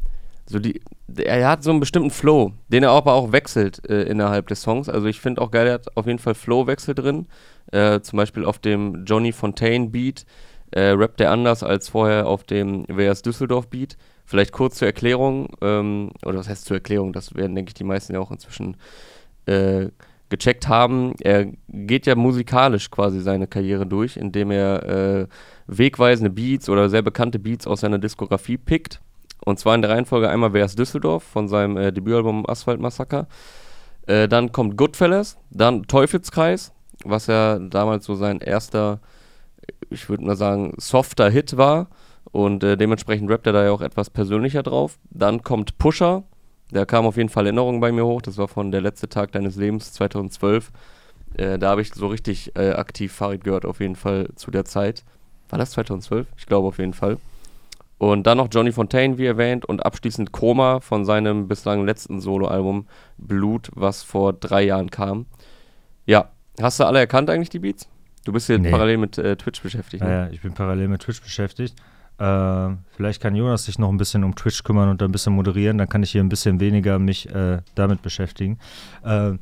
so 0.46 0.58
die, 0.58 0.80
er 1.16 1.48
hat 1.48 1.62
so 1.62 1.70
einen 1.70 1.80
bestimmten 1.80 2.10
Flow, 2.10 2.52
den 2.68 2.82
er 2.82 2.90
aber 2.90 3.12
auch 3.14 3.32
wechselt 3.32 3.88
äh, 3.88 4.02
innerhalb 4.04 4.46
des 4.46 4.62
Songs. 4.62 4.88
Also 4.88 5.06
ich 5.06 5.20
finde 5.20 5.42
auch 5.42 5.50
geil, 5.50 5.66
er 5.66 5.74
hat 5.74 5.96
auf 5.96 6.06
jeden 6.06 6.18
Fall 6.18 6.34
Flow-Wechsel 6.34 6.94
drin. 6.94 7.26
Äh, 7.72 8.00
zum 8.00 8.16
Beispiel 8.16 8.44
auf 8.44 8.58
dem 8.58 9.04
Johnny 9.04 9.32
Fontaine 9.32 9.88
Beat 9.88 10.24
äh, 10.70 10.90
rappt 10.90 11.20
er 11.20 11.32
anders 11.32 11.62
als 11.62 11.88
vorher 11.88 12.26
auf 12.26 12.44
dem 12.44 12.86
WS 12.88 13.22
Düsseldorf 13.22 13.68
Beat. 13.68 13.96
Vielleicht 14.24 14.52
kurz 14.52 14.76
zur 14.76 14.86
Erklärung, 14.86 15.48
ähm, 15.62 16.10
oder 16.24 16.38
was 16.38 16.48
heißt 16.48 16.64
zur 16.64 16.76
Erklärung, 16.76 17.12
das 17.12 17.34
werden, 17.34 17.54
denke 17.54 17.70
ich, 17.70 17.74
die 17.74 17.84
meisten 17.84 18.12
ja 18.12 18.20
auch 18.20 18.30
inzwischen 18.30 18.76
äh, 19.46 19.88
gecheckt 20.28 20.68
haben, 20.68 21.14
er 21.20 21.46
geht 21.68 22.06
ja 22.06 22.14
musikalisch 22.14 22.90
quasi 22.90 23.20
seine 23.20 23.46
Karriere 23.46 23.86
durch, 23.86 24.16
indem 24.16 24.50
er 24.50 24.82
äh, 24.84 25.26
wegweisende 25.66 26.30
Beats 26.30 26.68
oder 26.68 26.88
sehr 26.88 27.02
bekannte 27.02 27.38
Beats 27.38 27.66
aus 27.66 27.80
seiner 27.80 27.98
Diskografie 27.98 28.58
pickt. 28.58 29.00
Und 29.44 29.58
zwar 29.58 29.74
in 29.74 29.82
der 29.82 29.90
Reihenfolge 29.90 30.28
einmal 30.28 30.52
Wer 30.52 30.64
ist 30.64 30.78
Düsseldorf 30.78 31.22
von 31.22 31.48
seinem 31.48 31.76
äh, 31.76 31.92
Debütalbum 31.92 32.44
Asphalt 32.48 32.80
Massaker. 32.80 33.26
Äh, 34.06 34.28
dann 34.28 34.52
kommt 34.52 34.76
Goodfellas, 34.76 35.38
dann 35.50 35.84
Teufelskreis, 35.84 36.72
was 37.04 37.26
ja 37.28 37.58
damals 37.58 38.04
so 38.04 38.14
sein 38.14 38.40
erster 38.40 39.00
ich 39.90 40.08
würde 40.08 40.24
mal 40.24 40.36
sagen, 40.36 40.74
softer 40.76 41.30
Hit 41.30 41.56
war. 41.56 41.88
Und 42.30 42.62
äh, 42.62 42.76
dementsprechend 42.76 43.30
rappt 43.30 43.46
er 43.46 43.52
da 43.52 43.64
ja 43.64 43.70
auch 43.70 43.80
etwas 43.80 44.10
persönlicher 44.10 44.62
drauf. 44.62 44.98
Dann 45.10 45.42
kommt 45.42 45.78
Pusher. 45.78 46.24
Da 46.70 46.84
kam 46.84 47.06
auf 47.06 47.16
jeden 47.16 47.28
Fall 47.28 47.46
Erinnerungen 47.46 47.80
bei 47.80 47.92
mir 47.92 48.04
hoch. 48.04 48.20
Das 48.22 48.36
war 48.38 48.48
von 48.48 48.70
der 48.70 48.80
letzte 48.80 49.08
Tag 49.08 49.32
deines 49.32 49.56
Lebens 49.56 49.92
2012. 49.94 50.70
Äh, 51.34 51.58
da 51.58 51.70
habe 51.70 51.82
ich 51.82 51.92
so 51.94 52.08
richtig 52.08 52.54
äh, 52.56 52.70
aktiv 52.72 53.12
Farid 53.12 53.44
gehört, 53.44 53.64
auf 53.64 53.80
jeden 53.80 53.96
Fall 53.96 54.28
zu 54.34 54.50
der 54.50 54.64
Zeit. 54.64 55.04
War 55.48 55.58
das 55.58 55.70
2012? 55.72 56.26
Ich 56.36 56.46
glaube 56.46 56.68
auf 56.68 56.78
jeden 56.78 56.92
Fall. 56.94 57.16
Und 57.98 58.26
dann 58.26 58.38
noch 58.38 58.48
Johnny 58.50 58.70
Fontaine, 58.70 59.18
wie 59.18 59.26
erwähnt, 59.26 59.64
und 59.64 59.84
abschließend 59.84 60.30
Koma 60.30 60.80
von 60.80 61.04
seinem 61.04 61.48
bislang 61.48 61.84
letzten 61.84 62.20
Soloalbum 62.20 62.86
Blut, 63.16 63.70
was 63.74 64.02
vor 64.04 64.32
drei 64.34 64.62
Jahren 64.62 64.90
kam. 64.90 65.26
Ja, 66.06 66.30
hast 66.60 66.78
du 66.78 66.84
alle 66.84 67.00
erkannt 67.00 67.28
eigentlich 67.28 67.50
die 67.50 67.58
Beats? 67.58 67.88
Du 68.24 68.32
bist 68.32 68.46
hier 68.46 68.58
Nee. 68.58 68.70
parallel 68.70 68.98
mit 68.98 69.18
äh, 69.18 69.36
Twitch 69.36 69.62
beschäftigt. 69.62 70.02
Ne? 70.02 70.08
Naja, 70.10 70.30
ich 70.30 70.42
bin 70.42 70.52
parallel 70.54 70.88
mit 70.88 71.00
Twitch 71.02 71.22
beschäftigt. 71.22 71.74
Äh, 72.18 72.76
vielleicht 72.96 73.22
kann 73.22 73.34
Jonas 73.34 73.64
sich 73.64 73.78
noch 73.78 73.88
ein 73.90 73.96
bisschen 73.96 74.24
um 74.24 74.34
Twitch 74.34 74.62
kümmern 74.64 74.88
und 74.88 75.02
ein 75.02 75.12
bisschen 75.12 75.32
moderieren. 75.34 75.78
Dann 75.78 75.88
kann 75.88 76.02
ich 76.02 76.10
hier 76.10 76.22
ein 76.22 76.28
bisschen 76.28 76.58
weniger 76.60 76.98
mich 76.98 77.28
äh, 77.32 77.58
damit 77.74 78.02
beschäftigen. 78.02 78.58
Äh, 79.04 79.32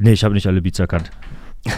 nee, 0.00 0.12
ich 0.12 0.24
habe 0.24 0.34
nicht 0.34 0.46
alle 0.46 0.62
Beats 0.62 0.78
erkannt. 0.78 1.10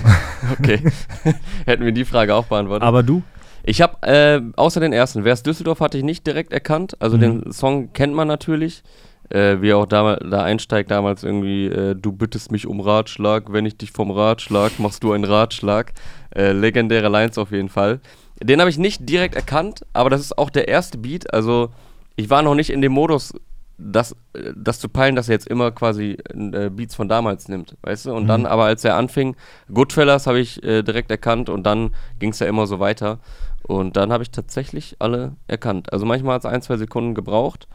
Okay. 0.58 0.80
Hätten 1.64 1.84
wir 1.84 1.92
die 1.92 2.04
Frage 2.04 2.34
auch 2.34 2.44
beantwortet. 2.44 2.86
Aber 2.86 3.02
du? 3.02 3.22
Ich 3.64 3.80
habe 3.80 3.96
äh, 4.06 4.40
außer 4.54 4.78
den 4.80 4.92
ersten, 4.92 5.24
Wer 5.24 5.32
ist 5.32 5.46
Düsseldorf, 5.46 5.80
hatte 5.80 5.96
ich 5.98 6.04
nicht 6.04 6.26
direkt 6.26 6.52
erkannt. 6.52 6.94
Also 7.00 7.16
Mhm. 7.16 7.20
den 7.20 7.52
Song 7.52 7.92
kennt 7.94 8.14
man 8.14 8.28
natürlich. 8.28 8.82
Äh, 9.30 9.60
wie 9.60 9.70
er 9.70 9.78
auch 9.78 9.86
da, 9.86 10.16
da 10.16 10.44
einsteigt 10.44 10.90
damals 10.92 11.24
irgendwie, 11.24 11.66
äh, 11.66 11.96
du 11.96 12.12
bittest 12.12 12.52
mich 12.52 12.66
um 12.66 12.80
Ratschlag, 12.80 13.52
wenn 13.52 13.66
ich 13.66 13.76
dich 13.76 13.90
vom 13.90 14.12
Rad 14.12 14.40
schlag, 14.40 14.78
machst 14.78 15.02
du 15.02 15.12
einen 15.12 15.24
Ratschlag. 15.24 15.94
Äh, 16.32 16.52
legendäre 16.52 17.08
Lines 17.08 17.38
auf 17.38 17.50
jeden 17.50 17.68
Fall. 17.70 18.00
Den 18.42 18.60
habe 18.60 18.70
ich 18.70 18.78
nicht 18.78 19.08
direkt 19.08 19.34
erkannt, 19.34 19.86
aber 19.92 20.10
das 20.10 20.20
ist 20.20 20.36
auch 20.38 20.50
der 20.50 20.68
erste 20.68 20.98
Beat. 20.98 21.32
Also 21.32 21.70
ich 22.16 22.28
war 22.30 22.42
noch 22.42 22.54
nicht 22.54 22.70
in 22.70 22.82
dem 22.82 22.92
Modus, 22.92 23.32
das, 23.78 24.12
äh, 24.34 24.52
das 24.56 24.78
zu 24.80 24.88
peilen, 24.88 25.16
dass 25.16 25.28
er 25.28 25.34
jetzt 25.34 25.48
immer 25.48 25.70
quasi 25.70 26.16
äh, 26.34 26.70
Beats 26.70 26.94
von 26.94 27.08
damals 27.08 27.48
nimmt, 27.48 27.76
weißt 27.82 28.06
du? 28.06 28.14
Und 28.14 28.24
Mhm. 28.24 28.28
dann 28.28 28.46
aber, 28.46 28.64
als 28.64 28.84
er 28.84 28.96
anfing, 28.96 29.36
Goodfellas 29.72 30.26
habe 30.26 30.40
ich 30.40 30.62
äh, 30.62 30.82
direkt 30.82 31.10
erkannt 31.10 31.48
und 31.48 31.64
dann 31.64 31.94
ging 32.18 32.30
es 32.30 32.38
ja 32.38 32.46
immer 32.46 32.66
so 32.66 32.78
weiter. 32.80 33.18
Und 33.62 33.96
dann 33.96 34.12
habe 34.12 34.22
ich 34.22 34.30
tatsächlich 34.30 34.96
alle 35.00 35.32
erkannt. 35.48 35.92
Also 35.92 36.06
manchmal 36.06 36.36
hat 36.36 36.44
es 36.44 36.50
ein, 36.50 36.62
zwei 36.62 36.76
Sekunden 36.76 37.14
gebraucht, 37.14 37.66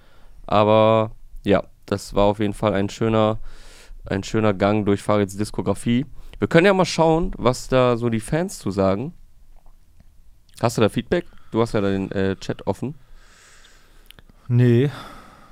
aber 0.48 1.12
ja, 1.44 1.64
das 1.86 2.16
war 2.16 2.26
auf 2.26 2.40
jeden 2.40 2.54
Fall 2.54 2.74
ein 2.74 2.90
schöner, 2.90 3.40
ein 4.06 4.24
schöner 4.24 4.54
Gang 4.54 4.86
durch 4.86 5.02
Farids 5.02 5.36
Diskografie. 5.38 6.06
Wir 6.40 6.48
können 6.48 6.66
ja 6.66 6.74
mal 6.74 6.86
schauen, 6.86 7.34
was 7.38 7.68
da 7.68 7.98
so 7.98 8.10
die 8.10 8.20
Fans 8.20 8.58
zu 8.58 8.72
sagen. 8.72 9.14
Hast 10.62 10.78
du 10.78 10.82
da 10.82 10.90
Feedback? 10.90 11.26
Du 11.50 11.60
hast 11.62 11.74
ja 11.74 11.82
da 11.82 11.90
den 11.90 12.12
äh, 12.12 12.36
Chat 12.36 12.68
offen. 12.68 12.94
Nee. 14.48 14.92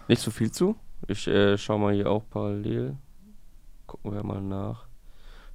Nicht 0.08 0.22
so 0.22 0.30
viel 0.30 0.51
zu. 0.51 0.75
Ich 1.08 1.28
äh, 1.28 1.58
schau 1.58 1.78
mal 1.80 1.94
hier 1.94 2.10
auch 2.10 2.24
parallel. 2.30 2.96
Gucken 3.88 4.13
wir 4.13 4.24
mal 4.24 4.42
nach. 4.42 4.86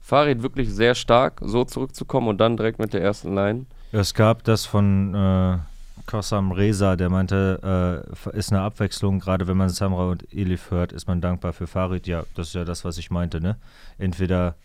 Farid 0.00 0.42
wirklich 0.42 0.72
sehr 0.74 0.94
stark, 0.94 1.40
so 1.42 1.64
zurückzukommen 1.64 2.28
und 2.28 2.38
dann 2.38 2.56
direkt 2.56 2.78
mit 2.78 2.92
der 2.92 3.00
ersten 3.00 3.34
Line. 3.34 3.66
Es 3.92 4.12
gab 4.12 4.42
das 4.44 4.66
von 4.66 5.14
äh, 5.14 5.58
Kossam 6.06 6.52
Reza, 6.52 6.96
der 6.96 7.08
meinte, 7.08 8.04
äh, 8.26 8.36
ist 8.36 8.52
eine 8.52 8.60
Abwechslung, 8.60 9.20
gerade 9.20 9.46
wenn 9.46 9.56
man 9.56 9.68
Samra 9.68 10.10
und 10.10 10.30
Elif 10.34 10.70
hört, 10.70 10.92
ist 10.92 11.06
man 11.06 11.20
dankbar 11.20 11.52
für 11.52 11.66
Farid. 11.66 12.06
Ja, 12.06 12.24
das 12.34 12.48
ist 12.48 12.54
ja 12.54 12.64
das, 12.64 12.84
was 12.84 12.98
ich 12.98 13.10
meinte, 13.10 13.40
ne? 13.40 13.56
Entweder, 13.98 14.56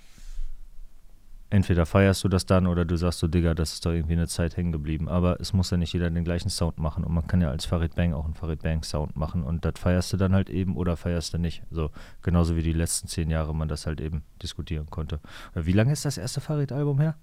entweder 1.50 1.86
feierst 1.86 2.24
du 2.24 2.27
das 2.27 2.46
dann 2.46 2.68
oder 2.68 2.86
du 2.86 2.96
sagst 2.96 3.20
so, 3.20 3.27
Digga, 3.27 3.53
das 3.53 3.74
ist 3.74 3.86
doch 3.86 3.91
irgendwie 3.91 4.13
eine 4.13 4.27
Zeit 4.27 4.58
hängen 4.58 4.72
geblieben. 4.72 5.10
Aber 5.10 5.39
es 5.39 5.53
muss 5.53 5.72
ja 5.72 5.77
nicht 5.77 5.94
jeder 5.94 6.10
den 6.10 6.24
gleichen 6.24 6.50
Sound 6.50 6.77
machen 6.77 7.03
und 7.03 7.13
man 7.13 7.25
kann 7.27 7.41
ja 7.41 7.50
als 7.50 7.65
Farid 7.65 7.96
Bang 7.96 8.13
auch 8.13 8.25
einen 8.25 8.36
Farid 8.36 8.62
Bang 8.62 8.84
Sound 8.84 9.15
machen 9.15 9.44
und 9.44 9.65
das 9.65 9.74
feierst 9.77 10.13
du 10.13 10.18
dann 10.18 10.34
halt 10.34 10.50
eben 10.50 10.75
oder 10.77 10.96
feierst 10.98 11.34
du 11.34 11.38
nicht. 11.38 11.63
So, 11.72 11.91
genauso 12.22 12.56
wie 12.56 12.62
die 12.62 12.74
letzten 12.74 13.08
zehn 13.08 13.29
Jahre 13.29 13.56
man 13.56 13.68
das 13.68 13.86
halt 13.86 14.00
eben 14.01 14.24
diskutieren 14.41 14.88
konnte. 14.89 15.19
Äh, 15.56 15.65
Wie 15.65 15.73
lange 15.73 15.91
ist 15.91 16.06
das 16.06 16.17
erste 16.17 16.41
Farid-Album 16.41 17.00
her? 17.00 17.15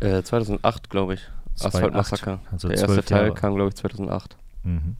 Äh, 0.00 0.22
2008, 0.22 0.90
glaube 0.90 1.14
ich. 1.14 1.20
Asphalt 1.54 1.94
2008, 1.94 1.94
Massaker. 2.10 2.40
also 2.52 2.68
der 2.68 2.78
erste 2.78 3.02
Teil 3.02 3.22
Jahre. 3.28 3.34
kam, 3.34 3.54
glaube 3.54 3.68
ich, 3.70 3.76
2008. 3.76 4.36
Mhm. 4.64 4.96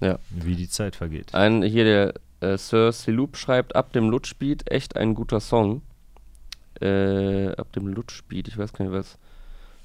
Ja. 0.00 0.18
Wie 0.30 0.56
die 0.56 0.68
Zeit 0.68 0.96
vergeht. 0.96 1.34
Ein, 1.34 1.62
hier 1.62 1.84
der 1.84 2.14
äh, 2.40 2.58
Sir 2.58 2.92
Siloop 2.92 3.36
schreibt, 3.36 3.74
ab 3.74 3.92
dem 3.92 4.10
Lutschbeat 4.10 4.70
echt 4.70 4.96
ein 4.96 5.14
guter 5.14 5.40
Song. 5.40 5.82
Äh, 6.80 7.54
ab 7.56 7.72
dem 7.72 7.86
Lutschbeat, 7.88 8.48
ich 8.48 8.58
weiß 8.58 8.72
gar 8.72 8.84
nicht 8.84 8.94
was. 8.94 9.18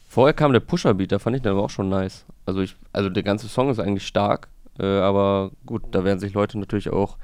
Vorher 0.08 0.34
kam 0.34 0.54
der 0.54 0.60
Pusher-Beat, 0.60 1.12
da 1.12 1.20
fand 1.20 1.36
ich 1.36 1.42
den 1.44 1.52
aber 1.52 1.64
auch 1.64 1.70
schon 1.70 1.90
nice. 1.90 2.26
Also 2.46 2.62
ich, 2.62 2.76
also 2.94 3.10
der 3.10 3.22
ganze 3.24 3.48
Song 3.48 3.70
ist 3.70 3.80
eigentlich 3.80 4.08
stark, 4.08 4.48
äh, 4.80 4.86
aber 4.86 5.52
gut, 5.68 5.84
da 5.92 6.04
werden 6.04 6.20
sich 6.20 6.34
Leute 6.34 6.58
natürlich 6.58 6.90
auch 6.90 7.18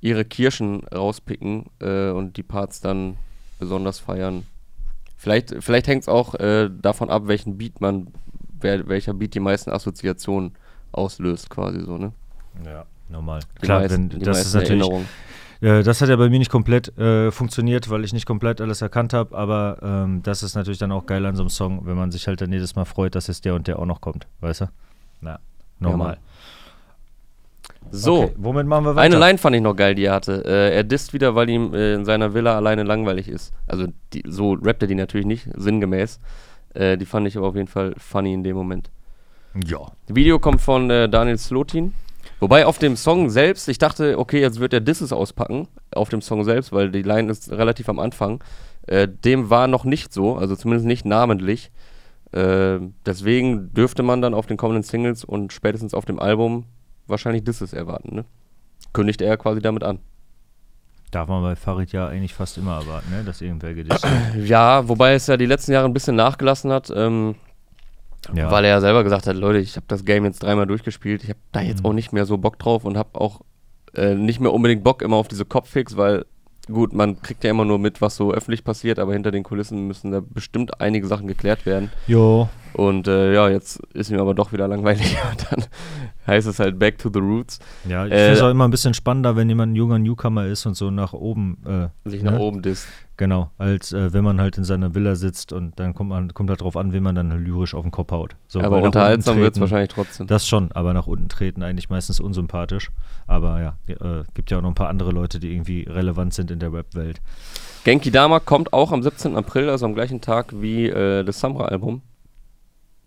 ihre 0.00 0.24
Kirschen 0.24 0.82
rauspicken 0.86 1.66
äh, 1.80 2.10
und 2.10 2.36
die 2.38 2.42
Parts 2.42 2.80
dann 2.80 3.16
besonders 3.58 3.98
feiern. 3.98 4.46
Vielleicht, 5.18 5.54
vielleicht 5.60 5.86
hängt 5.86 6.02
es 6.02 6.08
auch 6.08 6.34
äh, 6.36 6.70
davon 6.70 7.10
ab, 7.10 7.24
welchen 7.26 7.58
Beat 7.58 7.80
man, 7.80 8.08
wer, 8.60 8.88
welcher 8.88 9.14
Beat 9.14 9.34
die 9.34 9.40
meisten 9.40 9.70
Assoziationen 9.70 10.52
auslöst, 10.90 11.50
quasi 11.50 11.80
so, 11.80 11.98
ne? 11.98 12.12
Ja, 12.64 12.84
normal. 13.08 13.40
Die 13.58 13.66
Klar, 13.66 13.80
meisten- 13.82 14.10
wenn, 14.12 14.20
das 14.20 14.46
ist 14.46 14.54
natürlich. 14.54 14.88
Äh, 15.62 15.82
das 15.84 16.00
hat 16.00 16.08
ja 16.08 16.16
bei 16.16 16.28
mir 16.28 16.38
nicht 16.38 16.50
komplett 16.50 16.96
äh, 16.98 17.30
funktioniert, 17.30 17.88
weil 17.88 18.04
ich 18.04 18.12
nicht 18.12 18.26
komplett 18.26 18.60
alles 18.60 18.82
erkannt 18.82 19.14
habe, 19.14 19.36
aber 19.36 19.78
ähm, 19.80 20.22
das 20.22 20.42
ist 20.42 20.56
natürlich 20.56 20.78
dann 20.78 20.90
auch 20.90 21.06
geil 21.06 21.24
an 21.24 21.36
so 21.36 21.42
einem 21.42 21.50
Song, 21.50 21.86
wenn 21.86 21.96
man 21.96 22.10
sich 22.10 22.26
halt 22.26 22.40
dann 22.40 22.52
jedes 22.52 22.74
Mal 22.74 22.84
freut, 22.84 23.14
dass 23.14 23.28
jetzt 23.28 23.44
der 23.44 23.54
und 23.54 23.68
der 23.68 23.78
auch 23.78 23.86
noch 23.86 24.00
kommt, 24.00 24.26
weißt 24.40 24.62
du? 24.62 24.66
Na, 25.20 25.38
normal. 25.78 26.18
So, 27.90 28.24
Okay, 28.24 28.32
womit 28.36 28.66
machen 28.66 28.84
wir 28.86 28.96
weiter? 28.96 29.02
Eine 29.02 29.18
Line 29.18 29.38
fand 29.38 29.54
ich 29.54 29.62
noch 29.62 29.76
geil, 29.76 29.94
die 29.94 30.04
er 30.04 30.14
hatte. 30.14 30.44
Äh, 30.44 30.74
er 30.74 30.84
disst 30.84 31.12
wieder, 31.12 31.34
weil 31.34 31.48
ihm 31.48 31.74
äh, 31.74 31.94
in 31.94 32.04
seiner 32.04 32.34
Villa 32.34 32.56
alleine 32.56 32.82
langweilig 32.82 33.28
ist. 33.28 33.52
Also 33.66 33.86
die, 34.12 34.22
so 34.26 34.54
rappt 34.54 34.82
er 34.82 34.88
die 34.88 34.94
natürlich 34.94 35.26
nicht, 35.26 35.48
sinngemäß. 35.54 36.18
Äh, 36.74 36.96
die 36.96 37.06
fand 37.06 37.26
ich 37.28 37.36
aber 37.36 37.48
auf 37.48 37.54
jeden 37.54 37.68
Fall 37.68 37.94
funny 37.98 38.32
in 38.32 38.42
dem 38.42 38.56
Moment. 38.56 38.90
Ja. 39.66 39.80
Das 40.06 40.16
Video 40.16 40.38
kommt 40.38 40.60
von 40.60 40.90
äh, 40.90 41.08
Daniel 41.08 41.38
Slotin. 41.38 41.94
Wobei 42.42 42.66
auf 42.66 42.78
dem 42.80 42.96
Song 42.96 43.30
selbst, 43.30 43.68
ich 43.68 43.78
dachte, 43.78 44.18
okay, 44.18 44.40
jetzt 44.40 44.58
wird 44.58 44.72
er 44.72 44.80
Disses 44.80 45.12
auspacken. 45.12 45.68
Auf 45.94 46.08
dem 46.08 46.20
Song 46.20 46.42
selbst, 46.42 46.72
weil 46.72 46.90
die 46.90 47.02
Line 47.02 47.30
ist 47.30 47.52
relativ 47.52 47.88
am 47.88 48.00
Anfang. 48.00 48.42
Äh, 48.88 49.06
dem 49.06 49.48
war 49.48 49.68
noch 49.68 49.84
nicht 49.84 50.12
so, 50.12 50.34
also 50.34 50.56
zumindest 50.56 50.84
nicht 50.84 51.06
namentlich. 51.06 51.70
Äh, 52.32 52.80
deswegen 53.06 53.72
dürfte 53.74 54.02
man 54.02 54.22
dann 54.22 54.34
auf 54.34 54.46
den 54.46 54.56
kommenden 54.56 54.82
Singles 54.82 55.22
und 55.22 55.52
spätestens 55.52 55.94
auf 55.94 56.04
dem 56.04 56.18
Album 56.18 56.64
wahrscheinlich 57.06 57.44
Disses 57.44 57.72
erwarten. 57.72 58.16
Ne? 58.16 58.24
Kündigt 58.92 59.22
er 59.22 59.36
quasi 59.36 59.62
damit 59.62 59.84
an. 59.84 60.00
Darf 61.12 61.28
man 61.28 61.44
bei 61.44 61.54
Farid 61.54 61.92
ja 61.92 62.08
eigentlich 62.08 62.34
fast 62.34 62.58
immer 62.58 62.80
erwarten, 62.80 63.08
ne? 63.12 63.22
dass 63.22 63.40
irgendwer 63.40 63.72
gedisst 63.72 64.02
wird. 64.34 64.48
Ja, 64.48 64.88
wobei 64.88 65.14
es 65.14 65.28
ja 65.28 65.36
die 65.36 65.46
letzten 65.46 65.70
Jahre 65.70 65.86
ein 65.86 65.94
bisschen 65.94 66.16
nachgelassen 66.16 66.72
hat, 66.72 66.92
ähm, 66.92 67.36
Ja. 68.34 68.50
weil 68.50 68.64
er 68.64 68.70
ja 68.70 68.80
selber 68.80 69.02
gesagt 69.04 69.26
hat, 69.26 69.36
Leute, 69.36 69.58
ich 69.58 69.74
habe 69.76 69.86
das 69.88 70.04
Game 70.04 70.24
jetzt 70.24 70.42
dreimal 70.42 70.66
durchgespielt, 70.66 71.24
ich 71.24 71.30
habe 71.30 71.40
da 71.50 71.60
jetzt 71.60 71.80
Mhm. 71.80 71.86
auch 71.86 71.92
nicht 71.92 72.12
mehr 72.12 72.24
so 72.24 72.38
Bock 72.38 72.58
drauf 72.58 72.84
und 72.84 72.96
habe 72.96 73.20
auch 73.20 73.40
äh, 73.94 74.14
nicht 74.14 74.40
mehr 74.40 74.52
unbedingt 74.52 74.84
Bock 74.84 75.02
immer 75.02 75.16
auf 75.16 75.28
diese 75.28 75.44
Kopffix, 75.44 75.96
weil 75.96 76.24
gut, 76.70 76.92
man 76.92 77.20
kriegt 77.20 77.42
ja 77.44 77.50
immer 77.50 77.64
nur 77.64 77.78
mit, 77.78 78.00
was 78.00 78.16
so 78.16 78.32
öffentlich 78.32 78.62
passiert, 78.64 78.98
aber 79.00 79.12
hinter 79.12 79.32
den 79.32 79.42
Kulissen 79.42 79.86
müssen 79.88 80.12
da 80.12 80.22
bestimmt 80.24 80.80
einige 80.80 81.06
Sachen 81.08 81.26
geklärt 81.26 81.66
werden. 81.66 81.90
Jo. 82.06 82.48
Und 82.74 83.08
äh, 83.08 83.34
ja, 83.34 83.48
jetzt 83.48 83.80
ist 83.92 84.10
mir 84.10 84.20
aber 84.20 84.34
doch 84.34 84.52
wieder 84.52 84.68
langweilig 84.68 85.16
dann 85.50 85.64
heißt 86.26 86.46
es 86.46 86.58
halt 86.58 86.78
Back 86.78 86.98
to 86.98 87.10
the 87.12 87.18
Roots, 87.18 87.58
Ja, 87.88 88.06
ich 88.06 88.12
Äh, 88.12 88.16
finde 88.16 88.32
es 88.32 88.42
auch 88.42 88.50
immer 88.50 88.64
ein 88.66 88.70
bisschen 88.70 88.94
spannender, 88.94 89.36
wenn 89.36 89.48
jemand 89.48 89.72
ein 89.72 89.76
junger 89.76 89.98
Newcomer 89.98 90.46
ist 90.46 90.66
und 90.66 90.74
so 90.74 90.90
nach 90.90 91.12
oben. 91.12 91.58
Äh, 91.66 92.08
sich 92.08 92.22
ne? 92.22 92.32
nach 92.32 92.38
oben 92.38 92.62
disst. 92.62 92.86
Genau, 93.16 93.50
als 93.58 93.92
äh, 93.92 94.12
wenn 94.12 94.24
man 94.24 94.40
halt 94.40 94.56
in 94.56 94.64
seiner 94.64 94.94
Villa 94.94 95.14
sitzt 95.16 95.52
und 95.52 95.78
dann 95.78 95.94
kommt 95.94 96.10
man 96.10 96.32
kommt 96.32 96.48
halt 96.48 96.60
drauf 96.62 96.76
an, 96.76 96.92
wen 96.92 97.02
man 97.02 97.14
dann 97.14 97.30
lyrisch 97.44 97.74
auf 97.74 97.82
den 97.82 97.90
Kopf 97.90 98.10
haut. 98.10 98.36
So, 98.48 98.60
aber 98.60 98.82
unterhaltsam 98.82 99.38
wird 99.38 99.54
es 99.54 99.60
wahrscheinlich 99.60 99.90
trotzdem. 99.90 100.26
Das 100.26 100.48
schon, 100.48 100.72
aber 100.72 100.92
nach 100.94 101.06
unten 101.06 101.28
treten 101.28 101.62
eigentlich 101.62 101.90
meistens 101.90 102.20
unsympathisch. 102.20 102.90
Aber 103.26 103.60
ja, 103.60 103.76
äh, 103.86 104.24
gibt 104.34 104.50
ja 104.50 104.58
auch 104.58 104.62
noch 104.62 104.70
ein 104.70 104.74
paar 104.74 104.88
andere 104.88 105.10
Leute, 105.12 105.38
die 105.38 105.52
irgendwie 105.52 105.82
relevant 105.82 106.34
sind 106.34 106.50
in 106.50 106.58
der 106.58 106.72
Rap-Welt. 106.72 107.20
Genki 107.84 108.10
Dama 108.10 108.40
kommt 108.40 108.72
auch 108.72 108.92
am 108.92 109.02
17. 109.02 109.36
April, 109.36 109.68
also 109.68 109.86
am 109.86 109.94
gleichen 109.94 110.20
Tag 110.20 110.52
wie 110.60 110.88
äh, 110.88 111.22
das 111.24 111.40
Samra-Album. 111.40 112.02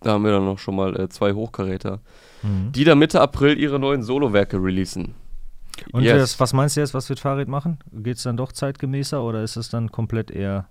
Da 0.01 0.12
haben 0.12 0.23
wir 0.23 0.31
dann 0.31 0.45
noch 0.45 0.60
schon 0.60 0.75
mal 0.75 0.99
äh, 0.99 1.10
zwei 1.10 1.34
Hochkaräter, 1.34 1.99
die 2.43 2.84
dann 2.84 2.99
Mitte 2.99 3.21
April 3.21 3.58
ihre 3.58 3.79
neuen 3.79 4.03
Solowerke 4.03 4.58
releasen. 4.62 5.15
Und 5.91 6.03
Yes. 6.03 6.17
das, 6.19 6.39
was 6.39 6.53
meinst 6.53 6.75
du 6.77 6.81
jetzt, 6.81 6.93
was 6.93 7.10
wird 7.10 7.19
Farid 7.19 7.47
machen? 7.47 7.79
Geht 7.91 8.17
es 8.17 8.23
dann 8.23 8.38
doch 8.38 8.51
zeitgemäßer 8.51 9.23
oder 9.23 9.41
ist 9.43 9.55
es 9.58 9.69
dann 9.69 9.91
komplett 9.91 10.29
eher 10.31 10.67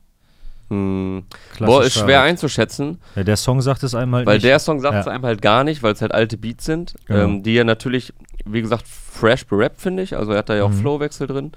Hm. 0.70 1.24
Boah, 1.58 1.84
ist 1.84 1.92
schwer 1.98 2.22
einzuschätzen, 2.22 2.98
Ja, 3.16 3.22
der 3.22 3.36
Song 3.36 3.60
sagt 3.60 3.82
es 3.82 3.94
einem 3.94 4.14
halt 4.14 4.26
weil 4.26 4.36
nicht. 4.36 4.46
der 4.46 4.58
Song 4.58 4.80
sagt 4.80 4.96
es 5.00 5.04
Ja. 5.06 5.12
einem 5.12 5.24
halt 5.24 5.42
gar 5.42 5.62
nicht, 5.62 5.82
weil 5.82 5.92
es 5.92 6.00
halt 6.00 6.12
alte 6.14 6.38
Beats 6.38 6.64
sind, 6.64 6.94
Genau. 7.06 7.20
ähm, 7.24 7.42
die 7.42 7.54
er 7.56 7.64
natürlich, 7.64 8.14
wie 8.46 8.62
gesagt, 8.62 8.86
fresh 8.88 9.46
berappt, 9.46 9.78
finde 9.80 10.02
ich. 10.02 10.16
Also 10.16 10.32
er 10.32 10.38
hat 10.38 10.48
da 10.48 10.54
ja 10.54 10.64
auch 10.64 10.70
Mhm. 10.70 10.74
Flowwechsel 10.80 11.26
drin. 11.26 11.52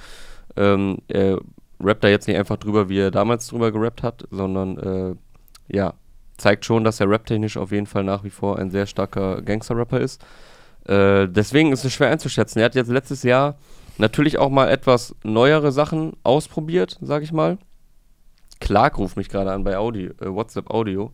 Ähm, 0.58 0.97
er 1.08 1.39
rappt 1.80 2.03
da 2.03 2.10
jetzt 2.10 2.27
nicht 2.27 2.38
einfach 2.38 2.58
drüber, 2.58 2.89
wie 2.89 2.99
er 2.99 3.12
damals 3.12 3.47
drüber 3.47 3.71
gerappt 3.71 4.03
hat, 4.03 4.25
sondern 4.30 4.77
äh, 4.77 5.15
ja, 5.73 5.93
zeigt 6.38 6.65
schon, 6.65 6.84
dass 6.84 7.00
er 7.00 7.10
raptechnisch 7.10 7.58
auf 7.58 7.71
jeden 7.71 7.88
Fall 7.88 8.04
nach 8.04 8.23
wie 8.23 8.30
vor 8.30 8.60
ein 8.60 8.69
sehr 8.71 8.86
starker 8.86 9.41
Gangster-Rapper 9.41 10.00
ist. 10.00 10.23
Äh, 10.86 11.28
deswegen 11.28 11.71
ist 11.71 11.84
es 11.84 11.93
schwer 11.93 12.10
einzuschätzen. 12.10 12.60
Er 12.60 12.65
hat 12.65 12.76
jetzt 12.76 12.89
letztes 12.89 13.23
Jahr 13.23 13.58
natürlich 13.97 14.38
auch 14.38 14.50
mal 14.50 14.69
etwas 14.69 15.15
neuere 15.23 15.71
Sachen 15.71 16.13
ausprobiert, 16.23 16.97
sag 17.02 17.23
ich 17.23 17.32
mal. 17.34 17.58
Clark 18.60 18.97
ruft 18.97 19.17
mich 19.17 19.30
gerade 19.30 19.52
an 19.52 19.63
bei 19.63 19.78
Audio, 19.78 20.12
äh, 20.21 20.28
WhatsApp 20.34 20.69
Audio. 20.69 21.12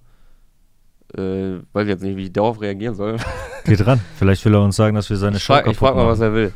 Äh, 1.17 1.59
weiß 1.73 1.87
jetzt 1.87 2.03
nicht, 2.03 2.17
wie 2.17 2.23
ich 2.25 2.33
darauf 2.33 2.59
reagieren 2.61 2.95
soll. 2.95 3.17
Geh 3.65 3.75
dran. 3.75 3.99
Vielleicht 4.17 4.43
will 4.45 4.53
er 4.55 4.61
uns 4.63 4.75
sagen, 4.75 4.95
dass 4.95 5.09
wir 5.09 5.17
seine 5.17 5.37
Ich 5.37 5.43
frage 5.43 5.73
frag 5.73 5.95
mal, 5.95 6.07
was 6.07 6.19
er 6.19 6.33
will. 6.33 6.53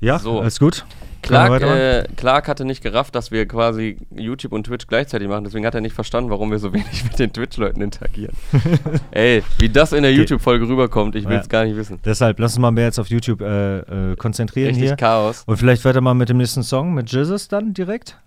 Ja, 0.00 0.18
So. 0.18 0.40
alles 0.40 0.58
gut. 0.58 0.84
Clark, 1.24 1.62
äh, 1.62 2.04
Clark 2.16 2.48
hatte 2.48 2.64
nicht 2.64 2.82
gerafft, 2.82 3.14
dass 3.14 3.30
wir 3.30 3.46
quasi 3.46 3.98
YouTube 4.14 4.52
und 4.52 4.64
Twitch 4.64 4.86
gleichzeitig 4.86 5.28
machen. 5.28 5.44
Deswegen 5.44 5.66
hat 5.66 5.74
er 5.74 5.80
nicht 5.80 5.94
verstanden, 5.94 6.30
warum 6.30 6.50
wir 6.50 6.58
so 6.58 6.72
wenig 6.72 7.04
mit 7.04 7.18
den 7.18 7.32
Twitch-Leuten 7.32 7.80
interagieren. 7.80 8.34
Ey, 9.10 9.42
wie 9.58 9.68
das 9.68 9.92
in 9.92 10.02
der 10.02 10.12
Okay. 10.12 10.20
YouTube-Folge 10.20 10.68
rüberkommt, 10.68 11.14
ich 11.16 11.24
will 11.28 11.36
es 11.36 11.46
Ja. 11.46 11.48
gar 11.48 11.64
nicht 11.64 11.76
wissen. 11.76 11.98
Deshalb 12.04 12.38
lass 12.38 12.52
uns 12.52 12.60
mal 12.60 12.70
mehr 12.70 12.84
jetzt 12.84 12.98
auf 12.98 13.08
YouTube 13.08 13.40
äh, 13.40 13.78
äh, 14.12 14.16
konzentrieren 14.16 14.68
Richtig 14.68 14.84
hier. 14.88 14.96
Chaos. 14.96 15.42
Und 15.46 15.56
vielleicht 15.56 15.84
weiter 15.84 16.00
mal 16.00 16.14
mit 16.14 16.28
dem 16.28 16.36
nächsten 16.36 16.62
Song, 16.62 16.94
mit 16.94 17.10
Jesus 17.10 17.48
dann 17.48 17.74
direkt. 17.74 18.18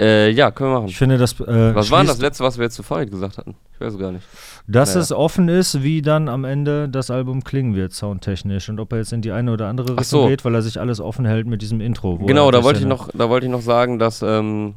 Äh, 0.00 0.30
ja, 0.30 0.50
können 0.50 0.70
wir 0.70 0.74
machen. 0.76 0.88
Ich 0.88 0.96
finde, 0.96 1.18
das. 1.18 1.38
Äh, 1.40 1.74
Was 1.74 1.90
war 1.90 1.98
denn 2.00 2.06
das 2.06 2.20
letzte, 2.20 2.42
was 2.42 2.56
wir 2.56 2.64
jetzt 2.64 2.74
zu 2.76 2.82
Farid 2.82 3.10
gesagt 3.10 3.36
hatten? 3.36 3.54
Ich 3.74 3.80
weiß 3.80 3.92
es 3.92 3.98
gar 3.98 4.12
nicht. 4.12 4.24
Dass 4.70 4.90
Naja. 4.90 5.02
es 5.02 5.12
offen 5.12 5.48
ist, 5.48 5.82
wie 5.82 6.00
dann 6.00 6.28
am 6.28 6.44
Ende 6.44 6.88
das 6.88 7.10
Album 7.10 7.42
klingen 7.42 7.74
wird, 7.74 7.92
soundtechnisch. 7.92 8.68
Und 8.68 8.78
ob 8.78 8.92
er 8.92 8.98
jetzt 8.98 9.12
in 9.12 9.20
die 9.20 9.32
eine 9.32 9.52
oder 9.52 9.66
andere 9.68 9.90
Richtung 9.90 10.04
so. 10.04 10.26
geht, 10.28 10.44
weil 10.44 10.54
er 10.54 10.62
sich 10.62 10.78
alles 10.78 11.00
offen 11.00 11.24
hält 11.24 11.46
mit 11.46 11.60
diesem 11.62 11.80
Intro. 11.80 12.20
wo 12.20 12.26
Genau, 12.26 12.50
da 12.50 12.62
wollte 12.62 12.80
ich 12.80 12.86
noch, 12.86 13.08
da 13.12 13.28
wollte 13.28 13.46
ich 13.46 13.52
noch 13.52 13.62
sagen, 13.62 13.98
dass, 13.98 14.22
ähm, 14.22 14.74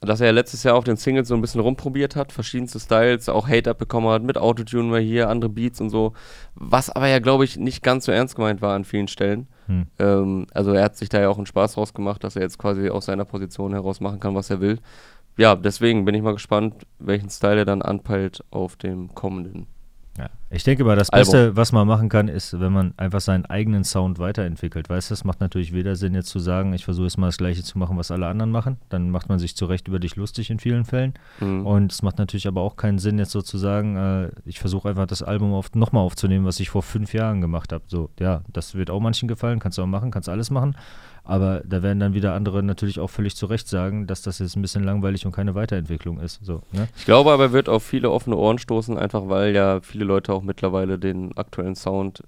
dass 0.00 0.20
er 0.20 0.32
letztes 0.32 0.62
Jahr 0.64 0.74
auf 0.74 0.84
den 0.84 0.96
Singles 0.96 1.28
so 1.28 1.34
ein 1.34 1.40
bisschen 1.40 1.60
rumprobiert 1.60 2.16
hat, 2.16 2.32
verschiedenste 2.32 2.80
Styles, 2.80 3.28
auch 3.28 3.48
Hate 3.48 3.70
abbekommen 3.70 4.10
hat, 4.10 4.22
mit 4.22 4.36
Autotune 4.36 4.84
mal 4.84 5.00
hier, 5.00 5.28
andere 5.28 5.48
Beats 5.48 5.80
und 5.80 5.90
so. 5.90 6.12
Was 6.54 6.90
aber 6.90 7.06
ja, 7.08 7.18
glaube 7.20 7.44
ich, 7.44 7.56
nicht 7.56 7.82
ganz 7.82 8.06
so 8.06 8.12
ernst 8.12 8.34
gemeint 8.36 8.60
war 8.62 8.74
an 8.74 8.84
vielen 8.84 9.08
Stellen. 9.08 9.46
Hm. 9.66 9.86
Ähm, 9.98 10.46
also 10.52 10.72
er 10.72 10.84
hat 10.84 10.96
sich 10.96 11.08
da 11.08 11.20
ja 11.20 11.28
auch 11.28 11.38
einen 11.38 11.46
Spaß 11.46 11.74
draus 11.74 11.94
gemacht, 11.94 12.24
dass 12.24 12.36
er 12.36 12.42
jetzt 12.42 12.58
quasi 12.58 12.88
aus 12.88 13.06
seiner 13.06 13.24
Position 13.24 13.72
heraus 13.72 14.00
machen 14.00 14.20
kann, 14.20 14.34
was 14.34 14.50
er 14.50 14.60
will. 14.60 14.78
Ja, 15.36 15.54
deswegen 15.54 16.04
bin 16.04 16.14
ich 16.14 16.22
mal 16.22 16.32
gespannt, 16.32 16.86
welchen 16.98 17.30
Style 17.30 17.58
er 17.58 17.64
dann 17.64 17.82
anpeilt 17.82 18.42
auf 18.50 18.76
dem 18.76 19.14
kommenden. 19.14 19.66
Ja. 20.18 20.30
Ich 20.48 20.64
denke 20.64 20.84
mal, 20.84 20.96
das 20.96 21.10
Album. 21.10 21.32
Beste, 21.32 21.56
was 21.56 21.72
man 21.72 21.86
machen 21.86 22.08
kann, 22.08 22.28
ist, 22.28 22.58
wenn 22.58 22.72
man 22.72 22.94
einfach 22.96 23.20
seinen 23.20 23.44
eigenen 23.44 23.84
Sound 23.84 24.18
weiterentwickelt. 24.18 24.88
Weißt 24.88 25.10
du, 25.10 25.14
es 25.14 25.24
macht 25.24 25.40
natürlich 25.40 25.72
weder 25.74 25.96
Sinn, 25.96 26.14
jetzt 26.14 26.28
zu 26.28 26.38
sagen, 26.38 26.72
ich 26.72 26.84
versuche 26.84 27.04
jetzt 27.06 27.18
mal 27.18 27.26
das 27.26 27.36
Gleiche 27.36 27.62
zu 27.62 27.78
machen, 27.78 27.98
was 27.98 28.10
alle 28.10 28.26
anderen 28.26 28.50
machen. 28.50 28.78
Dann 28.88 29.10
macht 29.10 29.28
man 29.28 29.38
sich 29.38 29.56
zu 29.56 29.66
Recht 29.66 29.88
über 29.88 29.98
dich 29.98 30.16
lustig 30.16 30.50
in 30.50 30.58
vielen 30.58 30.84
Fällen. 30.84 31.14
Mhm. 31.40 31.66
Und 31.66 31.92
es 31.92 32.02
macht 32.02 32.18
natürlich 32.18 32.46
aber 32.46 32.62
auch 32.62 32.76
keinen 32.76 32.98
Sinn, 32.98 33.18
jetzt 33.18 33.32
sozusagen, 33.32 33.96
äh, 33.96 34.30
ich 34.44 34.58
versuche 34.58 34.88
einfach 34.88 35.06
das 35.06 35.22
Album 35.22 35.52
auf, 35.52 35.74
nochmal 35.74 36.02
aufzunehmen, 36.02 36.46
was 36.46 36.60
ich 36.60 36.70
vor 36.70 36.82
fünf 36.82 37.12
Jahren 37.12 37.40
gemacht 37.40 37.72
habe. 37.72 37.84
So, 37.88 38.08
ja, 38.18 38.42
das 38.50 38.74
wird 38.74 38.90
auch 38.90 39.00
manchen 39.00 39.28
gefallen, 39.28 39.58
kannst 39.58 39.76
du 39.76 39.82
auch 39.82 39.86
machen, 39.86 40.10
kannst 40.10 40.28
alles 40.28 40.50
machen. 40.50 40.76
Aber 41.28 41.60
da 41.66 41.82
werden 41.82 41.98
dann 41.98 42.14
wieder 42.14 42.34
andere 42.34 42.62
natürlich 42.62 43.00
auch 43.00 43.10
völlig 43.10 43.34
zu 43.34 43.46
Recht 43.46 43.66
sagen, 43.68 44.06
dass 44.06 44.22
das 44.22 44.38
jetzt 44.38 44.54
ein 44.56 44.62
bisschen 44.62 44.84
langweilig 44.84 45.26
und 45.26 45.32
keine 45.32 45.54
Weiterentwicklung 45.56 46.20
ist. 46.20 46.38
So, 46.44 46.62
ne? 46.72 46.86
Ich 46.96 47.04
glaube 47.04 47.32
aber, 47.32 47.44
er 47.44 47.52
wird 47.52 47.68
auf 47.68 47.82
viele 47.82 48.10
offene 48.12 48.36
Ohren 48.36 48.58
stoßen, 48.58 48.96
einfach 48.96 49.28
weil 49.28 49.52
ja 49.54 49.80
viele 49.82 50.04
Leute 50.04 50.32
auch 50.32 50.42
mittlerweile 50.42 50.98
den 51.00 51.36
aktuellen 51.36 51.74
Sound 51.74 52.22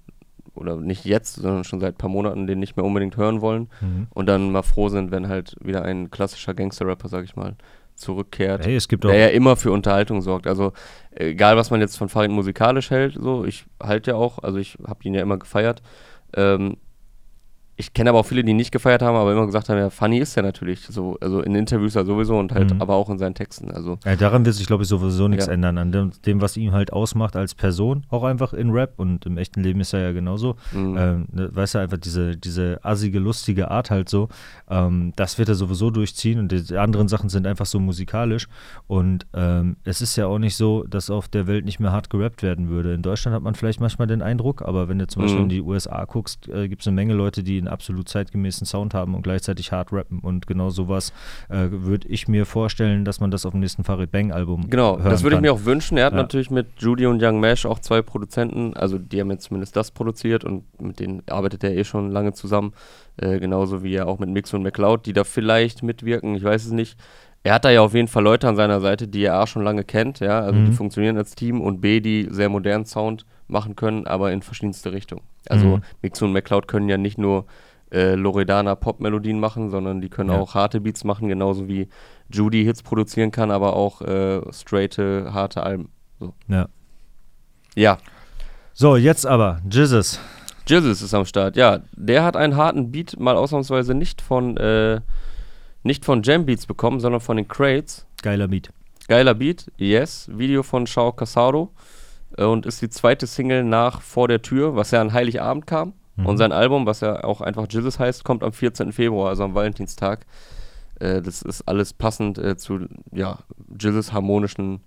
oder 0.53 0.75
nicht 0.75 1.05
jetzt, 1.05 1.35
sondern 1.35 1.63
schon 1.63 1.79
seit 1.79 1.95
ein 1.95 1.97
paar 1.97 2.09
Monaten 2.09 2.45
den 2.45 2.59
nicht 2.59 2.75
mehr 2.75 2.85
unbedingt 2.85 3.15
hören 3.15 3.39
wollen 3.39 3.69
Mhm. 3.79 4.07
und 4.13 4.25
dann 4.25 4.51
mal 4.51 4.63
froh 4.63 4.89
sind, 4.89 5.11
wenn 5.11 5.29
halt 5.29 5.55
wieder 5.61 5.83
ein 5.83 6.11
klassischer 6.11 6.53
Gangster-Rapper, 6.53 7.07
sag 7.07 7.23
ich 7.23 7.37
mal, 7.37 7.55
zurückkehrt. 7.95 8.65
Hey, 8.65 8.75
es 8.75 8.87
gibt 8.89 9.05
auch 9.05 9.09
der 9.11 9.19
ja 9.19 9.27
immer 9.27 9.55
für 9.55 9.71
Unterhaltung 9.71 10.21
sorgt. 10.21 10.47
Also 10.47 10.73
egal, 11.11 11.55
was 11.55 11.71
man 11.71 11.79
jetzt 11.79 11.97
von 11.97 12.09
Farid 12.09 12.31
musikalisch 12.31 12.89
hält, 12.91 13.13
so 13.15 13.45
ich 13.45 13.65
halte 13.81 14.11
ja 14.11 14.17
auch, 14.17 14.39
also 14.39 14.57
ich 14.57 14.77
habe 14.85 14.99
ihn 15.03 15.13
ja 15.13 15.21
immer 15.21 15.37
gefeiert. 15.37 15.81
Ähm, 16.35 16.75
ich 17.79 17.93
kenne 17.93 18.09
aber 18.09 18.19
auch 18.19 18.25
viele, 18.25 18.43
die 18.43 18.53
nicht 18.53 18.71
gefeiert 18.73 19.01
haben, 19.01 19.15
aber 19.15 19.31
immer 19.31 19.45
gesagt 19.45 19.69
haben, 19.69 19.77
ja, 19.77 19.89
funny 19.89 20.17
ist 20.19 20.35
er 20.35 20.43
natürlich 20.43 20.81
so, 20.81 21.17
also 21.21 21.41
in 21.41 21.55
Interviews 21.55 21.93
ja 21.93 22.03
sowieso 22.03 22.37
und 22.37 22.51
halt 22.51 22.73
Mhm. 22.73 22.81
aber 22.81 22.95
auch 22.95 23.09
in 23.09 23.17
seinen 23.17 23.35
Texten. 23.35 23.71
Also 23.71 23.97
Ja, 24.05 24.17
daran 24.17 24.45
wird 24.45 24.53
sich, 24.55 24.67
glaube 24.67 24.83
ich, 24.83 24.89
sowieso 24.89 25.29
nichts 25.29 25.45
Ja. 25.45 25.53
ändern. 25.53 25.77
An 25.77 25.93
dem, 25.93 26.11
dem, 26.25 26.41
was 26.41 26.57
ihn 26.57 26.73
halt 26.73 26.91
ausmacht 26.91 27.37
als 27.37 27.55
Person, 27.55 28.05
auch 28.09 28.23
einfach 28.25 28.51
in 28.51 28.71
Rap 28.71 28.95
und 28.97 29.25
im 29.25 29.37
echten 29.37 29.63
Leben 29.63 29.79
ist 29.79 29.93
er 29.93 30.01
ja 30.01 30.11
genauso. 30.11 30.57
Mhm. 30.73 30.95
Ähm, 30.97 31.25
ne, 31.31 31.49
weißt 31.55 31.75
du, 31.75 31.79
einfach 31.79 31.97
diese, 31.97 32.35
diese 32.35 32.79
assige, 32.83 33.19
lustige 33.19 33.71
Art 33.71 33.91
halt 33.91 34.09
so, 34.09 34.27
ähm, 34.69 35.13
das 35.15 35.37
wird 35.37 35.47
er 35.47 35.55
sowieso 35.55 35.89
durchziehen 35.89 36.37
und 36.39 36.51
die 36.51 36.75
anderen 36.77 37.07
Sachen 37.07 37.29
sind 37.29 37.47
einfach 37.47 37.65
so 37.65 37.79
musikalisch. 37.79 38.47
Und 38.87 39.25
ähm, 39.33 39.77
es 39.85 40.01
ist 40.01 40.17
ja 40.17 40.27
auch 40.27 40.37
nicht 40.39 40.57
so, 40.57 40.83
dass 40.83 41.09
auf 41.09 41.29
der 41.29 41.47
Welt 41.47 41.63
nicht 41.63 41.79
mehr 41.79 41.93
hart 41.93 42.09
gerappt 42.09 42.43
werden 42.43 42.67
würde. 42.67 42.93
In 42.93 43.03
Deutschland 43.03 43.33
hat 43.35 43.43
man 43.43 43.55
vielleicht 43.55 43.79
manchmal 43.79 44.07
den 44.09 44.21
Eindruck, 44.21 44.63
aber 44.63 44.89
wenn 44.89 44.99
du 44.99 45.07
zum 45.07 45.21
Beispiel 45.21 45.37
Mhm. 45.39 45.43
in 45.43 45.49
die 45.49 45.61
USA 45.61 46.03
guckst, 46.03 46.49
äh, 46.49 46.67
gibt 46.67 46.81
es 46.81 46.87
eine 46.87 46.95
Menge 46.95 47.13
Leute, 47.13 47.41
die 47.41 47.57
einen 47.57 47.68
absolut 47.69 48.09
zeitgemäßen 48.09 48.65
Sound 48.65 48.93
haben 48.93 49.15
und 49.15 49.21
gleichzeitig 49.21 49.71
hart 49.71 49.91
rappen. 49.93 50.19
Und 50.19 50.47
genau 50.47 50.69
sowas 50.69 51.13
äh, 51.49 51.67
würde 51.71 52.07
ich 52.07 52.27
mir 52.27 52.45
vorstellen, 52.45 53.05
dass 53.05 53.19
man 53.19 53.31
das 53.31 53.45
auf 53.45 53.51
dem 53.51 53.61
nächsten 53.61 53.83
Farid 53.83 54.11
Bang 54.11 54.31
Album 54.31 54.69
Genau, 54.69 54.97
das 54.97 55.23
würde 55.23 55.35
ich 55.37 55.41
mir 55.41 55.53
auch 55.53 55.65
wünschen. 55.65 55.97
Er 55.97 56.05
hat 56.07 56.13
Ja. 56.13 56.17
natürlich 56.19 56.49
mit 56.51 56.67
Judy 56.79 57.05
und 57.05 57.21
Young 57.23 57.39
Mesh 57.39 57.65
auch 57.65 57.79
zwei 57.79 58.01
Produzenten, 58.01 58.73
also 58.75 58.97
die 58.97 59.19
haben 59.21 59.31
jetzt 59.31 59.45
zumindest 59.45 59.75
das 59.75 59.91
produziert 59.91 60.43
und 60.43 60.63
mit 60.81 60.99
denen 60.99 61.23
arbeitet 61.29 61.63
er 61.63 61.75
eh 61.75 61.83
schon 61.83 62.11
lange 62.11 62.33
zusammen. 62.33 62.73
Äh, 63.17 63.39
genauso 63.39 63.83
wie 63.83 63.93
er 63.95 64.07
auch 64.07 64.19
mit 64.19 64.29
Mix 64.29 64.53
und 64.53 64.63
McCloud, 64.63 65.05
die 65.05 65.13
da 65.13 65.23
vielleicht 65.23 65.83
mitwirken, 65.83 66.35
ich 66.35 66.43
weiß 66.43 66.65
es 66.65 66.71
nicht. 66.71 66.97
Er 67.43 67.53
hat 67.53 67.63
da 67.63 67.69
ja 67.69 67.81
auf 67.81 67.93
jeden 67.93 68.09
Fall 68.09 68.23
Leute 68.23 68.49
an 68.49 68.57
seiner 68.57 68.81
Seite, 68.81 69.07
die 69.07 69.23
er 69.23 69.35
A 69.35 69.47
schon 69.47 69.63
lange 69.63 69.83
kennt, 69.85 70.19
ja, 70.19 70.41
also 70.41 70.59
die 70.59 70.71
Mhm. 70.71 70.73
funktionieren 70.73 71.17
als 71.17 71.35
Team 71.35 71.61
und 71.61 71.79
B, 71.79 72.01
die 72.01 72.27
sehr 72.29 72.49
modernen 72.49 72.85
Sound 72.85 73.25
machen 73.49 73.75
können, 73.75 74.07
aber 74.07 74.31
in 74.31 74.41
verschiedenste 74.41 74.91
Richtungen. 74.91 75.21
Also 75.47 75.77
Mhm. 75.77 75.81
Mix 76.01 76.21
und 76.21 76.31
McCloud 76.33 76.67
können 76.67 76.89
ja 76.89 76.97
nicht 76.97 77.17
nur 77.17 77.45
äh, 77.91 78.13
Loredana 78.13 78.75
Pop-Melodien 78.75 79.39
machen, 79.39 79.71
sondern 79.71 79.99
die 79.99 80.09
können 80.09 80.29
Ja. 80.29 80.37
auch 80.39 80.53
harte 80.53 80.79
Beats 80.79 81.03
machen, 81.03 81.27
genauso 81.27 81.67
wie 81.67 81.87
Judy 82.31 82.63
Hits 82.63 82.83
produzieren 82.83 83.31
kann, 83.31 83.49
aber 83.49 83.75
auch 83.75 84.01
äh, 84.03 84.41
straighte, 84.53 85.33
harte 85.33 85.63
Alben. 85.63 85.89
Ja. 86.47 86.67
Ja, 87.75 87.97
So, 88.73 88.95
jetzt 88.95 89.25
aber, 89.25 89.61
Jesus. 89.71 90.19
Jesus 90.67 91.01
ist 91.01 91.13
am 91.15 91.25
Start. 91.25 91.55
Ja, 91.55 91.79
der 91.93 92.23
hat 92.23 92.35
einen 92.37 92.55
harten 92.55 92.91
Beat 92.91 93.19
mal 93.19 93.35
ausnahmsweise 93.35 93.95
nicht 93.95 94.21
von, 94.21 94.55
äh, 94.57 95.01
nicht 95.81 96.05
von 96.05 96.21
Jam 96.21 96.45
Beats 96.45 96.67
bekommen, 96.67 96.99
sondern 96.99 97.21
von 97.21 97.37
den 97.37 97.47
Crates. 97.47 98.05
Geiler 98.21 98.47
Beat. 98.47 98.69
Geiler 99.07 99.33
Beat, 99.33 99.71
yes. 99.77 100.29
Video 100.31 100.61
von 100.61 100.85
Shao 100.85 101.11
Casado 101.11 101.71
äh, 101.73 101.98
und 102.37 102.65
ist 102.65 102.81
die 102.81 102.89
zweite 102.89 103.27
Single 103.27 103.63
nach 103.63 104.01
Vor 104.01 104.27
der 104.27 104.41
Tür, 104.41 104.75
was 104.75 104.91
ja 104.91 105.01
an 105.01 105.13
Heiligabend 105.13 105.67
kam. 105.67 105.93
Mhm. 106.15 106.25
Und 106.25 106.37
sein 106.37 106.51
Album, 106.51 106.85
was 106.85 107.01
ja 107.01 107.23
auch 107.23 107.41
einfach 107.41 107.67
Jesus 107.69 107.99
heißt, 107.99 108.23
kommt 108.23 108.43
am 108.43 108.53
14. 108.53 108.91
Februar, 108.91 109.29
also 109.29 109.43
am 109.43 109.55
Valentinstag. 109.55 110.25
Äh, 110.99 111.21
das 111.21 111.41
ist 111.41 111.67
alles 111.67 111.93
passend 111.93 112.37
äh, 112.37 112.57
zu 112.57 112.87
ja, 113.11 113.39
Jesus 113.79 114.13
harmonischen 114.13 114.81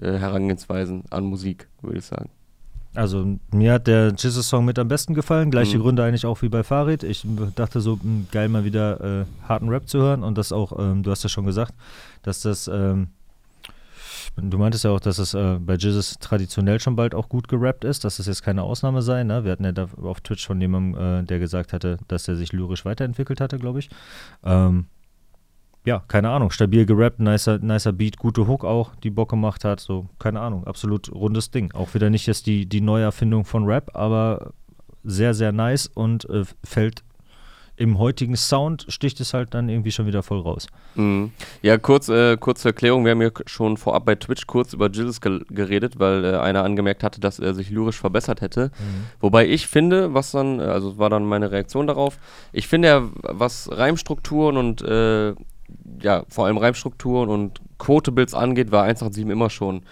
äh, 0.00 0.12
Herangehensweisen 0.12 1.04
an 1.10 1.24
Musik, 1.24 1.68
würde 1.82 1.98
ich 1.98 2.04
sagen. 2.04 2.30
Also 2.94 3.38
mir 3.52 3.74
hat 3.74 3.86
der 3.86 4.12
Jesus-Song 4.16 4.64
mit 4.64 4.78
am 4.78 4.88
besten 4.88 5.14
gefallen. 5.14 5.50
Gleiche 5.50 5.78
Mhm. 5.78 5.82
Gründe 5.82 6.02
eigentlich 6.02 6.26
auch 6.26 6.42
wie 6.42 6.48
bei 6.48 6.64
Farid. 6.64 7.04
Ich 7.04 7.24
dachte 7.54 7.80
so, 7.80 8.00
geil 8.32 8.48
mal 8.48 8.64
wieder 8.64 9.20
äh, 9.20 9.24
harten 9.48 9.68
Rap 9.68 9.88
zu 9.88 9.98
hören. 10.00 10.24
Und 10.24 10.36
das 10.36 10.50
auch, 10.50 10.76
ähm, 10.76 11.04
du 11.04 11.10
hast 11.12 11.22
ja 11.22 11.28
schon 11.28 11.46
gesagt, 11.46 11.74
dass 12.22 12.40
das, 12.40 12.66
ähm, 12.66 13.08
du 14.36 14.58
meintest 14.58 14.84
ja 14.84 14.90
auch, 14.90 15.00
dass 15.00 15.18
es 15.18 15.34
äh, 15.34 15.58
bei 15.60 15.74
Jesus 15.74 16.18
traditionell 16.18 16.80
schon 16.80 16.96
bald 16.96 17.14
auch 17.14 17.28
gut 17.28 17.48
gerappt 17.48 17.84
ist, 17.84 18.04
dass 18.04 18.16
das 18.16 18.26
jetzt 18.26 18.42
keine 18.42 18.62
Ausnahme 18.62 19.02
sei. 19.02 19.24
Ne? 19.24 19.44
Wir 19.44 19.52
hatten 19.52 19.64
ja 19.64 19.72
da 19.72 19.88
auf 20.02 20.20
Twitch 20.20 20.46
von 20.46 20.60
jemandem, 20.60 21.00
äh, 21.00 21.22
der 21.24 21.38
gesagt 21.38 21.72
hatte, 21.72 21.98
dass 22.08 22.28
er 22.28 22.36
sich 22.36 22.52
lyrisch 22.52 22.84
weiterentwickelt 22.84 23.40
hatte, 23.40 23.58
glaube 23.58 23.80
ich. 23.80 23.90
Ähm, 24.44 24.86
ja, 25.84 26.02
keine 26.08 26.28
Ahnung, 26.30 26.50
stabil 26.50 26.84
gerappt, 26.84 27.20
nicer, 27.20 27.58
nicer 27.58 27.92
Beat, 27.92 28.18
gute 28.18 28.46
Hook 28.46 28.64
auch, 28.64 28.94
die 28.96 29.10
Bock 29.10 29.30
gemacht 29.30 29.64
hat, 29.64 29.80
so, 29.80 30.08
keine 30.18 30.40
Ahnung, 30.40 30.66
absolut 30.66 31.10
rundes 31.10 31.50
Ding. 31.50 31.72
Auch 31.72 31.94
wieder 31.94 32.10
nicht 32.10 32.26
jetzt 32.26 32.46
die, 32.46 32.66
die 32.66 32.82
Neuerfindung 32.82 33.44
von 33.44 33.64
Rap, 33.64 33.90
aber 33.94 34.52
sehr, 35.04 35.32
sehr 35.32 35.52
nice 35.52 35.86
und 35.86 36.28
äh, 36.28 36.44
fällt 36.62 37.02
im 37.80 37.98
heutigen 37.98 38.36
Sound, 38.36 38.84
sticht 38.88 39.20
es 39.20 39.32
halt 39.32 39.54
dann 39.54 39.70
irgendwie 39.70 39.90
schon 39.90 40.06
wieder 40.06 40.22
voll 40.22 40.40
raus. 40.40 40.66
Mhm. 40.96 41.32
Ja, 41.62 41.78
kurz, 41.78 42.10
äh, 42.10 42.36
kurze 42.36 42.68
Erklärung. 42.68 43.06
Wir 43.06 43.12
haben 43.12 43.22
ja 43.22 43.30
schon 43.46 43.78
vorab 43.78 44.04
bei 44.04 44.16
Twitch 44.16 44.46
kurz 44.46 44.74
über 44.74 44.90
ge 44.90 45.10
geredet, 45.48 45.98
weil 45.98 46.26
äh, 46.26 46.36
einer 46.36 46.62
angemerkt 46.62 47.02
hatte, 47.02 47.20
dass 47.20 47.38
er 47.38 47.54
sich 47.54 47.70
lyrisch 47.70 47.98
verbessert 47.98 48.42
hätte. 48.42 48.70
Wobei 49.18 49.48
ich 49.48 49.66
finde, 49.66 50.12
was 50.12 50.30
dann, 50.30 50.60
äh, 50.60 50.64
also 50.64 50.98
war 50.98 51.08
dann 51.08 51.24
meine 51.24 51.50
Reaktion 51.52 51.86
darauf, 51.86 52.18
ich 52.52 52.68
finde 52.68 52.88
ja, 52.88 53.08
was 53.22 53.70
Reimstrukturen 53.72 54.58
und, 54.58 54.82
äh, 54.82 55.34
ja, 56.02 56.24
vor 56.28 56.44
allem 56.44 56.58
Reimstrukturen 56.58 57.30
und 57.30 57.62
Quotables 57.78 58.34
angeht, 58.34 58.72
war 58.72 58.82
187 58.82 59.26
immer 59.26 59.48
schon 59.48 59.84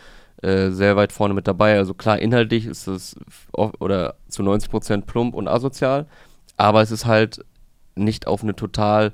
äh, 0.43 0.69
sehr 0.71 0.95
weit 0.97 1.13
vorne 1.13 1.33
mit 1.33 1.49
dabei. 1.49 1.79
Also 1.79 1.95
klar, 1.95 2.19
inhaltlich 2.19 2.67
ist 2.67 2.87
es 2.87 3.17
oder 3.55 4.17
zu 4.29 4.43
90% 4.43 5.07
plump 5.07 5.35
und 5.35 5.49
asozial, 5.49 6.07
aber 6.59 6.83
es 6.83 6.91
ist 6.91 7.07
halt 7.07 7.43
nicht 7.99 8.27
auf 8.27 8.43
eine 8.43 8.55
total 8.57 9.13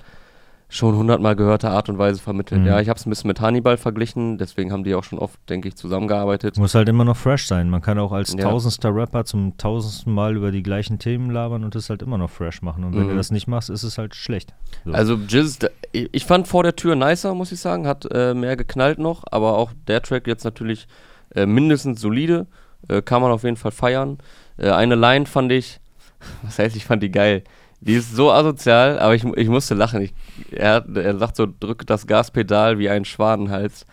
schon 0.70 0.96
hundertmal 0.96 1.36
gehörte 1.36 1.68
Art 1.70 1.88
und 1.88 1.98
Weise 1.98 2.20
vermittelt. 2.20 2.62
Mhm. 2.62 2.66
Ja, 2.66 2.80
ich 2.80 2.88
habe 2.88 2.98
es 2.98 3.06
ein 3.06 3.10
bisschen 3.10 3.28
mit 3.28 3.40
Hannibal 3.40 3.76
verglichen, 3.76 4.38
deswegen 4.38 4.72
haben 4.72 4.82
die 4.82 4.94
auch 4.96 5.04
schon 5.04 5.20
oft, 5.20 5.38
denke 5.48 5.68
ich, 5.68 5.76
zusammengearbeitet. 5.76 6.56
Muss 6.56 6.74
halt 6.74 6.88
immer 6.88 7.04
noch 7.04 7.16
fresh 7.16 7.46
sein. 7.46 7.70
Man 7.70 7.80
kann 7.80 7.96
auch 7.98 8.10
als 8.10 8.32
Ja. 8.32 8.38
tausendster 8.42 8.92
Rapper 8.92 9.24
zum 9.24 9.56
tausendsten 9.56 10.12
Mal 10.12 10.34
über 10.36 10.50
die 10.50 10.64
gleichen 10.64 10.98
Themen 10.98 11.30
labern 11.30 11.62
und 11.62 11.76
es 11.76 11.90
halt 11.90 12.02
immer 12.02 12.18
noch 12.18 12.30
fresh 12.30 12.60
machen. 12.62 12.82
Und 12.82 12.96
wenn 12.96 13.04
Mhm. 13.04 13.10
du 13.10 13.16
das 13.16 13.30
nicht 13.30 13.46
machst, 13.46 13.70
ist 13.70 13.84
es 13.84 13.98
halt 13.98 14.16
schlecht. 14.16 14.52
So. 14.84 14.92
Also 14.92 15.14
Jizz, 15.28 15.60
ich 15.92 16.24
fand 16.24 16.48
vor 16.48 16.64
der 16.64 16.74
Tür 16.74 16.96
nicer, 16.96 17.34
muss 17.34 17.52
ich 17.52 17.60
sagen, 17.60 17.86
hat 17.86 18.08
äh, 18.10 18.34
mehr 18.34 18.56
geknallt 18.56 18.98
noch, 18.98 19.22
aber 19.30 19.56
auch 19.58 19.70
der 19.86 20.02
Track 20.02 20.26
jetzt 20.26 20.44
natürlich 20.44 20.88
äh, 21.36 21.46
mindestens 21.46 22.00
solide, 22.00 22.46
äh, 22.88 23.00
kann 23.02 23.22
man 23.22 23.30
auf 23.30 23.44
jeden 23.44 23.56
Fall 23.56 23.70
feiern. 23.72 24.18
Äh, 24.56 24.70
eine 24.70 24.94
Line 24.96 25.26
fand 25.26 25.52
ich, 25.52 25.78
was 26.42 26.58
heißt, 26.58 26.74
ich 26.74 26.84
fand 26.86 27.02
die 27.02 27.12
geil. 27.12 27.44
Die 27.86 27.94
ist 27.94 28.16
so 28.16 28.32
asozial, 28.32 28.98
aber 28.98 29.14
ich, 29.14 29.24
ich 29.24 29.48
musste 29.48 29.74
lachen. 29.74 30.00
Ich, 30.00 30.14
er, 30.50 30.84
er 30.94 31.18
sagt 31.18 31.36
so, 31.36 31.46
drückt 31.46 31.90
das 31.90 32.06
Gaspedal 32.06 32.78
wie 32.78 32.88
ein 32.88 33.04
Schwanenhals. 33.04 33.86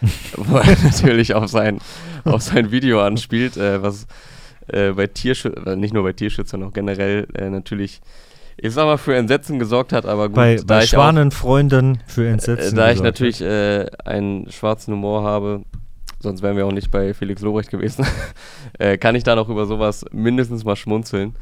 Wo 0.36 0.58
er 0.58 0.76
natürlich 0.84 1.34
auf 1.34 1.48
sein, 1.48 1.78
auf 2.24 2.42
sein 2.42 2.70
Video 2.70 3.00
anspielt, 3.00 3.56
äh, 3.56 3.82
was 3.82 4.06
äh, 4.68 4.92
bei 4.92 5.08
Tierschützern, 5.08 5.80
nicht 5.80 5.92
nur 5.92 6.04
bei 6.04 6.12
Tierschützern, 6.12 6.62
auch 6.62 6.72
generell 6.72 7.26
äh, 7.34 7.50
natürlich, 7.50 8.00
ich 8.56 8.72
sag 8.74 8.84
mal, 8.84 8.98
für 8.98 9.16
Entsetzen 9.16 9.58
gesorgt 9.58 9.92
hat, 9.92 10.06
aber 10.06 10.28
gut, 10.28 10.36
bei 10.36 10.56
da 10.56 10.62
bei 10.66 10.86
Schwanenfreunden 10.86 11.98
für 12.06 12.26
äh, 12.26 12.30
Entsetzen. 12.30 12.76
da 12.76 12.92
ich 12.92 13.02
natürlich 13.02 13.40
äh, 13.40 13.86
einen 14.04 14.48
schwarzen 14.52 14.94
Humor 14.94 15.24
habe, 15.24 15.62
sonst 16.20 16.42
wären 16.42 16.56
wir 16.56 16.64
auch 16.64 16.72
nicht 16.72 16.92
bei 16.92 17.12
Felix 17.12 17.42
Lobrecht 17.42 17.70
gewesen, 17.70 18.06
äh, 18.78 18.98
kann 18.98 19.16
ich 19.16 19.24
da 19.24 19.34
noch 19.34 19.48
über 19.48 19.66
sowas 19.66 20.04
mindestens 20.12 20.64
mal 20.64 20.76
schmunzeln. 20.76 21.34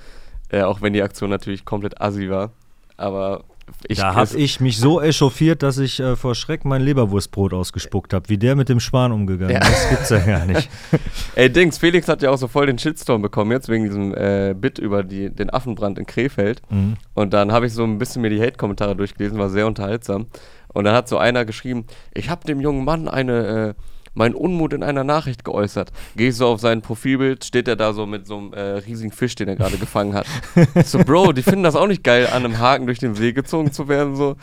Äh, 0.48 0.62
auch 0.62 0.80
wenn 0.82 0.92
die 0.92 1.02
Aktion 1.02 1.30
natürlich 1.30 1.64
komplett 1.64 2.00
assi 2.00 2.30
war. 2.30 2.50
Aber 2.96 3.44
ich, 3.88 3.98
da 3.98 4.14
habe 4.14 4.36
ich 4.36 4.60
mich 4.60 4.78
so 4.78 5.00
echauffiert, 5.00 5.62
dass 5.62 5.78
ich 5.78 5.98
äh, 5.98 6.14
vor 6.14 6.34
Schreck 6.36 6.64
mein 6.64 6.82
Leberwurstbrot 6.82 7.52
ausgespuckt 7.52 8.14
habe. 8.14 8.28
Wie 8.28 8.38
der 8.38 8.54
mit 8.54 8.68
dem 8.68 8.78
Schwan 8.78 9.10
umgegangen 9.12 9.54
Ja. 9.54 9.60
ist, 9.60 9.70
das 9.70 9.88
gibt's 9.90 10.10
ja 10.10 10.18
gar 10.20 10.46
nicht. 10.46 10.70
Ey, 11.34 11.50
Dings, 11.50 11.78
Felix 11.78 12.06
hat 12.08 12.22
ja 12.22 12.30
auch 12.30 12.38
so 12.38 12.46
voll 12.48 12.66
den 12.66 12.78
Shitstorm 12.78 13.22
bekommen 13.22 13.50
jetzt 13.50 13.68
wegen 13.68 13.84
diesem 13.84 14.14
äh, 14.14 14.54
Bit 14.54 14.78
über 14.78 15.02
die, 15.02 15.30
den 15.30 15.52
Affenbrand 15.52 15.98
in 15.98 16.06
Krefeld. 16.06 16.62
Mhm. 16.70 16.96
Und 17.14 17.34
dann 17.34 17.50
habe 17.50 17.66
ich 17.66 17.72
so 17.72 17.82
ein 17.82 17.98
bisschen 17.98 18.22
mir 18.22 18.30
die 18.30 18.40
Hate-Kommentare 18.40 18.94
durchgelesen, 18.94 19.36
war 19.38 19.50
sehr 19.50 19.66
unterhaltsam. 19.66 20.26
Und 20.72 20.84
dann 20.84 20.94
hat 20.94 21.08
so 21.08 21.18
einer 21.18 21.44
geschrieben, 21.44 21.86
ich 22.14 22.30
habe 22.30 22.46
dem 22.46 22.60
jungen 22.60 22.84
Mann 22.84 23.08
eine, 23.08 23.74
äh, 23.74 23.74
meinen 24.16 24.34
Unmut 24.34 24.72
in 24.72 24.82
einer 24.82 25.04
Nachricht 25.04 25.44
geäußert. 25.44 25.92
Gehe 26.16 26.30
ich 26.30 26.36
so 26.36 26.46
auf 26.46 26.60
sein 26.60 26.82
Profilbild, 26.82 27.44
steht 27.44 27.68
er 27.68 27.76
da 27.76 27.92
so 27.92 28.06
mit 28.06 28.26
so 28.26 28.38
einem 28.38 28.52
äh, 28.52 28.60
riesigen 28.60 29.12
Fisch, 29.12 29.34
den 29.34 29.48
er 29.48 29.56
gerade 29.56 29.76
gefangen 29.76 30.14
hat. 30.14 30.26
Ich 30.74 30.86
so, 30.86 30.98
Bro, 30.98 31.32
die 31.32 31.42
finden 31.42 31.62
das 31.62 31.76
auch 31.76 31.86
nicht 31.86 32.02
geil, 32.02 32.26
an 32.26 32.44
einem 32.44 32.58
Haken 32.58 32.86
durch 32.86 32.98
den 32.98 33.14
See 33.14 33.32
gezogen 33.32 33.72
zu 33.72 33.88
werden. 33.88 34.16
So, 34.16 34.36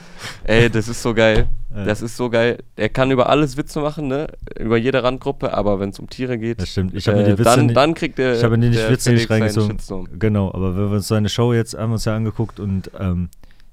ey, 0.44 0.70
das 0.70 0.88
ist 0.88 1.02
so 1.02 1.14
geil. 1.14 1.48
Das 1.76 2.04
ist 2.04 2.18
so 2.18 2.30
geil. 2.30 2.60
Er 2.76 2.90
kann 2.90 3.10
über 3.10 3.30
alles 3.30 3.58
Witze 3.58 3.82
machen, 3.82 4.08
ne? 4.08 4.28
Über 4.60 4.78
jede 4.78 5.02
Randgruppe, 5.02 5.56
aber 5.56 5.80
wenn 5.80 5.90
es 5.90 5.98
um 5.98 6.08
Tiere 6.08 6.38
geht, 6.38 6.62
Das 6.62 6.70
stimmt. 6.70 6.94
Ich 6.94 7.08
habe 7.08 7.22
äh, 7.22 7.24
die 7.24 7.32
Witze 7.32 7.44
dann, 7.44 7.66
nicht, 7.66 7.76
dann 7.76 7.94
kriegt 7.96 8.20
der. 8.20 8.36
ich 8.36 8.44
habe 8.44 8.58
mir 8.58 8.70
die 8.70 8.78
der 8.78 8.92
Witze 8.92 9.12
nicht 9.12 9.26
Felix 9.26 9.58
reingezogen. 9.58 10.20
Genau, 10.20 10.54
aber 10.54 10.78
wenn 10.78 10.90
wir 10.90 10.96
uns 10.98 11.08
seine 11.08 11.30
Show 11.30 11.52
jetzt 11.52 11.74
haben 11.76 11.90
wir 11.90 11.94
uns 11.94 12.06
ja 12.06 12.16
angeguckt 12.16 12.60
und 12.60 12.92
ähm, 13.00 13.30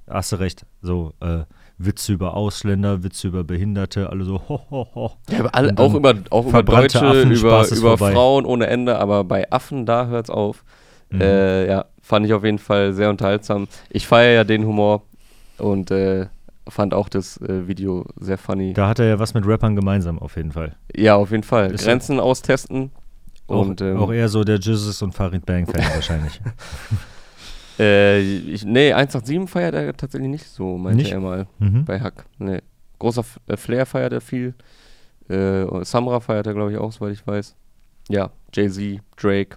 hast 0.09 0.33
du 0.33 0.37
recht, 0.37 0.65
so 0.81 1.13
äh, 1.21 1.41
Witze 1.83 2.13
über 2.13 2.35
Ausländer, 2.35 3.03
Witze 3.03 3.29
über 3.29 3.43
Behinderte, 3.43 4.11
alle 4.11 4.25
so 4.25 4.41
ho 4.49 4.61
ho 4.71 4.87
ho. 4.95 5.13
Ja, 5.31 5.47
alle, 5.47 5.77
auch 5.79 5.95
über, 5.95 6.15
auch 6.29 6.47
über 6.47 6.63
Deutsche, 6.63 7.01
Affen, 7.01 7.33
über, 7.33 7.67
über 7.67 7.97
vorbei. 7.97 8.13
Frauen 8.13 8.45
ohne 8.45 8.67
Ende, 8.67 8.99
aber 8.99 9.25
bei 9.25 9.51
Affen, 9.51 9.87
da 9.87 10.07
hört's 10.07 10.31
auf. 10.31 10.63
Mhm. 11.09 11.21
Äh, 11.23 11.69
ja, 11.69 11.87
fand 12.03 12.27
ich 12.27 12.35
auf 12.35 12.45
jeden 12.45 12.59
Fall 12.59 12.93
sehr 12.93 13.09
unterhaltsam. 13.09 13.67
Ich 13.89 14.07
feiere 14.07 14.33
ja 14.33 14.45
den 14.45 14.67
Humor 14.67 15.03
und 15.59 15.91
äh, 15.91 16.27
fand 16.69 16.93
auch 16.93 17.09
das 17.09 17.39
äh, 17.41 17.67
Video 17.67 18.05
sehr 18.21 18.37
funny. 18.37 18.75
Da 18.75 18.89
hat 18.89 18.99
er 18.99 19.07
ja 19.07 19.19
was 19.19 19.33
mit 19.33 19.47
Rappern 19.47 19.75
gemeinsam 19.75 20.19
auf 20.19 20.37
jeden 20.37 20.53
Fall. 20.53 20.77
Ja, 20.95 21.17
auf 21.17 21.31
jeden 21.31 21.43
Fall. 21.45 21.73
Ist 21.73 21.85
Grenzen 21.85 22.21
austesten. 22.21 22.91
Auch, 23.47 23.63
Und 23.63 23.81
ähm, 23.81 23.97
auch 23.97 24.13
eher 24.13 24.29
so 24.29 24.45
der 24.45 24.59
Jesus 24.59 25.03
und 25.03 25.13
Farid 25.13 25.45
Bang 25.47 25.67
Fan 25.67 25.83
wahrscheinlich. 25.95 26.41
äh, 27.81 28.21
ich, 28.21 28.65
nee, 28.65 28.93
187 28.93 29.49
feiert 29.51 29.75
er 29.75 29.97
tatsächlich 29.97 30.31
nicht 30.31 30.47
so, 30.47 30.77
meinte 30.79 30.99
Nicht? 31.03 31.13
er 31.13 31.21
mal 31.21 31.47
Mhm. 31.59 31.85
bei 31.85 31.99
Hack. 32.01 32.27
Nee. 32.39 32.61
Großer 32.99 33.21
F 33.23 33.41
äh, 33.49 33.57
Flair 33.57 33.87
feiert 33.87 34.13
er 34.13 34.21
viel. 34.21 34.55
Äh, 35.29 35.65
Samra 35.85 36.21
feiert 36.21 36.47
er, 36.47 36.55
glaube 36.55 36.73
ich, 36.73 36.79
auch, 36.79 36.93
soweit 36.93 37.13
ich 37.13 37.27
weiß. 37.27 37.57
Ja, 38.09 38.31
Jay-Z, 38.53 39.01
Drake. 39.17 39.57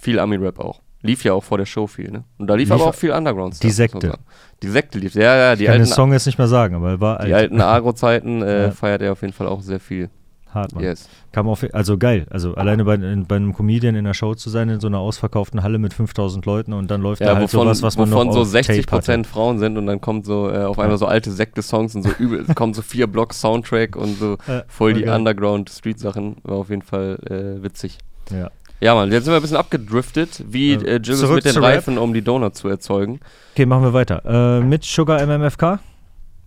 Viel 0.00 0.18
Ami-Rap 0.18 0.58
auch. 0.58 0.80
Lief 1.02 1.24
ja 1.24 1.32
auch 1.32 1.42
vor 1.42 1.58
der 1.58 1.66
Show 1.66 1.88
viel, 1.88 2.10
ne? 2.12 2.22
Und 2.38 2.46
da 2.46 2.54
lief, 2.54 2.68
Lief 2.68 2.72
aber 2.80 2.90
auch 2.90 2.94
viel 2.94 3.10
Underground. 3.10 3.60
Die 3.62 3.70
Sekte. 3.70 4.18
Die 4.62 4.68
Sekte 4.68 4.98
lief, 5.00 5.14
ja, 5.14 5.36
ja, 5.36 5.56
die 5.56 5.64
ich 5.64 5.66
kann 5.66 5.74
den 5.78 5.82
alten, 5.82 5.92
Song 5.94 6.12
jetzt 6.12 6.26
nicht 6.26 6.38
mehr 6.38 6.46
sagen, 6.46 6.76
aber 6.76 6.90
er 6.90 7.00
war 7.00 7.18
alt. 7.20 7.28
die 7.28 7.34
alten 7.34 7.60
Agro-Zeiten 7.60 8.40
äh, 8.42 8.62
Ja. 8.66 8.70
feiert 8.70 9.02
er 9.02 9.12
auf 9.12 9.20
jeden 9.22 9.32
Fall 9.34 9.48
auch 9.48 9.60
sehr 9.62 9.80
viel. 9.80 10.10
Hart, 10.54 10.74
Mann. 10.74 10.84
Yes. 10.84 11.08
Kam 11.32 11.48
auf, 11.48 11.64
also 11.72 11.98
geil. 11.98 12.26
Also 12.30 12.54
alleine 12.54 12.84
bei, 12.84 12.94
in, 12.94 13.26
bei 13.26 13.36
einem 13.36 13.54
Comedian 13.54 13.94
in 13.94 14.04
der 14.04 14.14
Show 14.14 14.34
zu 14.34 14.50
sein, 14.50 14.68
in 14.68 14.80
so 14.80 14.86
einer 14.86 14.98
ausverkauften 14.98 15.62
Halle 15.62 15.78
mit 15.78 15.94
5000 15.94 16.44
Leuten 16.46 16.72
und 16.72 16.90
dann 16.90 17.00
läuft 17.02 17.20
da 17.22 17.26
Ja, 17.26 17.34
halt 17.34 17.44
wovon, 17.44 17.66
sowas, 17.66 17.82
was 17.82 17.96
man 17.96 18.10
wovon 18.10 18.26
noch 18.28 18.34
so 18.34 18.40
auf 18.40 18.46
60 18.48 18.76
Tape 18.76 18.78
hatte. 18.80 18.96
Prozent 19.02 19.26
Frauen 19.26 19.58
sind 19.58 19.78
und 19.78 19.86
dann 19.86 20.00
kommt 20.00 20.26
so 20.26 20.50
äh, 20.50 20.64
auf 20.64 20.78
einmal 20.78 20.98
so 20.98 21.06
alte 21.06 21.30
Sekte-Songs 21.30 21.94
und 21.94 22.02
so 22.02 22.10
übel, 22.18 22.44
kommt 22.54 22.76
so 22.76 22.82
vier 22.82 23.06
Block 23.06 23.32
Soundtrack 23.34 23.96
und 23.96 24.18
so 24.18 24.36
Ja, 24.46 24.62
voll 24.68 24.94
die. 24.94 25.04
Underground-Street-Sachen. 25.04 26.36
War 26.42 26.56
auf 26.56 26.70
jeden 26.70 26.82
Fall 26.82 27.18
äh, 27.28 27.62
witzig. 27.62 27.98
Ja. 28.30 28.50
Ja, 28.80 28.96
Mann, 28.96 29.12
jetzt 29.12 29.24
sind 29.26 29.32
wir 29.32 29.36
ein 29.36 29.42
bisschen 29.42 29.56
abgedriftet, 29.58 30.42
wie 30.48 30.72
Äh, 30.72 30.96
äh, 30.96 31.02
zurück 31.02 31.44
mit 31.44 31.54
den. 31.54 31.62
Reifen, 31.62 31.98
um 31.98 32.12
die 32.12 32.22
Donuts 32.22 32.58
zu 32.58 32.68
erzeugen. 32.68 33.20
Okay, 33.54 33.64
machen 33.64 33.84
wir 33.84 33.92
weiter. 33.92 34.58
Äh, 34.58 34.60
mit 34.60 34.82
Sugar 34.82 35.24
MMFK? 35.24 35.78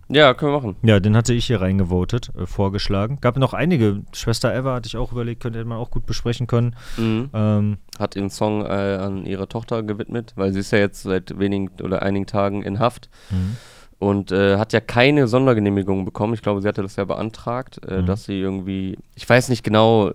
Ja, 0.08 0.34
können 0.34 0.52
wir 0.52 0.60
machen. 0.60 0.76
Ja, 0.82 1.00
den 1.00 1.16
hatte 1.16 1.34
ich 1.34 1.46
hier 1.46 1.60
reingevotet, 1.60 2.30
äh, 2.36 2.46
vorgeschlagen. 2.46 3.18
Gab 3.20 3.36
noch 3.38 3.54
einige. 3.54 4.02
Schwester 4.12 4.54
Eva 4.54 4.74
hatte 4.74 4.86
ich 4.86 4.96
auch 4.96 5.10
überlegt, 5.10 5.42
könnte 5.42 5.64
man 5.64 5.78
auch 5.78 5.90
gut 5.90 6.06
besprechen 6.06 6.46
können. 6.46 6.76
Mhm. 6.96 7.30
Ähm, 7.34 7.78
Hat 7.98 8.14
den 8.14 8.30
Song 8.30 8.64
äh, 8.64 8.68
an 8.68 9.26
ihre 9.26 9.48
Tochter 9.48 9.82
gewidmet, 9.82 10.32
weil 10.36 10.52
sie 10.52 10.60
ist 10.60 10.70
ja 10.70 10.78
jetzt 10.78 11.02
seit 11.02 11.38
wenigen 11.38 11.70
oder 11.82 12.02
einigen 12.02 12.26
Tagen 12.26 12.62
in 12.62 12.78
Haft 12.78 13.08
mhm. 13.30 13.56
und 13.98 14.30
äh, 14.30 14.58
hat 14.58 14.72
ja 14.72 14.80
keine 14.80 15.26
Sondergenehmigung 15.26 16.04
bekommen. 16.04 16.34
Ich 16.34 16.42
glaube, 16.42 16.62
sie 16.62 16.68
hatte 16.68 16.82
das 16.82 16.94
ja 16.94 17.04
beantragt, 17.04 17.80
äh, 17.88 18.02
Mhm. 18.02 18.06
dass 18.06 18.24
sie 18.26 18.38
irgendwie, 18.38 18.98
ich 19.16 19.28
weiß 19.28 19.48
nicht 19.48 19.64
genau, 19.64 20.12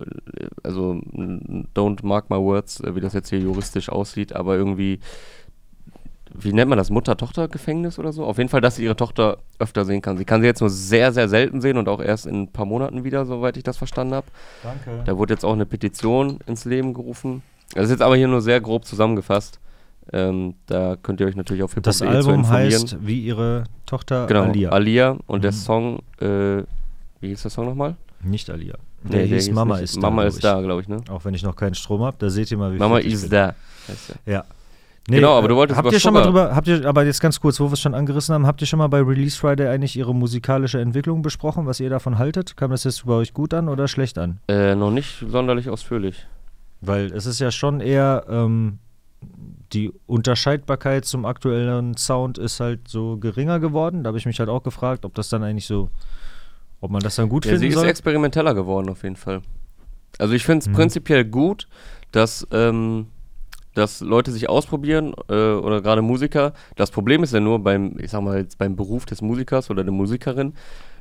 also 0.62 1.02
don't 1.74 1.98
mark 2.06 2.30
my 2.30 2.38
words, 2.38 2.80
äh, 2.80 2.94
wie 2.94 3.00
das 3.00 3.12
jetzt 3.12 3.28
hier 3.28 3.40
juristisch 3.40 3.90
aussieht, 3.90 4.34
aber 4.34 4.56
irgendwie, 4.56 5.00
wie 6.34 6.52
nennt 6.52 6.68
man 6.68 6.78
das, 6.78 6.90
Mutter-Tochter-Gefängnis 6.90 7.98
oder 7.98 8.12
so? 8.12 8.24
Auf 8.24 8.38
jeden 8.38 8.48
Fall, 8.48 8.60
dass 8.60 8.76
sie 8.76 8.84
ihre 8.84 8.96
Tochter 8.96 9.38
öfter 9.58 9.84
sehen 9.84 10.02
kann. 10.02 10.16
Sie 10.18 10.24
kann 10.24 10.40
sie 10.40 10.46
jetzt 10.46 10.60
nur 10.60 10.70
sehr, 10.70 11.12
sehr 11.12 11.28
selten 11.28 11.60
sehen 11.60 11.76
und 11.78 11.88
auch 11.88 12.00
erst 12.00 12.26
in 12.26 12.42
ein 12.42 12.48
paar 12.52 12.64
Monaten 12.66 13.04
wieder, 13.04 13.24
soweit 13.26 13.56
ich 13.56 13.62
das 13.64 13.76
verstanden 13.76 14.14
habe. 14.14 14.26
Danke. 14.62 15.02
Da 15.04 15.16
wurde 15.18 15.34
jetzt 15.34 15.44
auch 15.44 15.52
eine 15.52 15.66
Petition 15.66 16.38
ins 16.46 16.64
Leben 16.64 16.94
gerufen. 16.94 17.42
Das 17.74 17.84
ist 17.84 17.90
jetzt 17.90 18.02
aber 18.02 18.16
hier 18.16 18.28
nur 18.28 18.40
sehr 18.40 18.60
grob 18.60 18.84
zusammengefasst. 18.84 19.58
Ähm, 20.12 20.54
da 20.66 20.96
könnt 21.00 21.20
ihr 21.20 21.26
euch 21.26 21.36
natürlich 21.36 21.62
auf 21.62 21.74
Das 21.80 22.00
hiphop.de 22.00 22.22
zu 22.22 22.28
Album 22.30 22.48
heißt 22.48 22.96
wie 23.06 23.20
ihre 23.20 23.64
Tochter 23.86 24.26
Genau, 24.26 24.42
Alia. 24.42 24.70
Alia. 24.70 25.16
Und 25.26 25.44
der 25.44 25.52
Mhm. 25.52 25.56
Song, 25.56 25.98
äh, 26.20 26.62
wie 27.20 27.28
hieß 27.28 27.42
der 27.42 27.50
Song 27.50 27.66
nochmal? 27.66 27.94
Nicht 28.22 28.50
Alia. 28.50 28.74
Nee, 29.04 29.10
Der 29.10 29.22
hieß 29.26 29.46
hieß 29.46 29.54
Mama 29.54 29.74
nicht- 29.76 29.84
ist 29.84 29.96
da. 29.96 30.00
Mama 30.00 30.24
ist 30.24 30.42
da, 30.44 30.60
glaube 30.60 30.80
ich, 30.82 30.88
ne? 30.88 30.98
Auch 31.08 31.24
wenn 31.24 31.34
ich 31.34 31.42
noch 31.42 31.56
keinen 31.56 31.74
Strom 31.74 32.02
habe, 32.02 32.16
da 32.18 32.30
seht 32.30 32.50
ihr 32.50 32.56
mal, 32.58 32.72
wie 32.74 32.78
Mama 32.78 32.96
fit 32.96 33.06
ich 33.06 33.12
is 33.14 33.22
bin. 33.22 33.30
da. 33.30 33.54
Heißt 33.88 34.14
der. 34.26 34.44
Ja. 35.10 35.16
Genau, 35.16 35.36
aber 35.36 35.48
du 35.48 35.54
äh, 35.54 35.56
wolltest 35.56 35.76
habt 35.78 35.86
über 35.86 35.94
ihr 35.96 36.00
schon 36.00 36.14
mal 36.14 36.22
drüber, 36.22 36.54
habt 36.54 36.68
ihr, 36.68 36.86
aber 36.86 37.04
jetzt 37.04 37.20
ganz 37.20 37.40
kurz, 37.40 37.58
wo 37.58 37.66
wir 37.68 37.72
es 37.72 37.80
schon 37.80 37.94
angerissen 37.94 38.34
haben, 38.34 38.46
habt 38.46 38.60
ihr 38.60 38.66
schon 38.68 38.78
mal 38.78 38.86
bei 38.86 39.00
Release 39.00 39.36
Friday 39.36 39.66
eigentlich 39.68 39.96
ihre 39.96 40.14
musikalische 40.14 40.80
Entwicklung 40.80 41.22
besprochen, 41.22 41.66
was 41.66 41.80
ihr 41.80 41.90
davon 41.90 42.18
haltet? 42.18 42.56
Kam 42.56 42.70
das 42.70 42.84
jetzt 42.84 43.04
bei 43.04 43.14
euch 43.14 43.34
gut 43.34 43.52
an 43.52 43.68
oder 43.68 43.88
schlecht 43.88 44.16
an? 44.18 44.38
Äh, 44.48 44.76
noch 44.76 44.92
nicht 44.92 45.24
sonderlich 45.28 45.68
ausführlich. 45.68 46.24
Weil 46.80 47.06
es 47.12 47.26
ist 47.26 47.40
ja 47.40 47.50
schon 47.50 47.80
eher, 47.80 48.24
ähm, 48.28 48.78
die 49.72 49.92
Unterscheidbarkeit 50.06 51.04
zum 51.04 51.24
aktuellen 51.24 51.96
Sound 51.96 52.38
ist 52.38 52.60
halt 52.60 52.86
so 52.88 53.16
geringer 53.16 53.58
geworden. 53.60 54.04
Da 54.04 54.08
habe 54.08 54.18
ich 54.18 54.26
mich 54.26 54.38
halt 54.38 54.48
auch 54.48 54.62
gefragt, 54.62 55.04
ob 55.04 55.14
das 55.14 55.28
dann 55.28 55.42
eigentlich 55.42 55.66
so, 55.66 55.90
ob 56.80 56.90
man 56.92 57.02
das 57.02 57.16
dann 57.16 57.28
gut 57.28 57.44
Ja, 57.44 57.52
sie 57.52 57.58
finden 57.58 57.72
ist 57.74 57.78
soll. 57.80 57.88
experimenteller 57.88 58.54
geworden, 58.54 58.88
auf 58.88 59.02
jeden 59.02 59.16
Fall. 59.16 59.42
Also 60.18 60.34
ich 60.34 60.44
finde 60.44 60.60
es 60.60 60.68
Mhm. 60.68 60.72
prinzipiell 60.74 61.24
gut, 61.24 61.66
dass, 62.12 62.46
ähm, 62.52 63.06
dass 63.74 64.00
Leute 64.00 64.30
sich 64.32 64.48
ausprobieren 64.48 65.14
äh, 65.28 65.52
oder 65.52 65.80
gerade 65.80 66.02
Musiker. 66.02 66.52
Das 66.76 66.90
Problem 66.90 67.22
ist 67.22 67.32
ja 67.32 67.40
nur 67.40 67.58
beim, 67.62 67.96
ich 67.98 68.10
sag 68.10 68.22
mal 68.22 68.38
jetzt 68.38 68.58
beim 68.58 68.76
Beruf 68.76 69.06
des 69.06 69.22
Musikers 69.22 69.70
oder 69.70 69.82
der 69.84 69.92
Musikerin, 69.92 70.54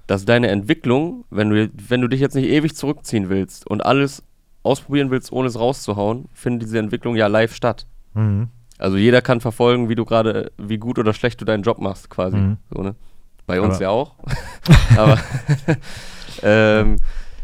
dass 0.07 0.25
deine 0.25 0.47
Entwicklung, 0.49 1.25
wenn 1.29 1.49
du, 1.49 1.69
wenn 1.87 2.01
du 2.01 2.07
dich 2.07 2.19
jetzt 2.19 2.35
nicht 2.35 2.47
ewig 2.49 2.75
zurückziehen 2.75 3.29
willst 3.29 3.67
und 3.67 3.85
alles 3.85 4.23
ausprobieren 4.63 5.11
willst, 5.11 5.31
ohne 5.31 5.47
es 5.47 5.59
rauszuhauen, 5.59 6.25
findet 6.33 6.67
diese 6.67 6.79
Entwicklung 6.79 7.15
ja 7.15 7.27
live 7.27 7.53
statt. 7.55 7.87
Mhm. 8.13 8.49
Also 8.77 8.97
jeder 8.97 9.21
kann 9.21 9.41
verfolgen, 9.41 9.89
wie 9.89 9.95
du 9.95 10.05
gerade, 10.05 10.51
wie 10.57 10.77
gut 10.77 10.97
oder 10.97 11.13
schlecht 11.13 11.39
du 11.39 11.45
deinen 11.45 11.63
Job 11.63 11.79
machst, 11.79 12.09
quasi. 12.09 12.37
Mhm. 12.37 12.57
So, 12.73 12.81
ne? 12.81 12.95
Bei 13.45 13.59
uns 13.61 13.75
Aber- 13.75 13.83
ja 13.83 13.89
auch. 13.89 14.15
Aber 14.97 15.17
ähm, 16.43 16.97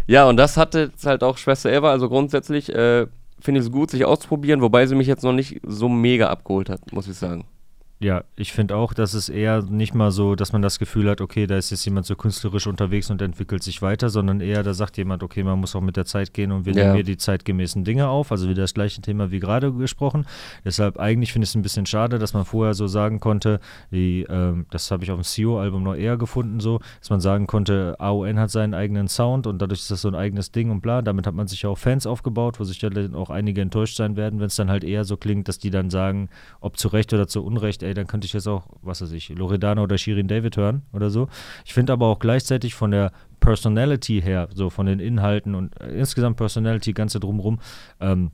ja, 0.07 0.27
und 0.27 0.37
das 0.37 0.57
hatte 0.57 0.91
halt 1.05 1.23
auch 1.23 1.37
Schwester 1.37 1.71
Eva. 1.71 1.91
Also 1.91 2.07
grundsätzlich 2.09 2.73
äh, 2.73 3.07
finde 3.39 3.61
es 3.61 3.71
gut, 3.71 3.91
sich 3.91 4.05
auszuprobieren, 4.05 4.61
wobei 4.61 4.85
sie 4.85 4.95
mich 4.95 5.07
jetzt 5.07 5.23
noch 5.23 5.33
nicht 5.33 5.61
so 5.65 5.89
mega 5.89 6.29
abgeholt 6.29 6.69
hat, 6.69 6.91
muss 6.91 7.07
ich 7.07 7.15
sagen. 7.15 7.45
Ja, 7.99 8.23
ich 8.35 8.53
finde 8.53 8.75
auch, 8.75 8.93
dass 8.93 9.15
es 9.15 9.27
eher 9.27 9.63
nicht 9.63 9.95
mal 9.95 10.11
so, 10.11 10.35
dass 10.35 10.53
man 10.53 10.61
das 10.61 10.77
Gefühl 10.77 11.09
hat, 11.09 11.19
okay, 11.19 11.47
da 11.47 11.57
ist 11.57 11.71
jetzt 11.71 11.83
jemand 11.83 12.05
so 12.05 12.15
künstlerisch 12.15 12.67
unterwegs 12.67 13.09
und 13.09 13.23
entwickelt 13.23 13.63
sich 13.63 13.81
weiter, 13.81 14.09
sondern 14.09 14.39
eher, 14.39 14.61
da 14.61 14.75
sagt 14.75 14.97
jemand, 14.97 15.23
okay, 15.23 15.41
man 15.43 15.59
muss 15.59 15.75
auch 15.75 15.81
mit 15.81 15.97
der 15.97 16.05
Zeit 16.05 16.31
gehen 16.31 16.51
und 16.51 16.67
wir 16.67 16.73
Ja. 16.73 16.83
nehmen 16.83 16.93
hier 16.95 17.03
die 17.03 17.17
zeitgemäßen 17.17 17.83
Dinge 17.85 18.07
auf. 18.07 18.31
Also 18.31 18.49
wieder 18.49 18.61
das 18.61 18.75
gleiche 18.75 19.01
Thema 19.01 19.31
wie 19.31 19.39
gerade 19.39 19.73
gesprochen. 19.73 20.27
Deshalb 20.63 20.99
eigentlich 20.99 21.33
finde 21.33 21.45
ich 21.45 21.49
es 21.49 21.55
ein 21.55 21.63
bisschen 21.63 21.87
schade, 21.87 22.19
dass 22.19 22.35
man 22.35 22.45
vorher 22.45 22.75
so 22.75 22.85
sagen 22.85 23.19
konnte, 23.19 23.59
wie, 23.89 24.27
ähm, 24.29 24.67
das 24.69 24.91
habe 24.91 25.03
ich 25.03 25.09
auf 25.09 25.17
dem 25.19 25.23
CEO-Album 25.23 25.81
noch 25.81 25.95
eher 25.95 26.17
gefunden, 26.17 26.59
so, 26.59 26.79
dass 26.99 27.09
man 27.09 27.19
sagen 27.19 27.47
konnte, 27.47 27.95
AON 27.97 28.37
hat 28.39 28.51
seinen 28.51 28.75
eigenen 28.75 29.07
Sound 29.07 29.47
und 29.47 29.59
dadurch 29.59 29.79
ist 29.79 29.89
das 29.89 30.01
so 30.03 30.07
ein 30.07 30.15
eigenes 30.15 30.51
Ding 30.51 30.69
und 30.69 30.81
bla. 30.81 31.01
Damit 31.01 31.25
hat 31.25 31.33
man 31.33 31.47
sich 31.47 31.63
ja 31.63 31.69
auch 31.71 31.79
Fans 31.79 32.05
aufgebaut, 32.05 32.59
wo 32.59 32.63
sich 32.63 32.79
ja 32.79 32.91
dann 32.91 33.15
auch 33.15 33.31
einige 33.31 33.61
enttäuscht 33.61 33.97
sein 33.97 34.15
werden, 34.17 34.39
wenn 34.39 34.45
es 34.47 34.55
dann 34.55 34.69
halt 34.69 34.83
eher 34.83 35.03
so 35.03 35.17
klingt, 35.17 35.47
dass 35.47 35.57
die 35.57 35.71
dann 35.71 35.89
sagen, 35.89 36.29
ob 36.61 36.77
zu 36.77 36.89
Recht 36.89 37.11
oder 37.11 37.27
zu 37.27 37.43
Unrecht, 37.43 37.86
ey, 37.87 37.93
dann 37.93 38.07
könnte 38.07 38.25
ich 38.25 38.33
jetzt 38.33 38.47
auch, 38.47 38.67
was 38.81 39.01
weiß 39.01 39.11
ich, 39.11 39.29
Loredana 39.29 39.81
oder 39.81 39.97
Shirin 39.97 40.27
David 40.27 40.57
hören 40.57 40.83
oder 40.93 41.09
so. 41.09 41.27
Ich 41.65 41.73
finde 41.73 41.93
aber 41.93 42.07
auch 42.07 42.19
gleichzeitig 42.19 42.75
von 42.75 42.91
der 42.91 43.11
Personality 43.39 44.21
her, 44.21 44.49
so 44.53 44.69
von 44.69 44.85
den 44.85 44.99
Inhalten 44.99 45.55
und 45.55 45.79
äh, 45.79 45.97
insgesamt 45.97 46.37
Personality, 46.37 46.93
ganze 46.93 47.19
drumrum, 47.19 47.59
ähm, 47.99 48.31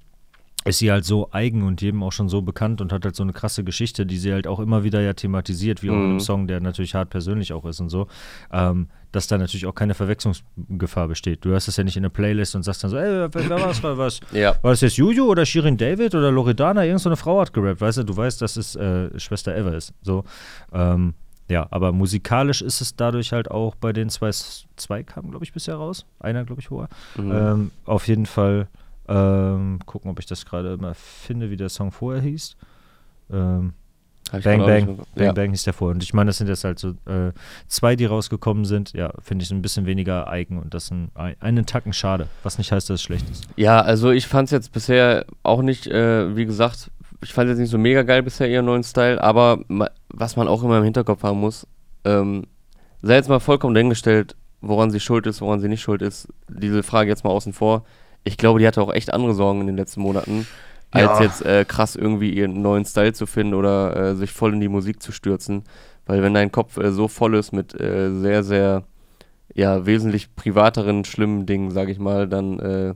ist 0.66 0.80
sie 0.80 0.92
halt 0.92 1.06
so 1.06 1.30
eigen 1.32 1.64
und 1.64 1.82
jedem 1.82 2.04
auch 2.04 2.12
schon 2.12 2.30
so 2.30 2.42
bekannt 2.42 2.82
und 2.82 2.92
hat 2.94 3.06
halt 3.06 3.16
so 3.16 3.24
eine 3.24 3.34
krasse 3.34 3.64
Geschichte, 3.64 4.06
die 4.06 4.18
sie 4.18 4.32
halt 4.34 4.48
auch 4.48 4.60
immer 4.60 4.84
wieder 4.84 5.02
ja 5.02 5.14
thematisiert, 5.14 5.84
wie 5.84 5.90
auch 5.90 5.96
in 5.96 6.00
einem 6.04 6.14
Mhm. 6.14 6.20
Song, 6.20 6.48
der 6.48 6.60
natürlich 6.60 6.96
hart 6.96 7.10
persönlich 7.10 7.54
auch 7.54 7.66
ist 7.66 7.80
und 7.80 7.90
so, 7.90 8.08
ähm, 8.52 8.88
dass 9.12 9.28
da 9.28 9.38
natürlich 9.38 9.66
auch 9.66 9.76
keine 9.76 9.94
Verwechslungsgefahr 9.94 11.08
besteht. 11.08 11.46
Du 11.46 11.50
hörst 11.50 11.68
das 11.68 11.78
ja 11.78 11.84
nicht 11.84 11.98
in 11.98 12.04
der 12.04 12.10
Playlist 12.10 12.56
und 12.56 12.64
sagst 12.64 12.84
dann 12.84 12.92
so, 12.92 12.98
ey, 12.98 13.28
wer, 13.32 13.50
war 13.50 13.60
das? 13.60 13.84
War, 13.84 13.98
was? 13.98 14.20
Ja. 14.32 14.56
war 14.62 14.72
das 14.72 14.82
jetzt 14.82 14.98
Juju 14.98 15.26
oder 15.26 15.46
Shirin 15.46 15.78
David 15.78 16.16
oder 16.16 16.32
Loredana? 16.32 16.84
Irgend 16.84 17.02
so 17.02 17.10
eine 17.10 17.16
Frau 17.18 17.40
hat 17.42 17.54
gerappt, 17.54 17.82
weißt 17.82 18.00
du? 18.00 18.04
Du 18.04 18.16
weißt, 18.18 18.42
dass 18.42 18.58
es 18.58 18.76
äh, 18.76 19.18
Schwester 19.20 19.56
Eva 19.56 19.72
ist. 19.72 19.94
So, 20.02 20.24
ähm, 20.72 21.14
ja, 21.50 21.68
aber 21.72 21.92
musikalisch 21.92 22.62
ist 22.62 22.82
es 22.82 22.96
dadurch 22.96 23.34
halt 23.34 23.52
auch 23.52 23.76
bei 23.76 23.92
den 23.94 24.10
zwei, 24.10 24.32
zwei 24.32 25.04
kamen, 25.04 25.30
glaube 25.30 25.44
ich, 25.46 25.54
bisher 25.54 25.76
raus. 25.76 26.06
Einer, 26.20 26.46
glaube 26.46 26.62
ich, 26.62 26.70
vorher. 26.70 26.90
Mhm. 27.18 27.32
Ähm, 27.32 27.72
auf 27.86 28.08
jeden 28.08 28.26
Fall 28.26 28.68
ähm, 29.08 29.80
gucken, 29.86 30.12
ob 30.12 30.20
ich 30.20 30.26
das 30.26 30.46
gerade 30.46 30.78
mal 30.78 30.94
finde, 30.94 31.50
wie 31.50 31.58
der 31.58 31.70
Song 31.70 31.92
vorher 31.92 32.22
hieß. 32.22 32.56
Ähm, 33.32 33.74
Bang 34.32 34.66
Bang, 34.66 34.98
Bang 35.16 35.26
ja. 35.26 35.32
Bang 35.32 35.52
hieß 35.52 35.64
der 35.64 35.74
vorher. 35.74 35.94
Und 35.94 36.02
ich 36.02 36.14
meine, 36.14 36.30
das 36.30 36.38
sind 36.38 36.48
jetzt 36.48 36.64
halt 36.64 36.80
so 36.80 36.90
äh, 37.06 37.34
zwei, 37.68 37.96
die 37.96 38.06
rausgekommen 38.06 38.66
sind. 38.66 38.94
Ja, 38.94 39.14
finde 39.22 39.44
ich 39.44 39.52
ein 39.52 39.62
bisschen 39.62 39.86
weniger 39.86 40.28
eigen 40.28 40.60
und 40.60 40.74
das 40.74 40.92
ein, 40.92 41.12
einen 41.40 41.66
Tacken 41.66 41.94
schade. 41.94 42.28
Was 42.42 42.58
nicht 42.58 42.72
heißt, 42.72 42.90
dass 42.90 42.96
es 42.96 43.04
schlecht 43.04 43.30
ist. 43.30 43.48
Ja, 43.58 43.82
also 43.82 44.12
ich 44.12 44.28
fand 44.28 44.48
es 44.48 44.52
jetzt 44.52 44.72
bisher 44.72 45.26
auch 45.44 45.62
nicht, 45.62 45.88
äh, 45.88 46.36
wie 46.36 46.46
gesagt, 46.46 46.90
ich 47.22 47.34
fand 47.34 47.48
es 47.48 47.54
jetzt 47.54 47.62
nicht 47.62 47.72
so 47.72 47.78
mega 47.78 48.04
geil 48.04 48.24
bisher 48.24 48.50
ihren 48.50 48.66
neuen 48.66 48.84
Style, 48.84 49.22
aber 49.22 49.60
was 50.10 50.36
man 50.36 50.48
auch 50.48 50.64
immer 50.64 50.78
im 50.80 50.84
Hinterkopf 50.84 51.24
haben 51.24 51.40
muss, 51.40 51.68
ähm, 52.04 52.48
sei 53.02 53.16
jetzt 53.16 53.30
mal 53.30 53.40
vollkommen 53.40 53.76
dahingestellt, 53.76 54.36
woran 54.62 54.90
sie 54.90 55.00
schuld 55.00 55.28
ist, 55.28 55.42
woran 55.42 55.60
sie 55.60 55.68
nicht 55.68 55.82
schuld 55.82 56.02
ist, 56.02 56.28
diese 56.50 56.84
Frage 56.84 57.10
jetzt 57.10 57.24
mal 57.24 57.30
außen 57.30 57.54
vor. 57.54 57.86
Ich 58.24 58.38
glaube, 58.38 58.60
die 58.60 58.68
hatte 58.68 58.82
auch 58.82 58.94
echt 58.94 59.14
andere 59.14 59.34
Sorgen 59.34 59.62
in 59.62 59.68
den 59.68 59.78
letzten 59.78 60.02
Monaten, 60.02 60.48
als 60.92 61.20
Ja. 61.20 61.26
jetzt 61.26 61.46
äh, 61.46 61.66
krass 61.66 61.96
irgendwie 61.96 62.32
ihren 62.32 62.62
neuen 62.62 62.86
Style 62.86 63.14
zu 63.14 63.26
finden 63.26 63.54
oder 63.54 63.96
äh, 63.96 64.16
sich 64.16 64.32
voll 64.32 64.54
in 64.54 64.60
die 64.62 64.70
Musik 64.70 65.02
zu 65.02 65.12
stürzen. 65.12 65.64
Weil 66.06 66.22
wenn 66.22 66.34
dein 66.34 66.52
Kopf 66.52 66.78
äh, 66.78 66.92
so 66.92 67.08
voll 67.08 67.36
ist 67.36 67.52
mit 67.54 67.80
äh, 67.80 68.12
sehr, 68.12 68.44
sehr, 68.44 68.84
ja, 69.56 69.86
wesentlich 69.86 70.36
privateren, 70.36 71.06
schlimmen 71.06 71.46
Dingen, 71.46 71.72
sag 71.72 71.90
ich 71.90 72.00
mal, 72.00 72.28
dann 72.28 72.60
äh, 72.60 72.94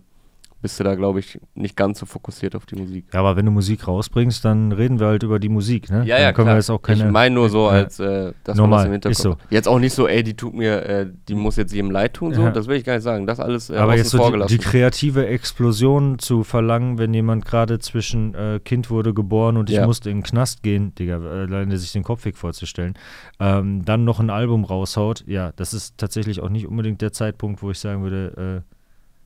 bist 0.68 0.82
du 0.82 0.84
da, 0.84 0.96
glaube 0.96 1.20
ich, 1.22 1.40
nicht 1.56 1.78
ganz 1.78 1.98
so 2.00 2.06
fokussiert 2.06 2.54
auf 2.54 2.66
die 2.66 2.76
Musik. 2.76 3.06
Ja, 3.14 3.22
aber 3.22 3.38
wenn 3.38 3.46
du 3.46 3.52
Musik 3.54 3.88
rausbringst, 3.88 4.44
dann 4.44 4.74
reden 4.74 5.00
wir 5.00 5.08
halt 5.08 5.24
über 5.24 5.40
die 5.40 5.48
Musik, 5.48 5.90
ne? 5.90 6.04
Ja, 6.06 6.16
dann 6.16 6.24
ja, 6.24 6.34
können 6.34 6.48
klar. 6.48 6.56
wir 6.56 6.60
jetzt 6.60 6.70
auch 6.70 6.82
keine. 6.82 7.06
ich 7.06 7.10
meine 7.10 7.34
nur 7.36 7.50
so, 7.50 7.68
als 7.68 8.02
äh, 8.02 8.34
dass 8.44 8.58
Normal, 8.58 8.70
man 8.70 8.78
das 8.78 8.86
im 8.86 8.92
Hinterkopf 8.92 9.18
ist 9.18 9.22
so. 9.24 9.38
Jetzt 9.50 9.68
auch 9.70 9.80
nicht 9.80 9.94
so, 9.94 10.10
ey, 10.10 10.24
die 10.24 10.34
tut 10.36 10.54
mir, 10.54 10.86
äh, 10.86 11.08
die 11.30 11.36
muss 11.36 11.56
jetzt 11.56 11.72
jedem 11.74 11.90
leid 11.90 12.16
tun, 12.16 12.34
so, 12.34 12.42
Ja. 12.42 12.52
das 12.52 12.68
will 12.68 12.76
ich 12.76 12.84
gar 12.84 12.96
nicht 12.96 13.04
sagen. 13.04 13.26
Das 13.26 13.40
alles 13.40 13.70
äh, 13.70 13.78
aber 13.78 13.96
jetzt 13.96 14.10
so 14.10 14.30
die, 14.30 14.46
die 14.48 14.58
kreative 14.58 15.26
Explosion 15.26 16.20
zu 16.20 16.44
verlangen, 16.44 16.98
wenn 16.98 17.14
jemand 17.14 17.46
gerade 17.46 17.80
zwischen 17.80 18.36
äh, 18.36 18.60
Kind 18.62 18.90
wurde 18.90 19.14
geboren 19.14 19.56
und 19.56 19.70
ich 19.70 19.78
Ja. 19.78 19.86
musste 19.86 20.10
in 20.10 20.18
den 20.18 20.24
Knast 20.24 20.64
gehen, 20.64 20.94
Digga, 20.96 21.22
alleine 21.22 21.78
sich 21.78 21.94
den 21.94 22.04
Kopfweg 22.04 22.36
vorzustellen, 22.36 22.96
ähm, 23.40 23.86
dann 23.86 24.04
noch 24.04 24.20
ein 24.20 24.30
Album 24.30 24.66
raushaut, 24.66 25.24
ja, 25.28 25.54
das 25.56 25.74
ist 25.74 25.98
tatsächlich 25.98 26.42
auch 26.42 26.50
nicht 26.50 26.68
unbedingt 26.68 27.02
der 27.02 27.14
Zeitpunkt, 27.14 27.62
wo 27.62 27.72
ich 27.72 27.80
sagen 27.80 28.04
würde, 28.04 28.64
äh, 28.66 28.77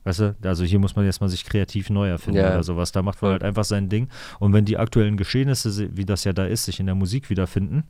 weißt 0.04 0.20
du, 0.20 0.36
also 0.42 0.64
hier 0.64 0.78
muss 0.78 0.96
man 0.96 1.04
erstmal 1.04 1.30
sich 1.30 1.44
kreativ 1.44 1.90
neu 1.90 2.08
erfinden 2.08 2.40
Ja. 2.40 2.48
oder 2.50 2.62
sowas. 2.62 2.92
Da 2.92 3.02
macht 3.02 3.22
man 3.22 3.32
halt 3.32 3.42
einfach 3.44 3.64
sein 3.64 3.88
Ding. 3.88 4.08
Und 4.40 4.52
wenn 4.52 4.64
die 4.64 4.78
aktuellen 4.78 5.16
Geschehnisse, 5.16 5.70
se- 5.70 5.96
wie 5.96 6.04
das 6.04 6.24
ja 6.24 6.32
da 6.32 6.44
ist, 6.46 6.64
sich 6.64 6.80
in 6.80 6.86
der 6.86 6.94
Musik 6.94 7.30
wiederfinden, 7.30 7.84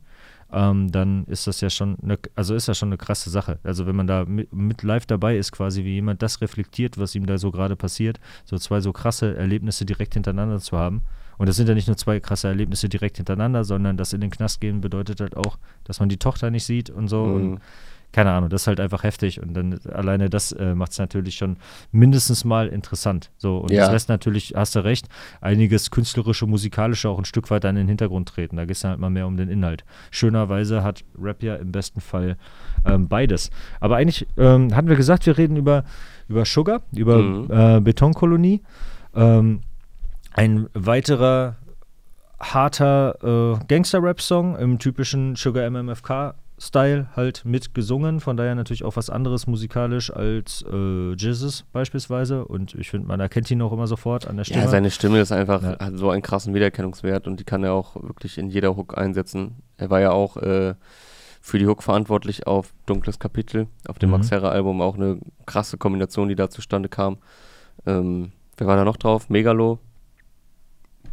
ähm, 0.51 0.91
dann 0.91 1.23
ist 1.25 1.47
das 1.47 1.61
ja 1.61 1.69
schon 1.71 1.97
eine, 2.03 2.19
also 2.35 2.53
ist 2.53 2.67
das 2.67 2.77
schon 2.77 2.89
eine 2.89 2.97
krasse 2.97 3.31
Sache. 3.31 3.57
Also 3.63 3.87
wenn 3.87 3.95
man 3.95 4.05
da 4.05 4.25
mit, 4.25 4.53
mit 4.53 4.83
live 4.83 5.07
dabei 5.07 5.37
ist, 5.37 5.51
quasi 5.51 5.83
wie 5.83 5.93
jemand 5.95 6.21
das 6.21 6.41
reflektiert, 6.41 6.97
was 6.99 7.15
ihm 7.15 7.25
da 7.25 7.37
so 7.39 7.49
gerade 7.51 7.75
passiert, 7.75 8.19
so 8.45 8.57
zwei 8.59 8.79
so 8.79 8.93
krasse 8.93 9.35
Erlebnisse 9.35 9.83
direkt 9.85 10.13
hintereinander 10.13 10.59
zu 10.59 10.77
haben. 10.77 11.01
Und 11.39 11.49
das 11.49 11.55
sind 11.55 11.67
ja 11.67 11.73
nicht 11.73 11.87
nur 11.87 11.97
zwei 11.97 12.19
krasse 12.19 12.47
Erlebnisse 12.49 12.87
direkt 12.89 13.17
hintereinander, 13.17 13.63
sondern 13.63 13.97
das 13.97 14.13
in 14.13 14.21
den 14.21 14.29
Knast 14.29 14.61
gehen 14.61 14.81
bedeutet 14.81 15.19
halt 15.19 15.35
auch, 15.35 15.57
dass 15.83 15.99
man 15.99 16.07
die 16.07 16.17
Tochter 16.17 16.51
nicht 16.51 16.63
sieht 16.65 16.91
und 16.91 17.07
so. 17.07 17.23
Und 17.23 17.51
Mhm. 17.53 17.57
Keine 18.13 18.31
Ahnung, 18.31 18.49
das 18.49 18.61
ist 18.61 18.67
halt 18.67 18.79
einfach 18.79 19.03
heftig 19.03 19.41
und 19.41 19.53
dann 19.53 19.79
alleine 19.91 20.29
das 20.29 20.53
äh, 20.53 20.73
macht 20.75 20.93
es 20.93 20.99
natürlich 20.99 21.35
schon 21.35 21.57
mindestens 21.91 22.45
mal 22.45 22.67
interessant. 22.69 23.31
So, 23.37 23.57
und 23.57 23.71
Ja. 23.71 23.81
das 23.81 23.91
lässt 23.91 24.07
natürlich, 24.09 24.53
hast 24.55 24.75
du 24.75 24.83
recht, 24.85 25.09
einiges 25.41 25.91
künstlerische, 25.91 26.45
musikalische 26.47 27.09
auch 27.09 27.17
ein 27.17 27.25
Stück 27.25 27.49
weit 27.51 27.65
an 27.65 27.75
den 27.75 27.87
Hintergrund 27.87 28.29
treten. 28.29 28.55
Da 28.55 28.65
geht 28.65 28.75
es 28.77 28.83
halt 28.85 28.99
mal 28.99 29.09
mehr 29.09 29.27
um 29.27 29.35
den 29.35 29.49
Inhalt. 29.49 29.83
Schönerweise 30.11 30.83
hat 30.83 31.03
Rap 31.21 31.43
ja 31.43 31.55
im 31.55 31.71
besten 31.73 31.99
Fall 31.99 32.37
ähm, 32.85 33.07
beides. 33.09 33.49
Aber 33.79 33.97
eigentlich 33.97 34.25
ähm, 34.37 34.75
hatten 34.75 34.87
wir 34.87 34.95
gesagt, 34.95 35.25
wir 35.25 35.37
reden 35.37 35.57
über, 35.57 35.83
über 36.29 36.45
Sugar, 36.45 36.81
über 36.95 37.17
Mhm. 37.17 37.47
äh, 37.51 37.81
Betonkolonie. 37.81 38.61
Ähm, 39.15 39.61
ein 40.33 40.67
weiterer 40.73 41.55
harter 42.39 43.55
äh, 43.61 43.65
Gangster-Rap-Song 43.67 44.55
im 44.57 44.79
typischen 44.79 45.35
Sugar 45.35 45.65
MMFK-Style 46.63 47.07
halt 47.15 47.45
mit 47.45 47.73
gesungen. 47.73 48.19
Von 48.19 48.37
daher 48.37 48.55
natürlich 48.55 48.83
auch 48.83 48.95
was 48.95 49.09
anderes 49.09 49.47
musikalisch 49.47 50.11
als 50.11 50.63
äh, 50.71 51.13
Jizzes 51.13 51.65
beispielsweise. 51.71 52.45
Und 52.45 52.75
ich 52.75 52.89
finde, 52.89 53.07
man 53.07 53.19
erkennt 53.19 53.49
ihn 53.51 53.61
auch 53.61 53.71
immer 53.73 53.87
sofort 53.87 54.27
an 54.27 54.37
der 54.37 54.43
Stimme. 54.43 54.63
Ja, 54.63 54.67
seine 54.69 54.91
Stimme 54.91 55.19
ist 55.19 55.31
einfach, 55.31 55.61
Ja. 55.61 55.79
hat 55.79 55.97
so 55.97 56.09
einen 56.09 56.21
krassen 56.21 56.53
Wiedererkennungswert 56.53 57.27
und 57.27 57.39
die 57.39 57.43
kann 57.43 57.63
er 57.63 57.73
auch 57.73 57.95
wirklich 57.95 58.37
in 58.37 58.49
jeder 58.49 58.75
Hook 58.75 58.97
einsetzen. 58.97 59.55
Er 59.77 59.89
war 59.89 59.99
ja 59.99 60.11
auch 60.11 60.37
äh, 60.37 60.75
für 61.41 61.59
die 61.59 61.67
Hook 61.67 61.83
verantwortlich 61.83 62.47
auf 62.47 62.73
Dunkles 62.85 63.19
Kapitel, 63.19 63.67
auf 63.87 63.99
dem 63.99 64.09
Mhm. 64.09 64.17
Max 64.17 64.31
Herre-Album, 64.31 64.81
auch 64.81 64.95
eine 64.95 65.19
krasse 65.45 65.77
Kombination, 65.77 66.29
die 66.29 66.35
da 66.35 66.49
zustande 66.49 66.89
kam. 66.89 67.17
Ähm, 67.85 68.31
wer 68.57 68.67
war 68.67 68.77
da 68.77 68.85
noch 68.85 68.97
drauf? 68.97 69.29
Megalo, 69.29 69.79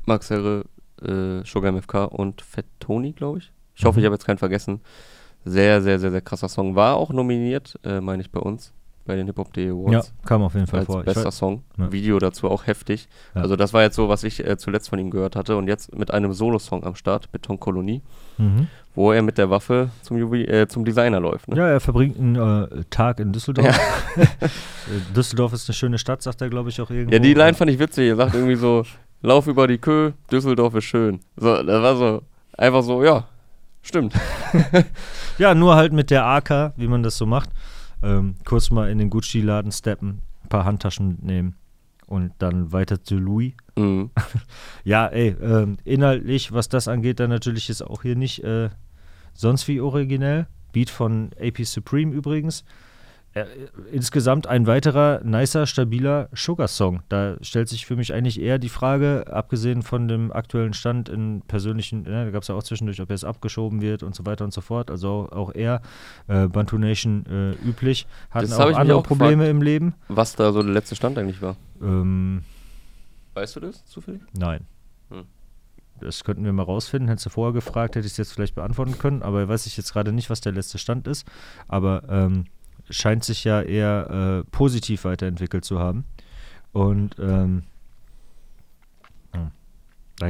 Max 0.07 0.31
Herre, 0.31 0.65
äh, 1.03 1.45
Sugar 1.45 1.73
MFK 1.73 2.05
und 2.05 2.43
Fat 2.43 2.65
Tony, 2.79 3.13
glaube 3.13 3.39
ich. 3.39 3.53
Ich 3.75 3.85
hoffe, 3.85 3.99
Mhm. 3.99 4.01
ich 4.03 4.07
habe 4.07 4.15
jetzt 4.15 4.25
keinen 4.27 4.39
vergessen. 4.39 4.81
Sehr, 5.45 5.81
sehr, 5.83 5.99
sehr, 5.99 6.11
sehr 6.11 6.21
krasser 6.21 6.49
Song. 6.49 6.75
War 6.75 6.97
auch 6.97 7.11
nominiert, 7.11 7.79
äh, 7.85 8.01
meine 8.01 8.23
ich, 8.23 8.31
bei 8.31 8.41
uns, 8.41 8.73
bei 9.07 9.17
den 9.17 9.27
Hip-Hop.de 9.27 9.71
Awards 9.71 10.09
ja, 10.15 10.27
kam 10.29 10.43
auf 10.43 10.55
jeden 10.55 10.67
Fall 10.67 10.81
als 10.81 10.87
vor. 10.87 11.03
Bester 11.03 11.29
weiß- 11.29 11.33
Song. 11.33 11.63
Ja. 11.79 11.91
Video 11.91 12.19
dazu 12.19 12.49
auch 12.51 12.67
heftig. 12.67 13.09
Ja. 13.35 13.41
Also 13.43 13.57
das 13.57 13.73
war 13.73 13.83
jetzt 13.83 13.97
so, 13.97 14.09
was 14.09 14.23
ich 14.25 14.47
äh, 14.47 14.57
zuletzt 14.59 14.89
von 14.91 14.99
ihm 14.99 15.11
gehört 15.11 15.37
hatte. 15.37 15.57
Und 15.57 15.67
jetzt 15.69 15.97
mit 15.97 16.11
einem 16.13 16.33
Solo-Song 16.33 16.85
am 16.85 16.95
Start, 16.95 17.33
Betonkolonie, 17.33 18.03
Mhm. 18.39 18.69
wo 18.95 19.13
er 19.13 19.23
mit 19.23 19.39
der 19.39 19.49
Waffe 19.51 19.91
zum, 20.03 20.19
Juwel 20.19 20.49
äh, 20.49 20.69
zum 20.69 20.85
Designer 20.85 21.21
läuft. 21.21 21.49
Ne? 21.49 21.57
Ja, 21.57 21.67
er 21.69 21.81
verbringt 21.81 22.19
einen 22.19 22.37
äh, 22.37 22.85
Tag 22.91 23.19
in 23.21 23.33
Düsseldorf. 23.33 23.79
Äh, 24.17 25.15
Düsseldorf 25.15 25.53
ist 25.53 25.69
eine 25.69 25.75
schöne 25.75 25.99
Stadt, 25.99 26.23
sagt 26.23 26.41
er, 26.41 26.49
glaube 26.49 26.69
ich, 26.71 26.81
auch 26.81 26.91
irgendwo. 26.91 27.13
Ja, 27.13 27.19
die 27.21 27.35
Line 27.35 27.55
fand 27.55 27.71
ich 27.71 27.79
witzig. 27.79 28.09
Er 28.09 28.17
sagt 28.17 28.35
irgendwie 28.35 28.57
so, 28.57 28.85
lauf 29.23 29.47
über 29.47 29.67
die 29.69 29.79
Kö, 29.79 30.13
Düsseldorf 30.33 30.75
ist 30.75 30.85
schön. 30.85 31.21
So, 31.37 31.63
das 31.63 31.83
war 31.83 31.97
so, 31.97 32.23
einfach 32.57 32.83
so, 32.83 33.05
ja, 33.05 33.25
stimmt. 33.83 34.15
Ja, 35.39 35.55
nur 35.55 35.75
halt 35.75 35.95
mit 35.95 36.11
der 36.11 36.27
AK, 36.27 36.75
wie 36.77 36.87
man 36.87 37.03
das 37.03 37.17
so 37.17 37.25
macht. 37.25 37.49
Ähm, 38.03 38.35
kurz 38.45 38.71
mal 38.71 38.91
in 38.91 38.99
den 38.99 39.09
Gucci-Laden 39.09 39.73
steppen, 39.73 40.21
ein 40.45 40.49
paar 40.51 40.67
Handtaschen 40.67 41.09
mitnehmen 41.09 41.55
und 42.07 42.33
dann 42.39 42.73
weiter 42.73 43.03
zu 43.03 43.17
Louis. 43.17 43.55
Mhm. 43.77 44.11
Ja, 44.85 45.07
ey, 45.07 45.37
ähm, 45.41 45.79
inhaltlich, 45.85 46.53
was 46.53 46.69
das 46.69 46.89
angeht, 46.89 47.21
dann 47.21 47.31
natürlich 47.31 47.71
ist 47.71 47.83
auch 47.83 48.03
hier 48.03 48.17
nicht 48.17 48.45
äh, 48.45 48.69
sonst 49.33 49.67
wie 49.69 49.81
originell. 49.81 50.47
Beat 50.73 50.91
von 50.91 51.31
AP 51.41 51.65
Supreme 51.65 52.13
übrigens. 52.13 52.65
Äh, 53.33 53.45
insgesamt 53.93 54.49
ein 54.49 54.67
weiterer, 54.67 55.21
nicer, 55.23 55.67
stabiler 55.67 56.29
Sugar-Song. 56.35 57.03
Da 57.09 57.37
stellt 57.43 57.69
sich 57.69 57.87
für 57.87 57.95
mich 57.95 58.13
eigentlich 58.13 58.41
eher 58.41 58.59
die 58.59 58.69
Frage, 58.69 59.27
abgesehen 59.29 59.83
von 59.83 60.09
dem 60.09 60.33
aktuellen 60.33 60.73
Stand 60.73 61.09
in 61.09 61.43
persönlichen, 61.43 62.05
ja, 62.07 62.25
da 62.25 62.31
gab 62.31 62.43
es 62.43 62.49
ja 62.49 62.57
auch 62.57 62.63
zwischendurch, 62.63 63.01
ob 63.01 63.11
jetzt 63.11 63.25
abgeschoben 63.25 63.81
wird 63.81 64.03
und 64.03 64.17
so 64.17 64.27
weiter 64.27 64.45
und 64.45 64.53
so 64.53 64.61
fort. 64.61 64.91
Also 64.91 65.29
auch 65.31 65.55
eher 65.55 65.81
äh, 66.27 66.49
Bantu 66.49 66.77
Nation 66.77 67.25
äh, 67.27 67.53
üblich. 67.69 68.09
Hatten 68.31 68.53
auch 68.53 68.75
andere 68.75 68.99
auch 68.99 69.05
Probleme 69.05 69.49
im 69.49 69.63
Leben. 69.63 69.95
Was 70.09 70.35
da 70.35 70.53
so 70.53 70.63
der 70.63 70.73
letzte 70.73 70.97
Stand 70.97 71.17
eigentlich 71.17 71.41
war. 71.41 71.57
Ähm, 71.81 72.43
Weißt 73.35 73.55
du 73.55 73.61
das 73.61 73.85
zufällig? 73.85 74.23
nein. 74.37 74.67
Das 76.01 76.25
könnten 76.25 76.45
wir 76.45 76.53
mal 76.53 76.63
rausfinden. 76.63 77.09
Hättest 77.09 77.27
du 77.27 77.31
vorher 77.31 77.53
gefragt, 77.53 77.95
hätte 77.95 78.07
ich 78.07 78.13
es 78.13 78.17
jetzt 78.17 78.33
vielleicht 78.33 78.55
beantworten 78.55 78.99
können. 78.99 79.23
Aber 79.23 79.47
weiß 79.47 79.67
ich 79.67 79.77
jetzt 79.77 79.93
gerade 79.93 80.13
nicht, 80.13 80.31
was 80.31 80.41
der 80.41 80.53
letzte 80.53 80.79
Stand 80.79 81.07
ist. 81.07 81.27
Aber 81.69 82.05
ähm, 82.09 82.47
scheint 82.91 83.25
sich 83.25 83.45
ja 83.45 83.63
eher 83.63 84.43
äh, 84.45 84.51
positiv 84.51 85.05
weiterentwickelt 85.05 85.65
zu 85.65 85.79
haben. 85.79 86.05
Und 86.73 87.17
ähm, 87.19 87.65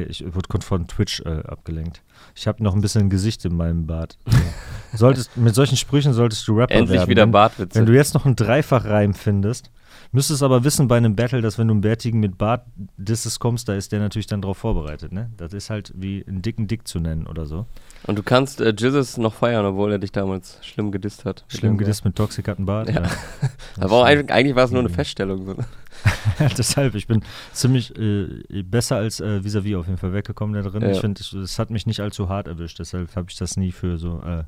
ich 0.09 0.25
wurde 0.25 0.61
von 0.63 0.87
Twitch 0.87 1.21
äh, 1.21 1.43
abgelenkt. 1.47 2.03
Ich 2.35 2.47
habe 2.47 2.63
noch 2.63 2.75
ein 2.75 2.81
bisschen 2.81 3.11
Gesicht 3.11 3.45
in 3.45 3.57
meinem 3.57 3.87
Bart. 3.87 4.19
solltest, 4.95 5.37
mit 5.37 5.55
solchen 5.55 5.77
Sprüchen 5.77 6.13
solltest 6.13 6.47
du 6.47 6.57
Rapper 6.57 6.75
Endlich 6.75 6.99
werden. 6.99 7.11
wieder 7.11 7.27
Bartwitze. 7.27 7.79
Wenn 7.79 7.87
du 7.87 7.95
jetzt 7.95 8.15
noch 8.15 8.25
einen 8.25 8.37
Dreifachreim 8.37 9.15
findest, 9.15 9.71
Müsstest 10.13 10.43
aber 10.43 10.65
wissen 10.65 10.89
bei 10.89 10.97
einem 10.97 11.15
Battle, 11.15 11.41
dass 11.41 11.57
wenn 11.57 11.69
du 11.69 11.75
einen 11.75 11.83
Bärtigen 11.83 12.19
mit 12.19 12.37
Bart 12.37 12.67
Disses 12.97 13.39
kommst, 13.39 13.69
da 13.69 13.75
ist 13.75 13.93
der 13.93 14.01
natürlich 14.01 14.27
dann 14.27 14.43
drauf 14.43 14.59
vorbereitet, 14.59 15.13
ne? 15.13 15.31
Das 15.37 15.53
ist 15.53 15.71
halt 15.71 15.93
wie 15.95 16.25
einen 16.27 16.43
dicken 16.43 16.67
Dick 16.67 16.89
zu 16.89 16.99
nennen 16.99 17.29
oder 17.29 17.47
so. 17.47 17.67
Und 18.07 18.19
du 18.19 18.25
kannst 18.25 18.61
äh, 18.61 18.75
Jizzes 18.77 19.19
noch 19.19 19.35
feiern, 19.35 19.65
obwohl 19.65 19.93
er 19.93 19.99
dich 19.99 20.11
damals 20.11 20.59
schlimm 20.63 20.91
gedisst 20.91 21.25
hat. 21.25 21.45
Schlimm 21.47 21.79
gedisst 21.79 22.05
mit 22.05 22.17
Toxic 22.17 22.49
hat 22.49 22.59
einen 22.59 22.67
Bart? 22.67 22.89
Ja. 22.89 23.03
ja. 23.03 23.11
aber 23.81 24.05
eigentlich, 24.05 24.33
eigentlich 24.33 24.57
war 24.57 24.65
es 24.65 24.73
nur 24.73 24.81
eine 24.81 24.89
Feststellung. 24.89 25.47
So. 25.47 25.55
Deshalb, 26.59 26.97
ich 26.97 27.07
bin 27.07 27.23
ziemlich 27.53 27.97
äh, 27.97 28.63
besser 28.65 28.97
als 28.97 29.21
äh, 29.21 29.45
vis-à-vis 29.45 29.77
auf 29.77 29.87
jeden 29.87 29.99
Fall 29.99 30.13
weggekommen 30.13 30.61
da 30.61 30.69
drin. 30.69 30.83
Ja. 30.83 30.91
Ich 30.91 31.01
finde, 31.01 31.21
es 31.21 31.59
hat 31.59 31.71
mich 31.71 31.87
nicht 31.87 32.01
allzu 32.01 32.29
hart 32.29 32.49
erwischt, 32.49 32.81
deshalb 32.81 33.15
habe 33.15 33.27
ich 33.31 33.37
das 33.37 33.57
nie 33.57 33.71
für 33.71 33.97
so 33.97 34.21
äh, 34.25 34.45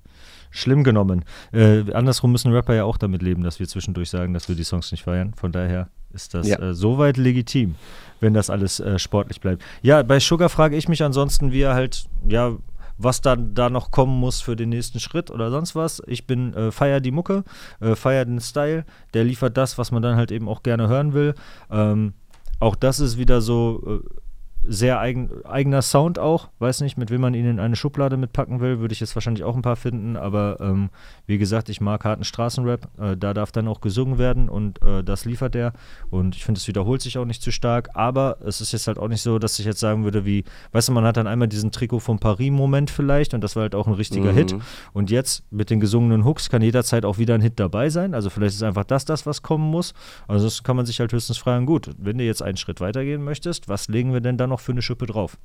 schlimm 0.52 0.84
genommen. 0.84 1.24
Äh, 1.52 1.92
andersrum 1.92 2.30
müssen 2.30 2.52
Rapper 2.52 2.74
ja 2.74 2.84
auch 2.84 2.98
damit 2.98 3.22
leben, 3.22 3.42
dass 3.42 3.58
wir 3.58 3.66
zwischendurch 3.66 4.10
sagen, 4.10 4.34
dass 4.34 4.48
wir 4.48 4.54
die 4.54 4.64
Songs 4.64 4.92
nicht 4.92 5.02
feiern. 5.02 5.34
Von 5.34 5.50
daher 5.50 5.88
ist 6.12 6.34
das 6.34 6.46
ja. 6.46 6.58
äh, 6.58 6.74
soweit 6.74 7.16
legitim, 7.16 7.74
wenn 8.20 8.34
das 8.34 8.50
alles 8.50 8.78
äh, 8.78 8.98
sportlich 8.98 9.40
bleibt. 9.40 9.62
Ja, 9.80 10.02
bei 10.02 10.20
Sugar 10.20 10.48
frage 10.48 10.76
ich 10.76 10.88
mich 10.88 11.02
ansonsten, 11.02 11.50
wie 11.50 11.62
er 11.62 11.74
halt, 11.74 12.04
ja, 12.28 12.52
was 12.98 13.20
dann 13.20 13.54
da 13.54 13.70
noch 13.70 13.90
kommen 13.90 14.18
muss 14.20 14.40
für 14.40 14.54
den 14.54 14.68
nächsten 14.68 15.00
Schritt 15.00 15.30
oder 15.30 15.50
sonst 15.50 15.74
was. 15.74 16.02
Ich 16.06 16.26
bin 16.26 16.54
äh, 16.54 16.70
feier 16.70 17.00
die 17.00 17.10
Mucke, 17.10 17.42
äh, 17.80 17.96
feier 17.96 18.24
den 18.24 18.40
Style, 18.40 18.84
der 19.14 19.24
liefert 19.24 19.56
das, 19.56 19.78
was 19.78 19.90
man 19.90 20.02
dann 20.02 20.16
halt 20.16 20.30
eben 20.30 20.48
auch 20.48 20.62
gerne 20.62 20.88
hören 20.88 21.14
will. 21.14 21.34
Ähm, 21.70 22.12
auch 22.60 22.76
das 22.76 23.00
ist 23.00 23.18
wieder 23.18 23.40
so 23.40 24.02
äh, 24.04 24.22
sehr 24.66 25.00
eigen, 25.00 25.30
eigener 25.44 25.82
Sound 25.82 26.18
auch. 26.18 26.48
Weiß 26.58 26.80
nicht, 26.80 26.96
mit 26.96 27.10
wem 27.10 27.20
man 27.20 27.34
ihn 27.34 27.46
in 27.46 27.60
eine 27.60 27.76
Schublade 27.76 28.16
mitpacken 28.16 28.60
will. 28.60 28.80
Würde 28.80 28.92
ich 28.92 29.00
jetzt 29.00 29.14
wahrscheinlich 29.16 29.44
auch 29.44 29.56
ein 29.56 29.62
paar 29.62 29.76
finden. 29.76 30.16
Aber 30.16 30.58
ähm, 30.60 30.90
wie 31.26 31.38
gesagt, 31.38 31.68
ich 31.68 31.80
mag 31.80 32.04
harten 32.04 32.24
Straßenrap. 32.24 32.88
Äh, 32.98 33.16
da 33.16 33.34
darf 33.34 33.52
dann 33.52 33.68
auch 33.68 33.80
gesungen 33.80 34.18
werden 34.18 34.48
und 34.48 34.80
äh, 34.82 35.02
das 35.02 35.24
liefert 35.24 35.56
er. 35.56 35.72
Und 36.10 36.36
ich 36.36 36.44
finde, 36.44 36.58
es 36.58 36.68
wiederholt 36.68 37.02
sich 37.02 37.18
auch 37.18 37.24
nicht 37.24 37.42
zu 37.42 37.50
stark. 37.50 37.90
Aber 37.94 38.38
es 38.44 38.60
ist 38.60 38.72
jetzt 38.72 38.86
halt 38.86 38.98
auch 38.98 39.08
nicht 39.08 39.22
so, 39.22 39.38
dass 39.38 39.58
ich 39.58 39.66
jetzt 39.66 39.80
sagen 39.80 40.04
würde, 40.04 40.24
wie, 40.24 40.44
weißt 40.72 40.88
du, 40.88 40.92
man 40.92 41.04
hat 41.04 41.16
dann 41.16 41.26
einmal 41.26 41.48
diesen 41.48 41.72
Trikot 41.72 42.00
vom 42.00 42.18
Paris-Moment 42.18 42.90
vielleicht 42.90 43.34
und 43.34 43.42
das 43.42 43.56
war 43.56 43.62
halt 43.62 43.74
auch 43.74 43.86
ein 43.86 43.94
richtiger 43.94 44.32
mhm. 44.32 44.36
Hit. 44.36 44.56
Und 44.92 45.10
jetzt 45.10 45.44
mit 45.50 45.70
den 45.70 45.80
gesungenen 45.80 46.24
Hooks 46.24 46.50
kann 46.50 46.62
jederzeit 46.62 47.04
auch 47.04 47.18
wieder 47.18 47.34
ein 47.34 47.40
Hit 47.40 47.58
dabei 47.58 47.90
sein. 47.90 48.14
Also 48.14 48.30
vielleicht 48.30 48.54
ist 48.54 48.62
einfach 48.62 48.84
das 48.84 49.04
das, 49.04 49.26
was 49.26 49.42
kommen 49.42 49.68
muss. 49.70 49.92
Also 50.28 50.46
das 50.46 50.62
kann 50.62 50.76
man 50.76 50.86
sich 50.86 51.00
halt 51.00 51.12
höchstens 51.12 51.38
fragen, 51.38 51.66
gut, 51.66 51.90
wenn 51.98 52.18
du 52.18 52.24
jetzt 52.24 52.42
einen 52.42 52.56
Schritt 52.56 52.80
weitergehen 52.80 53.24
möchtest, 53.24 53.68
was 53.68 53.88
legen 53.88 54.12
wir 54.12 54.20
denn 54.20 54.36
dann 54.36 54.51
noch 54.52 54.60
für 54.60 54.72
eine 54.72 54.82
Schippe 54.82 55.06
drauf. 55.06 55.36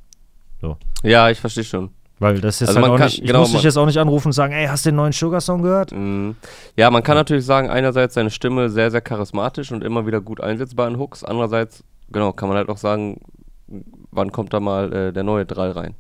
So. 0.62 0.78
Ja, 1.04 1.30
ich 1.30 1.40
verstehe 1.40 1.64
schon. 1.64 1.92
Weil 2.20 2.42
das 2.42 2.62
ist 2.62 2.70
also 2.70 2.82
halt 2.82 2.92
auch 2.92 2.98
kann, 2.98 3.06
nicht, 3.06 3.20
ich 3.20 3.28
genau, 3.28 3.42
muss 3.42 3.52
dich 3.52 3.62
jetzt 3.62 3.78
auch 3.78 3.86
nicht 3.86 4.00
anrufen 4.00 4.30
und 4.30 4.34
sagen, 4.34 4.54
ey, 4.54 4.66
hast 4.66 4.86
du 4.86 4.90
den 4.90 4.96
neuen 4.96 5.14
Sugar-Song 5.14 5.62
gehört? 5.62 5.92
Mm. 5.92 6.32
Ja, 6.76 6.90
man 6.90 7.04
kann 7.04 7.16
ja. 7.16 7.22
natürlich 7.22 7.46
sagen, 7.46 7.70
einerseits 7.70 8.16
seine 8.16 8.32
Stimme 8.32 8.70
sehr, 8.70 8.90
sehr 8.90 9.02
charismatisch 9.02 9.72
und 9.72 9.84
immer 9.84 10.08
wieder 10.08 10.20
gut 10.20 10.42
einsetzbar 10.42 10.88
in 10.88 10.98
Hooks. 10.98 11.24
Andererseits, 11.24 11.84
genau, 12.10 12.34
kann 12.34 12.50
man 12.50 12.58
halt 12.58 12.70
auch 12.70 12.78
sagen, 12.78 13.22
wann 14.12 14.32
kommt 14.32 14.52
da 14.54 14.60
mal 14.60 14.92
äh, 14.92 15.14
der 15.14 15.24
neue 15.24 15.46
Drall 15.46 15.72
rein? 15.72 15.94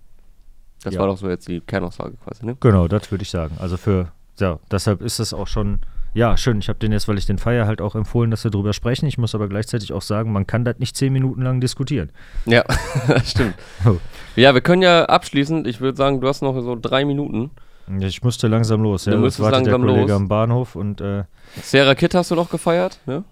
Das 0.84 0.95
ja. 0.95 0.99
war 0.99 1.08
doch 1.08 1.18
so 1.18 1.30
jetzt 1.30 1.47
die 1.47 1.62
Kernaussage 1.62 2.16
quasi, 2.24 2.45
ne? 2.45 2.58
Genau, 2.60 2.88
das 2.88 3.12
würde 3.12 3.22
ich 3.22 3.30
sagen. 3.30 3.55
Also 3.60 3.78
für, 3.78 4.12
ja, 4.39 4.58
deshalb 4.72 5.01
ist 5.01 5.20
es 5.20 5.36
auch 5.36 5.47
schon 5.47 5.80
ja, 6.18 6.36
schön. 6.36 6.57
Ich 6.57 6.68
habe 6.68 6.80
den 6.80 6.91
jetzt, 6.91 7.07
weil 7.07 7.20
ich 7.20 7.28
den 7.28 7.38
feier, 7.38 7.68
halt 7.68 7.80
auch 7.80 7.93
empfohlen, 7.93 8.32
dass 8.32 8.43
wir 8.43 8.49
drüber 8.49 8.74
sprechen. 8.74 9.05
Ich 9.05 9.20
muss 9.20 9.36
aber 9.36 9.47
gleichzeitig 9.47 9.93
auch 9.93 10.01
sagen, 10.01 10.32
man 10.32 10.47
kann 10.47 10.65
das 10.65 10.80
nicht 10.80 10.97
zehn 10.97 11.13
Minuten 11.13 11.43
lang 11.43 11.61
diskutieren. 11.61 12.11
Ja, 12.45 12.63
stimmt. 13.24 13.53
Oh. 13.86 13.97
Ja, 14.36 14.55
wir 14.55 14.61
können 14.61 14.82
ja 14.82 15.05
abschließend, 15.05 15.68
ich 15.68 15.80
würde 15.80 15.95
sagen, 15.95 16.20
du 16.20 16.28
hast 16.28 16.41
noch 16.41 16.59
so 16.59 16.76
drei 16.76 17.05
Minuten. 17.05 17.51
Ich 17.99 18.24
musste 18.24 18.47
langsam 18.47 18.82
los, 18.82 19.05
ja. 19.05 19.11
Du 19.11 19.20
musst 19.20 19.38
langsam 19.38 19.63
der 19.63 19.74
Kollege 19.76 20.01
los. 20.01 20.11
am 20.11 20.28
Bahnhof 20.28 20.76
und 20.76 21.01
äh, 21.01 21.26
Sarah 21.61 21.93
Kid 21.93 22.15
hast 22.15 22.32
du 22.32 22.36
noch 22.36 22.49
gefeiert, 22.49 22.99
ne? 23.05 23.24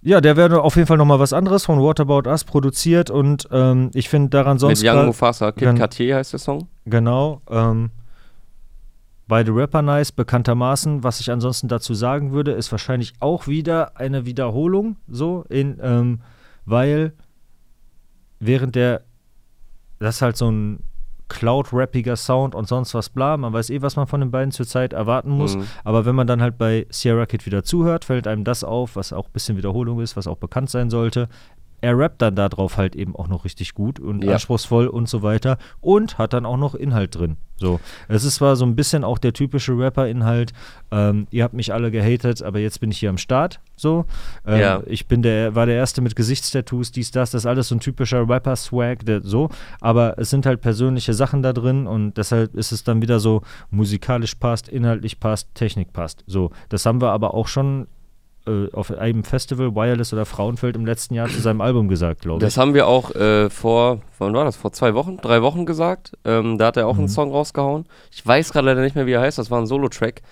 Ja, 0.00 0.22
der 0.22 0.36
wäre 0.36 0.62
auf 0.62 0.74
jeden 0.76 0.88
Fall 0.88 0.96
nochmal 0.96 1.20
was 1.20 1.34
anderes 1.34 1.66
von 1.66 1.78
What 1.78 2.00
About 2.00 2.26
Us 2.26 2.42
produziert 2.44 3.10
und 3.10 3.46
ähm, 3.52 3.90
ich 3.92 4.08
finde 4.08 4.30
daran 4.30 4.58
sonst. 4.58 4.82
Mit 4.82 4.90
Young 4.90 5.06
Mufasa, 5.06 5.52
Kid 5.52 5.76
Cartier 5.76 6.16
heißt 6.16 6.32
der 6.32 6.40
Song. 6.40 6.68
Genau. 6.86 7.42
Ähm, 7.50 7.90
Beide 9.32 9.54
Rapper 9.54 9.80
Nice, 9.80 10.12
bekanntermaßen. 10.12 11.04
Was 11.04 11.18
ich 11.20 11.30
ansonsten 11.30 11.66
dazu 11.66 11.94
sagen 11.94 12.32
würde, 12.32 12.52
ist 12.52 12.70
wahrscheinlich 12.70 13.14
auch 13.18 13.46
wieder 13.46 13.96
eine 13.96 14.26
Wiederholung, 14.26 14.96
so, 15.08 15.46
in, 15.48 15.78
ähm, 15.80 16.20
weil 16.66 17.14
während 18.40 18.74
der, 18.74 19.04
das 20.00 20.16
ist 20.16 20.20
halt 20.20 20.36
so 20.36 20.50
ein 20.50 20.80
Cloud-rappiger 21.28 22.16
Sound 22.16 22.54
und 22.54 22.68
sonst 22.68 22.92
was 22.92 23.08
bla. 23.08 23.38
Man 23.38 23.54
weiß 23.54 23.70
eh, 23.70 23.80
was 23.80 23.96
man 23.96 24.06
von 24.06 24.20
den 24.20 24.30
beiden 24.30 24.50
zurzeit 24.50 24.92
erwarten 24.92 25.30
muss. 25.30 25.56
Mhm. 25.56 25.66
Aber 25.82 26.04
wenn 26.04 26.14
man 26.14 26.26
dann 26.26 26.42
halt 26.42 26.58
bei 26.58 26.86
Sierra 26.90 27.24
Kid 27.24 27.46
wieder 27.46 27.64
zuhört, 27.64 28.04
fällt 28.04 28.26
einem 28.26 28.44
das 28.44 28.62
auf, 28.64 28.96
was 28.96 29.14
auch 29.14 29.28
ein 29.28 29.32
bisschen 29.32 29.56
Wiederholung 29.56 30.02
ist, 30.02 30.14
was 30.14 30.26
auch 30.26 30.36
bekannt 30.36 30.68
sein 30.68 30.90
sollte 30.90 31.30
er 31.82 31.98
rappt 31.98 32.22
dann 32.22 32.36
darauf 32.36 32.76
halt 32.76 32.96
eben 32.96 33.14
auch 33.14 33.28
noch 33.28 33.44
richtig 33.44 33.74
gut 33.74 34.00
und 34.00 34.24
ja. 34.24 34.32
anspruchsvoll 34.32 34.86
und 34.86 35.08
so 35.08 35.22
weiter 35.22 35.58
und 35.80 36.16
hat 36.16 36.32
dann 36.32 36.46
auch 36.46 36.56
noch 36.56 36.74
Inhalt 36.74 37.16
drin. 37.16 37.36
So, 37.56 37.80
es 38.08 38.24
ist 38.24 38.36
zwar 38.36 38.56
so 38.56 38.64
ein 38.64 38.74
bisschen 38.74 39.04
auch 39.04 39.18
der 39.18 39.32
typische 39.32 39.76
Rapper-Inhalt, 39.78 40.52
ähm, 40.90 41.28
ihr 41.30 41.44
habt 41.44 41.54
mich 41.54 41.72
alle 41.72 41.90
gehatet, 41.90 42.42
aber 42.42 42.58
jetzt 42.58 42.80
bin 42.80 42.90
ich 42.90 42.98
hier 42.98 43.10
am 43.10 43.18
Start. 43.18 43.60
So, 43.76 44.04
ähm, 44.46 44.60
ja. 44.60 44.82
ich 44.86 45.06
bin 45.06 45.22
der, 45.22 45.54
war 45.54 45.66
der 45.66 45.76
Erste 45.76 46.02
mit 46.02 46.16
Gesichtstattoos, 46.16 46.90
dies, 46.90 47.10
das, 47.10 47.30
das 47.30 47.42
ist 47.42 47.46
alles 47.46 47.68
so 47.68 47.76
ein 47.76 47.80
typischer 47.80 48.28
Rapper-Swag, 48.28 49.04
so, 49.22 49.48
aber 49.80 50.18
es 50.18 50.30
sind 50.30 50.46
halt 50.46 50.60
persönliche 50.60 51.14
Sachen 51.14 51.42
da 51.42 51.52
drin 51.52 51.86
und 51.86 52.16
deshalb 52.16 52.54
ist 52.54 52.72
es 52.72 52.82
dann 52.84 53.02
wieder 53.02 53.20
so, 53.20 53.42
musikalisch 53.70 54.34
passt, 54.36 54.68
inhaltlich 54.68 55.20
passt, 55.20 55.54
Technik 55.54 55.92
passt. 55.92 56.24
So, 56.26 56.50
das 56.68 56.84
haben 56.86 57.00
wir 57.00 57.10
aber 57.10 57.34
auch 57.34 57.46
schon 57.46 57.86
äh, 58.46 58.70
auf 58.72 58.90
einem 58.90 59.24
Festival, 59.24 59.74
Wireless 59.74 60.12
oder 60.12 60.26
Frauenfeld 60.26 60.76
im 60.76 60.84
letzten 60.84 61.14
Jahr 61.14 61.28
zu 61.28 61.40
seinem 61.40 61.60
Album 61.60 61.88
gesagt, 61.88 62.22
glaube 62.22 62.38
ich. 62.38 62.40
Das 62.44 62.56
haben 62.56 62.74
wir 62.74 62.86
auch 62.86 63.14
äh, 63.14 63.48
vor, 63.50 64.00
wann 64.18 64.34
war 64.34 64.44
das? 64.44 64.56
Vor 64.56 64.72
zwei 64.72 64.94
Wochen, 64.94 65.18
drei 65.18 65.42
Wochen 65.42 65.66
gesagt. 65.66 66.12
Ähm, 66.24 66.58
da 66.58 66.66
hat 66.66 66.76
er 66.76 66.88
auch 66.88 66.94
mhm. 66.94 67.00
einen 67.00 67.08
Song 67.08 67.30
rausgehauen. 67.30 67.86
Ich 68.10 68.26
weiß 68.26 68.52
gerade 68.52 68.66
leider 68.66 68.80
nicht 68.80 68.96
mehr, 68.96 69.06
wie 69.06 69.12
er 69.12 69.20
heißt. 69.20 69.38
Das 69.38 69.50
war 69.50 69.60
ein 69.60 69.66
Solo-Track, 69.66 70.22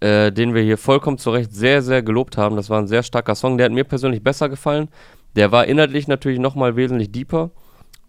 äh, 0.00 0.30
den 0.30 0.54
wir 0.54 0.62
hier 0.62 0.78
vollkommen 0.78 1.18
zu 1.18 1.30
Recht 1.30 1.52
sehr, 1.52 1.82
sehr 1.82 2.02
gelobt 2.02 2.36
haben. 2.36 2.54
Das 2.54 2.70
war 2.70 2.78
ein 2.78 2.86
sehr 2.86 3.02
starker 3.02 3.34
Song. 3.34 3.58
Der 3.58 3.66
hat 3.66 3.72
mir 3.72 3.84
persönlich 3.84 4.22
besser 4.22 4.48
gefallen. 4.48 4.88
Der 5.34 5.50
war 5.50 5.66
inhaltlich 5.66 6.06
natürlich 6.06 6.38
nochmal 6.38 6.76
wesentlich 6.76 7.10
deeper. 7.10 7.50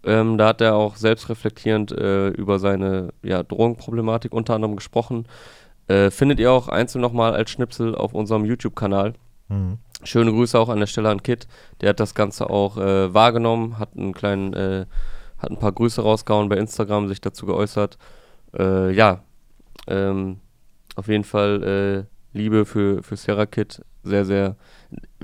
Ähm, 0.04 0.38
da 0.38 0.48
hat 0.48 0.60
er 0.60 0.76
auch 0.76 0.96
selbstreflektierend 0.96 1.92
äh, 1.92 2.28
über 2.28 2.58
seine 2.58 3.10
ja, 3.22 3.42
Drogenproblematik 3.42 4.32
unter 4.32 4.54
anderem 4.54 4.76
gesprochen. 4.76 5.26
Äh, 5.88 6.10
findet 6.10 6.38
ihr 6.38 6.52
auch 6.52 6.68
einzeln 6.68 7.00
nochmal 7.00 7.34
als 7.34 7.50
Schnipsel 7.50 7.94
auf 7.96 8.14
unserem 8.14 8.44
YouTube-Kanal. 8.44 9.14
Mhm. 9.50 9.78
Schöne 10.02 10.30
Grüße 10.30 10.58
auch 10.58 10.70
an 10.70 10.80
der 10.80 10.86
Stelle 10.86 11.10
an 11.10 11.22
Kit. 11.22 11.46
Der 11.80 11.90
hat 11.90 12.00
das 12.00 12.14
Ganze 12.14 12.48
auch 12.48 12.78
äh, 12.78 13.12
wahrgenommen, 13.12 13.78
hat 13.78 13.90
einen 13.96 14.14
kleinen, 14.14 14.54
äh, 14.54 14.86
hat 15.38 15.50
ein 15.50 15.58
paar 15.58 15.72
Grüße 15.72 16.00
rausgehauen 16.00 16.48
bei 16.48 16.56
Instagram, 16.56 17.08
sich 17.08 17.20
dazu 17.20 17.44
geäußert. 17.44 17.98
Äh, 18.58 18.92
ja, 18.92 19.22
ähm, 19.86 20.38
auf 20.96 21.08
jeden 21.08 21.24
Fall 21.24 22.06
äh, 22.32 22.38
Liebe 22.38 22.64
für, 22.64 23.02
für 23.02 23.16
Sarah 23.16 23.46
Kid. 23.46 23.82
Sehr, 24.02 24.24
sehr, 24.24 24.56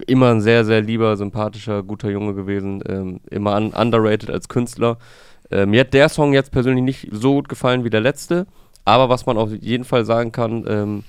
immer 0.07 0.31
ein 0.31 0.43
sehr, 0.43 0.67
sehr 0.67 0.83
lieber, 0.83 1.17
sympathischer, 1.17 1.83
guter 1.83 2.11
Junge 2.11 2.35
gewesen. 2.35 2.83
Ähm, 2.87 3.21
immer 3.31 3.57
un 3.57 3.73
underrated 3.73 4.31
als 4.31 4.49
Künstler. 4.49 4.99
Äh, 5.51 5.65
mir 5.65 5.81
hat 5.81 5.95
der 5.95 6.11
Song 6.11 6.35
jetzt 6.35 6.51
persönlich 6.51 6.85
nicht 6.85 7.09
so 7.13 7.35
gut 7.35 7.49
gefallen 7.49 7.85
wie 7.85 7.91
der 7.91 8.03
letzte. 8.03 8.47
Aber 8.85 9.09
was 9.09 9.27
man 9.27 9.39
auf 9.39 9.51
jeden 9.51 9.85
Fall 9.85 10.05
sagen 10.05 10.33
kann, 10.33 10.65
ähm, 10.69 11.05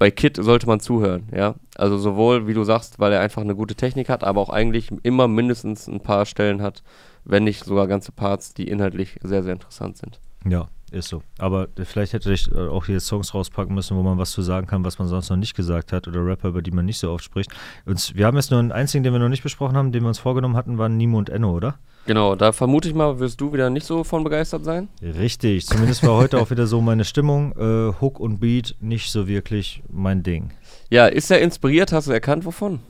bei 0.00 0.10
Kit 0.10 0.38
sollte 0.42 0.66
man 0.66 0.80
zuhören, 0.80 1.28
ja. 1.30 1.56
Also 1.76 1.98
sowohl, 1.98 2.46
wie 2.46 2.54
du 2.54 2.64
sagst, 2.64 2.98
weil 2.98 3.12
er 3.12 3.20
einfach 3.20 3.42
eine 3.42 3.54
gute 3.54 3.74
Technik 3.74 4.08
hat, 4.08 4.24
aber 4.24 4.40
auch 4.40 4.48
eigentlich 4.48 4.88
immer 5.02 5.28
mindestens 5.28 5.86
ein 5.88 6.00
paar 6.00 6.24
Stellen 6.24 6.62
hat, 6.62 6.82
wenn 7.26 7.44
nicht 7.44 7.66
sogar 7.66 7.86
ganze 7.86 8.10
Parts, 8.10 8.54
die 8.54 8.66
inhaltlich 8.66 9.20
sehr, 9.22 9.42
sehr 9.42 9.52
interessant 9.52 9.98
sind. 9.98 10.18
Ja, 10.46 10.68
ist 10.90 11.08
so. 11.08 11.22
Aber 11.38 11.68
vielleicht 11.82 12.12
hätte 12.12 12.32
ich 12.32 12.50
äh, 12.50 12.68
auch 12.68 12.86
hier 12.86 13.00
Songs 13.00 13.34
rauspacken 13.34 13.74
müssen, 13.74 13.96
wo 13.96 14.02
man 14.02 14.18
was 14.18 14.30
zu 14.32 14.42
sagen 14.42 14.66
kann, 14.66 14.84
was 14.84 14.98
man 14.98 15.08
sonst 15.08 15.30
noch 15.30 15.36
nicht 15.36 15.54
gesagt 15.54 15.92
hat 15.92 16.08
oder 16.08 16.24
Rapper, 16.24 16.48
über 16.48 16.62
die 16.62 16.70
man 16.70 16.84
nicht 16.84 16.98
so 16.98 17.10
oft 17.10 17.24
spricht. 17.24 17.50
Und 17.86 18.14
wir 18.14 18.26
haben 18.26 18.36
jetzt 18.36 18.50
nur 18.50 18.60
einen 18.60 18.72
einzigen, 18.72 19.04
den 19.04 19.12
wir 19.12 19.20
noch 19.20 19.28
nicht 19.28 19.42
besprochen 19.42 19.76
haben, 19.76 19.92
den 19.92 20.02
wir 20.02 20.08
uns 20.08 20.18
vorgenommen 20.18 20.56
hatten, 20.56 20.78
waren 20.78 20.96
Nimo 20.96 21.18
und 21.18 21.30
Enno, 21.30 21.52
oder? 21.52 21.78
Genau, 22.06 22.34
da 22.34 22.52
vermute 22.52 22.88
ich 22.88 22.94
mal, 22.94 23.18
wirst 23.18 23.40
du 23.40 23.52
wieder 23.52 23.70
nicht 23.70 23.86
so 23.86 24.04
von 24.04 24.24
begeistert 24.24 24.64
sein. 24.64 24.88
Richtig, 25.02 25.66
zumindest 25.66 26.02
war 26.02 26.16
heute 26.16 26.40
auch 26.40 26.50
wieder 26.50 26.66
so 26.66 26.80
meine 26.80 27.04
Stimmung. 27.04 27.52
Äh, 27.58 27.92
Hook 28.00 28.18
und 28.18 28.40
Beat 28.40 28.74
nicht 28.80 29.12
so 29.12 29.28
wirklich 29.28 29.82
mein 29.90 30.22
Ding. 30.22 30.50
Ja, 30.88 31.06
ist 31.06 31.30
er 31.30 31.40
inspiriert? 31.40 31.92
Hast 31.92 32.08
du 32.08 32.12
erkannt, 32.12 32.44
wovon? 32.44 32.80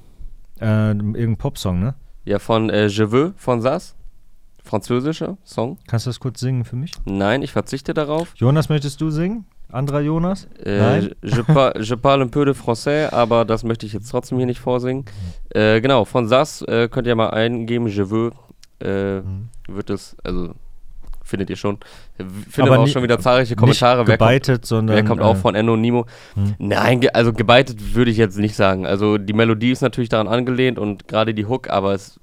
Äh, 0.61 0.91
irgendein 0.91 1.37
Popsong, 1.37 1.81
ne? 1.81 1.95
Ja, 2.25 2.39
von 2.39 2.71
äh, 2.71 2.87
Je 2.87 3.11
veux 3.11 3.33
von 3.37 3.61
Sass. 3.61 3.97
Französischer 4.71 5.37
Song. 5.45 5.79
Kannst 5.89 6.07
du 6.07 6.11
das 6.11 6.21
kurz 6.21 6.41
singen 6.41 6.65
für 6.65 6.77
mich? 6.77 6.93
Nein, 7.05 7.43
ich 7.43 7.53
verzichte 7.53 7.93
darauf. 7.93 8.33
Jonas, 8.37 8.69
möchtest 8.69 9.01
du 9.01 9.11
singen? 9.11 9.45
Anderer 9.73 10.01
Jonas? 10.01 10.49
Äh, 10.65 10.79
Nein? 10.79 11.11
Je, 11.23 11.43
par, 11.43 11.77
je 11.81 11.97
parle 11.97 12.23
un 12.25 12.29
peu 12.31 12.45
de 12.45 12.55
français, 12.55 13.09
aber 13.13 13.45
das 13.45 13.63
möchte 13.65 13.87
ich 13.87 13.93
jetzt 13.93 14.11
trotzdem 14.11 14.39
hier 14.39 14.47
nicht 14.47 14.61
vorsingen. 14.61 15.05
Äh, 15.51 15.81
genau, 15.81 16.05
von 16.05 16.27
Sass 16.29 16.63
äh, 16.63 16.89
könnt 16.89 17.07
ihr 17.07 17.15
mal 17.15 17.31
eingeben, 17.31 17.87
je 17.89 18.05
veux. 18.11 18.33
Äh, 18.81 19.21
Mhm. 19.21 19.49
Wird 19.69 19.91
es, 19.91 20.17
also 20.25 20.55
findet 21.23 21.51
ihr 21.51 21.57
schon. 21.57 21.79
Findet 22.49 22.73
Aber 22.73 22.83
auch 22.83 22.89
schon 22.89 23.03
wieder 23.05 23.21
zahlreiche 23.21 23.55
Kommentare. 23.55 24.01
Nicht 24.01 24.09
Wer 24.09 24.19
kommt, 24.19 24.29
gebeitet, 24.31 24.67
sondern. 24.67 24.97
wer 24.97 25.05
kommt 25.05 25.21
äh, 25.21 25.25
auch 25.25 25.37
von 25.37 25.55
Enno 25.55 25.77
Nimo? 25.77 26.07
Hm. 26.35 26.55
Nein, 26.59 27.07
also 27.13 27.33
gebeitet 27.33 27.95
würde 27.95 28.11
ich 28.11 28.17
jetzt 28.17 28.39
nicht 28.39 28.57
sagen. 28.57 28.87
Also 28.87 29.19
die 29.19 29.33
Melodie 29.35 29.71
ist 29.71 29.83
natürlich 29.83 30.09
daran 30.09 30.27
angelehnt 30.27 30.79
und 30.79 31.07
gerade 31.07 31.33
die 31.35 31.47
Hook, 31.47 31.69
aber 31.71 31.93
es, 31.95 32.19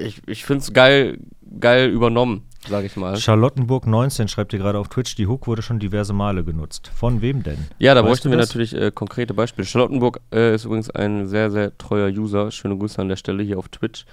ich, 0.00 0.22
ich 0.26 0.44
finde 0.44 0.62
es 0.62 0.72
geil, 0.72 1.18
geil 1.58 1.88
übernommen, 1.90 2.42
sage 2.68 2.86
ich 2.86 2.96
mal. 2.96 3.16
Charlottenburg 3.16 3.86
19 3.86 4.28
schreibt 4.28 4.52
ihr 4.52 4.58
gerade 4.58 4.78
auf 4.78 4.88
Twitch, 4.88 5.14
die 5.16 5.26
Hook 5.26 5.46
wurde 5.46 5.62
schon 5.62 5.78
diverse 5.78 6.12
Male 6.12 6.44
genutzt. 6.44 6.90
Von 6.94 7.22
wem 7.22 7.42
denn? 7.42 7.66
Ja, 7.78 7.94
da 7.94 8.00
Weißt 8.00 8.08
bräuchten 8.08 8.30
wir 8.30 8.38
das? 8.38 8.48
natürlich 8.48 8.74
äh, 8.74 8.90
konkrete 8.90 9.34
Beispiele. 9.34 9.66
Charlottenburg 9.66 10.20
äh, 10.32 10.54
ist 10.54 10.64
übrigens 10.64 10.90
ein 10.90 11.26
sehr, 11.26 11.50
sehr 11.50 11.76
treuer 11.78 12.08
User. 12.08 12.50
Schöne 12.50 12.76
Grüße 12.76 13.00
an 13.00 13.08
der 13.08 13.16
Stelle 13.16 13.42
hier 13.42 13.58
auf 13.58 13.68
Twitch. 13.68 14.04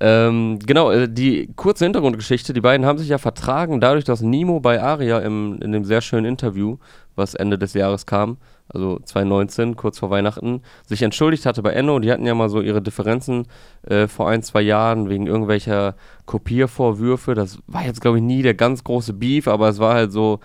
Ähm, 0.00 0.58
genau, 0.58 0.90
äh, 0.90 1.08
die 1.08 1.52
kurze 1.54 1.84
Hintergrundgeschichte. 1.84 2.52
Die 2.52 2.60
beiden 2.60 2.84
haben 2.84 2.98
sich 2.98 3.08
ja 3.08 3.18
vertragen, 3.18 3.80
dadurch, 3.80 4.04
dass 4.04 4.22
Nimo 4.22 4.60
bei 4.60 4.82
Aria 4.82 5.20
im, 5.20 5.60
in 5.62 5.72
dem 5.72 5.84
sehr 5.84 6.00
schönen 6.00 6.26
Interview, 6.26 6.78
was 7.14 7.34
Ende 7.34 7.58
des 7.58 7.74
Jahres 7.74 8.06
kam, 8.06 8.38
also 8.68 8.98
2019, 8.98 9.76
kurz 9.76 9.98
vor 9.98 10.10
Weihnachten, 10.10 10.62
sich 10.86 11.02
entschuldigt 11.02 11.46
hatte 11.46 11.62
bei 11.62 11.72
Enno. 11.72 11.98
Die 11.98 12.10
hatten 12.10 12.26
ja 12.26 12.34
mal 12.34 12.48
so 12.48 12.60
ihre 12.60 12.82
Differenzen 12.82 13.46
äh, 13.82 14.08
vor 14.08 14.28
ein, 14.28 14.42
zwei 14.42 14.62
Jahren 14.62 15.08
wegen 15.08 15.26
irgendwelcher 15.26 15.94
Kopiervorwürfe. 16.26 17.34
Das 17.34 17.58
war 17.66 17.84
jetzt, 17.84 18.00
glaube 18.00 18.18
ich, 18.18 18.24
nie 18.24 18.42
der 18.42 18.54
ganz 18.54 18.82
große 18.82 19.12
Beef, 19.12 19.48
aber 19.48 19.68
es 19.68 19.78
war 19.78 19.94
halt 19.94 20.12
so, 20.12 20.40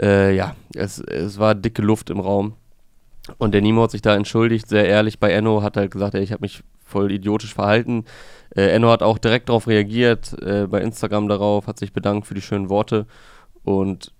äh, 0.00 0.34
ja, 0.36 0.54
es, 0.74 0.98
es 0.98 1.38
war 1.38 1.54
dicke 1.54 1.82
Luft 1.82 2.10
im 2.10 2.20
Raum. 2.20 2.54
Und 3.38 3.54
der 3.54 3.62
Nimo 3.62 3.82
hat 3.82 3.90
sich 3.90 4.02
da 4.02 4.14
entschuldigt, 4.14 4.68
sehr 4.68 4.86
ehrlich. 4.86 5.18
Bei 5.18 5.32
Enno 5.32 5.62
hat 5.62 5.76
halt 5.76 5.90
gesagt, 5.90 6.14
ey, 6.14 6.22
ich 6.22 6.32
habe 6.32 6.42
mich 6.42 6.62
voll 6.84 7.10
idiotisch 7.10 7.54
verhalten. 7.54 8.04
Äh, 8.54 8.68
Enno 8.68 8.90
hat 8.90 9.02
auch 9.02 9.18
direkt 9.18 9.48
darauf 9.48 9.66
reagiert, 9.66 10.36
äh, 10.42 10.66
bei 10.68 10.80
Instagram 10.80 11.28
darauf, 11.28 11.66
hat 11.66 11.78
sich 11.78 11.92
bedankt 11.92 12.26
für 12.26 12.34
die 12.34 12.42
schönen 12.42 12.68
Worte. 12.68 13.06
Und 13.64 14.12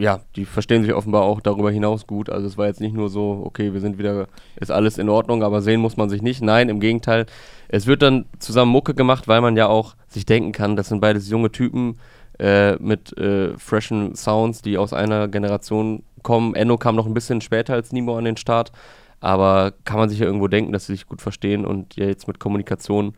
ja, 0.00 0.20
die 0.34 0.44
verstehen 0.44 0.82
sich 0.82 0.94
offenbar 0.94 1.22
auch 1.22 1.40
darüber 1.40 1.70
hinaus 1.70 2.06
gut. 2.06 2.30
Also 2.30 2.46
es 2.46 2.56
war 2.56 2.66
jetzt 2.66 2.80
nicht 2.80 2.94
nur 2.94 3.10
so, 3.10 3.42
okay, 3.44 3.72
wir 3.72 3.80
sind 3.80 3.98
wieder, 3.98 4.28
ist 4.56 4.70
alles 4.70 4.98
in 4.98 5.08
Ordnung, 5.08 5.42
aber 5.42 5.60
sehen 5.60 5.80
muss 5.80 5.96
man 5.96 6.08
sich 6.08 6.22
nicht. 6.22 6.42
Nein, 6.42 6.68
im 6.68 6.80
Gegenteil. 6.80 7.26
Es 7.68 7.86
wird 7.86 8.02
dann 8.02 8.24
zusammen 8.38 8.72
Mucke 8.72 8.94
gemacht, 8.94 9.28
weil 9.28 9.40
man 9.40 9.56
ja 9.56 9.66
auch 9.66 9.94
sich 10.08 10.26
denken 10.26 10.52
kann, 10.52 10.76
das 10.76 10.88
sind 10.88 11.00
beides 11.00 11.28
junge 11.28 11.52
Typen 11.52 11.98
äh, 12.38 12.76
mit 12.76 13.16
äh, 13.18 13.56
freshen 13.58 14.14
Sounds, 14.16 14.62
die 14.62 14.78
aus 14.78 14.92
einer 14.92 15.28
Generation 15.28 16.02
kommen. 16.22 16.54
Enno 16.54 16.78
kam 16.78 16.96
noch 16.96 17.06
ein 17.06 17.14
bisschen 17.14 17.40
später 17.42 17.74
als 17.74 17.92
Nimo 17.92 18.16
an 18.16 18.24
den 18.24 18.38
Start, 18.38 18.72
aber 19.20 19.74
kann 19.84 19.98
man 19.98 20.08
sich 20.08 20.18
ja 20.18 20.26
irgendwo 20.26 20.48
denken, 20.48 20.72
dass 20.72 20.86
sie 20.86 20.94
sich 20.94 21.06
gut 21.06 21.20
verstehen 21.20 21.66
und 21.66 21.96
ja 21.96 22.06
jetzt 22.06 22.26
mit 22.26 22.38
Kommunikation 22.38 23.14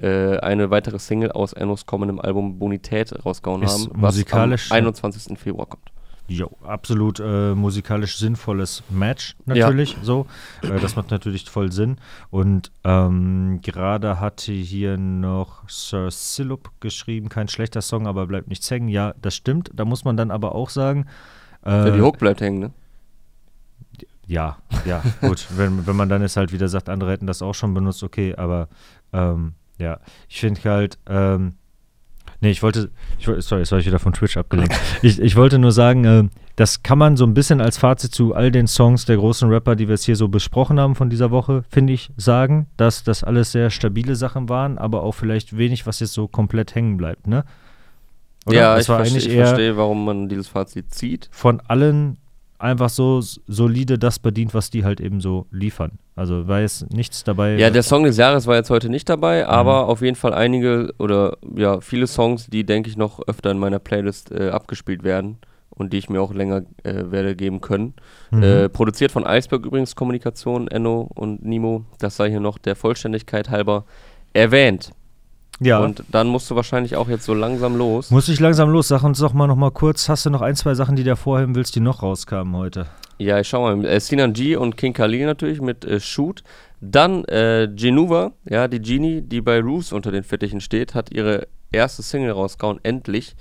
äh, 0.00 0.38
eine 0.38 0.70
weitere 0.70 0.98
Single 0.98 1.32
aus 1.32 1.52
Ennos 1.52 1.86
kommendem 1.86 2.20
Album 2.20 2.58
Bonität 2.58 3.14
rausgehauen 3.24 3.62
Ist 3.62 3.72
haben, 3.72 4.02
was 4.02 4.16
musikalisch, 4.16 4.70
am 4.72 4.78
21. 4.78 5.38
Februar 5.38 5.66
kommt. 5.66 5.92
Jo, 6.28 6.50
absolut 6.64 7.20
äh, 7.20 7.54
musikalisch 7.54 8.18
sinnvolles 8.18 8.82
Match 8.90 9.36
natürlich. 9.44 9.96
So, 10.02 10.26
äh, 10.62 10.80
das 10.80 10.96
macht 10.96 11.10
natürlich 11.10 11.48
voll 11.48 11.70
Sinn. 11.70 11.98
Und 12.30 12.72
ähm, 12.82 13.60
gerade 13.62 14.18
hatte 14.18 14.52
hier 14.52 14.96
noch 14.98 15.68
Sir 15.68 16.10
Silup 16.10 16.70
geschrieben, 16.80 17.28
kein 17.28 17.46
schlechter 17.46 17.80
Song, 17.80 18.08
aber 18.08 18.26
bleibt 18.26 18.48
nichts 18.48 18.68
hängen. 18.70 18.88
Ja, 18.88 19.14
das 19.22 19.36
stimmt. 19.36 19.70
Da 19.74 19.84
muss 19.84 20.04
man 20.04 20.16
dann 20.16 20.30
aber 20.32 20.54
auch 20.54 20.70
sagen. 20.70 21.06
Ja, 21.64 21.86
Äh, 21.86 21.92
die 21.92 22.00
Hook 22.02 22.18
bleibt 22.18 22.40
hängen, 22.40 22.58
ne? 22.58 22.70
ja, 24.26 24.56
ja, 24.84 25.02
gut. 25.20 25.46
wenn, 25.56 25.86
wenn 25.86 25.96
man 25.96 26.08
dann 26.08 26.22
jetzt 26.22 26.36
halt 26.36 26.52
wieder 26.52 26.68
sagt, 26.68 26.88
andere 26.88 27.12
hätten 27.12 27.28
das 27.28 27.42
auch 27.42 27.54
schon 27.54 27.74
benutzt, 27.74 28.02
okay, 28.02 28.34
aber 28.34 28.68
ähm, 29.12 29.54
ja, 29.78 30.00
ich 30.28 30.40
finde 30.40 30.60
halt, 30.64 30.98
ähm, 31.06 31.54
nee, 32.40 32.50
ich 32.50 32.62
wollte, 32.62 32.90
ich, 33.18 33.24
sorry, 33.24 33.60
jetzt 33.62 33.72
war 33.72 33.78
ich 33.78 33.86
wieder 33.86 33.98
von 33.98 34.12
Twitch 34.12 34.36
abgelenkt. 34.36 34.74
ich, 35.02 35.20
ich 35.20 35.36
wollte 35.36 35.58
nur 35.58 35.72
sagen, 35.72 36.04
äh, 36.04 36.24
das 36.56 36.82
kann 36.82 36.98
man 36.98 37.16
so 37.16 37.24
ein 37.24 37.34
bisschen 37.34 37.60
als 37.60 37.78
Fazit 37.78 38.12
zu 38.12 38.34
all 38.34 38.50
den 38.50 38.66
Songs 38.66 39.04
der 39.04 39.16
großen 39.16 39.48
Rapper, 39.50 39.76
die 39.76 39.88
wir 39.88 39.94
jetzt 39.94 40.04
hier 40.04 40.16
so 40.16 40.28
besprochen 40.28 40.80
haben 40.80 40.94
von 40.94 41.10
dieser 41.10 41.30
Woche, 41.30 41.64
finde 41.68 41.92
ich, 41.92 42.10
sagen, 42.16 42.66
dass 42.76 43.04
das 43.04 43.24
alles 43.24 43.52
sehr 43.52 43.70
stabile 43.70 44.16
Sachen 44.16 44.48
waren, 44.48 44.78
aber 44.78 45.02
auch 45.02 45.12
vielleicht 45.12 45.56
wenig, 45.56 45.86
was 45.86 46.00
jetzt 46.00 46.14
so 46.14 46.28
komplett 46.28 46.74
hängen 46.74 46.96
bleibt, 46.96 47.26
ne? 47.26 47.44
Oder? 48.46 48.56
Ja, 48.56 48.76
Es 48.76 48.84
ich, 48.84 48.88
war 48.88 48.96
verste 48.98 49.14
eigentlich 49.16 49.28
ich 49.28 49.36
verstehe, 49.36 49.76
warum 49.76 50.04
man 50.04 50.28
dieses 50.28 50.48
Fazit 50.48 50.94
zieht. 50.94 51.28
von 51.32 51.60
allen 51.60 52.16
einfach 52.58 52.88
so 52.88 53.20
solide 53.20 53.98
das 53.98 54.18
bedient, 54.18 54.54
was 54.54 54.70
die 54.70 54.84
halt 54.84 55.00
eben 55.00 55.20
so 55.20 55.46
liefern. 55.50 55.98
Also 56.14 56.48
war 56.48 56.60
jetzt 56.60 56.92
nichts 56.92 57.24
dabei. 57.24 57.56
Ja, 57.56 57.70
der 57.70 57.82
Song 57.82 58.04
des 58.04 58.16
Jahres 58.16 58.46
war 58.46 58.56
jetzt 58.56 58.70
heute 58.70 58.88
nicht 58.88 59.08
dabei, 59.08 59.46
aber 59.46 59.88
auf 59.88 60.00
jeden 60.00 60.16
Fall 60.16 60.32
einige 60.32 60.94
oder 60.98 61.36
ja, 61.54 61.80
viele 61.80 62.06
Songs, 62.06 62.46
die 62.46 62.64
denke 62.64 62.88
ich 62.88 62.96
noch 62.96 63.20
öfter 63.26 63.50
in 63.50 63.58
meiner 63.58 63.78
Playlist 63.78 64.30
äh, 64.32 64.48
abgespielt 64.50 65.04
werden 65.04 65.38
und 65.68 65.92
die 65.92 65.98
ich 65.98 66.08
mir 66.08 66.22
auch 66.22 66.32
länger 66.32 66.62
äh, 66.84 67.10
werde 67.10 67.36
geben 67.36 67.60
können. 67.60 67.94
Mhm. 68.30 68.42
Äh, 68.42 68.68
produziert 68.70 69.12
von 69.12 69.24
Iceberg 69.26 69.66
übrigens 69.66 69.94
Kommunikation, 69.94 70.68
Enno 70.68 71.10
und 71.14 71.44
Nimo. 71.44 71.84
Das 71.98 72.16
sei 72.16 72.30
hier 72.30 72.40
noch 72.40 72.56
der 72.56 72.76
Vollständigkeit 72.76 73.50
halber 73.50 73.84
erwähnt. 74.32 74.92
Ja. 75.60 75.78
Und 75.78 76.04
dann 76.10 76.26
musst 76.26 76.50
du 76.50 76.56
wahrscheinlich 76.56 76.96
auch 76.96 77.08
jetzt 77.08 77.24
so 77.24 77.34
langsam 77.34 77.76
los. 77.76 78.10
muss 78.10 78.28
ich 78.28 78.40
langsam 78.40 78.68
los. 78.70 78.88
Sag 78.88 79.02
uns 79.04 79.18
doch 79.18 79.32
mal 79.32 79.46
noch 79.46 79.56
mal 79.56 79.70
kurz, 79.70 80.08
hast 80.08 80.26
du 80.26 80.30
noch 80.30 80.42
ein, 80.42 80.56
zwei 80.56 80.74
Sachen, 80.74 80.96
die 80.96 81.02
du 81.02 81.10
hervorheben 81.10 81.54
willst, 81.54 81.74
die 81.76 81.80
noch 81.80 82.02
rauskamen 82.02 82.54
heute? 82.56 82.86
Ja, 83.18 83.40
ich 83.40 83.48
schau 83.48 83.62
mal. 83.62 83.84
Äh, 83.86 84.00
Sinan 84.00 84.32
G 84.32 84.56
und 84.56 84.76
King 84.76 84.92
Khalil 84.92 85.26
natürlich 85.26 85.60
mit 85.60 85.84
äh, 85.84 86.00
Shoot. 86.00 86.42
Dann 86.80 87.24
äh, 87.24 87.68
Genuva, 87.74 88.32
ja, 88.44 88.68
die 88.68 88.80
Genie, 88.80 89.22
die 89.22 89.40
bei 89.40 89.60
Roos 89.60 89.92
unter 89.92 90.12
den 90.12 90.24
Fittichen 90.24 90.60
steht, 90.60 90.94
hat 90.94 91.10
ihre 91.10 91.48
erste 91.72 92.02
Single 92.02 92.32
rausgehauen, 92.32 92.78
endlich. 92.82 93.34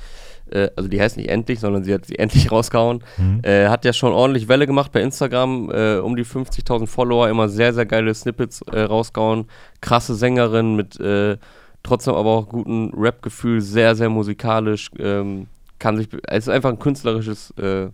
Äh, 0.50 0.70
also 0.78 0.90
die 0.90 1.02
heißt 1.02 1.18
nicht 1.18 1.30
endlich, 1.30 1.60
sondern 1.60 1.84
sie 1.84 1.94
hat 1.94 2.06
sie 2.06 2.16
endlich 2.20 2.52
rausgehauen. 2.52 3.04
Mhm. 3.18 3.42
Äh, 3.44 3.68
hat 3.68 3.84
ja 3.84 3.92
schon 3.92 4.14
ordentlich 4.14 4.48
Welle 4.48 4.68
gemacht 4.68 4.94
bei 4.94 5.02
Instagram, 5.02 5.70
äh, 5.72 5.98
um 5.98 6.16
die 6.16 6.26
50.000 6.26 6.88
Follower, 6.88 7.28
immer 7.28 7.50
sehr, 7.50 7.74
sehr 7.74 7.86
geile 7.86 8.14
Snippets 8.14 8.62
äh, 8.62 8.82
rausgehauen. 8.82 9.48
Krasse 9.82 10.16
Sängerin 10.16 10.76
mit 10.76 10.98
äh, 11.00 11.38
trotzdem 11.86 12.16
aber 12.16 12.30
auch 12.32 12.50
gutem 12.50 12.92
Rap-Gefühl, 12.96 13.62
sehr, 13.62 13.96
sehr 13.96 14.10
musikalisch. 14.10 14.90
Ähm, 15.00 15.48
kann 15.80 15.98
sich, 15.98 16.08
es 16.28 16.48
ist 16.48 16.50
einfach 16.50 16.70
ein 16.70 16.80
künstlerisches, 16.80 17.54
äh, 17.58 17.90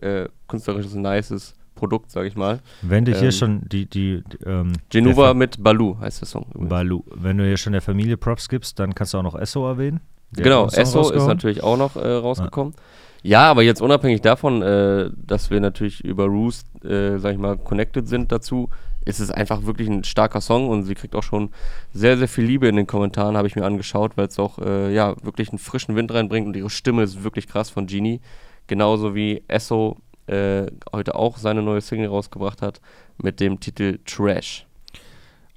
äh, 0.00 0.28
künstlerisches, 0.48 0.94
nices 0.94 1.54
Produkt, 1.74 2.10
sag 2.10 2.24
ich 2.26 2.36
mal. 2.36 2.60
Wenn 2.82 3.04
du 3.04 3.12
hier 3.12 3.24
Ähm, 3.24 3.32
schon 3.32 3.60
die, 3.68 3.84
die, 3.86 4.22
die 4.42 4.98
ähm, 4.98 5.14
Fa- 5.14 5.34
mit 5.34 5.62
Balu 5.62 5.98
heißt 6.00 6.22
der 6.22 6.28
Song. 6.28 6.46
übrigens. 6.50 6.70
Balu, 6.70 7.02
wenn 7.14 7.36
du 7.38 7.44
hier 7.44 7.56
schon 7.58 7.72
der 7.74 7.82
Familie 7.82 8.16
Props 8.16 8.48
gibst, 8.48 8.78
dann 8.78 8.94
kannst 8.94 9.12
du 9.12 9.18
auch 9.18 9.22
noch 9.22 9.34
Esso 9.34 9.66
erwähnen. 9.68 10.00
Der 10.30 10.44
Genau, 10.44 10.66
Esso 10.68 11.10
ist 11.10 11.26
natürlich 11.26 11.62
auch 11.62 11.76
noch 11.76 11.96
äh, 11.96 12.08
rausgekommen. 12.12 12.74
Ja, 13.22 13.50
aber 13.50 13.62
jetzt 13.62 13.82
unabhängig 13.82 14.20
davon, 14.22 14.62
äh, 14.62 15.10
dass 15.16 15.50
wir 15.50 15.60
natürlich 15.60 16.02
über 16.04 16.24
Roost, 16.26 16.66
äh, 16.84 17.18
sag 17.18 17.32
ich 17.32 17.38
mal, 17.38 17.56
connected 17.58 18.06
sind 18.08 18.30
dazu, 18.32 18.68
ist 19.06 19.20
es 19.20 19.30
einfach 19.30 19.64
wirklich 19.64 19.88
ein 19.88 20.04
starker 20.04 20.40
Song 20.40 20.68
und 20.68 20.82
sie 20.82 20.94
kriegt 20.94 21.14
auch 21.14 21.22
schon 21.22 21.50
sehr, 21.94 22.18
sehr 22.18 22.28
viel 22.28 22.44
Liebe 22.44 22.68
in 22.68 22.76
den 22.76 22.86
Kommentaren, 22.86 23.36
habe 23.36 23.48
ich 23.48 23.56
mir 23.56 23.64
angeschaut, 23.64 24.16
weil 24.16 24.26
es 24.26 24.38
auch, 24.38 24.58
äh, 24.58 24.92
ja, 24.92 25.14
wirklich 25.22 25.48
einen 25.48 25.58
frischen 25.58 25.96
Wind 25.96 26.12
reinbringt 26.12 26.46
und 26.46 26.56
ihre 26.56 26.68
Stimme 26.68 27.04
ist 27.04 27.24
wirklich 27.24 27.46
krass 27.46 27.70
von 27.70 27.86
Genie. 27.86 28.20
Genauso 28.66 29.14
wie 29.14 29.44
Esso 29.46 29.96
äh, 30.26 30.66
heute 30.92 31.14
auch 31.14 31.38
seine 31.38 31.62
neue 31.62 31.80
Single 31.80 32.08
rausgebracht 32.08 32.62
hat 32.62 32.80
mit 33.16 33.38
dem 33.38 33.60
Titel 33.60 34.00
Trash. 34.04 34.66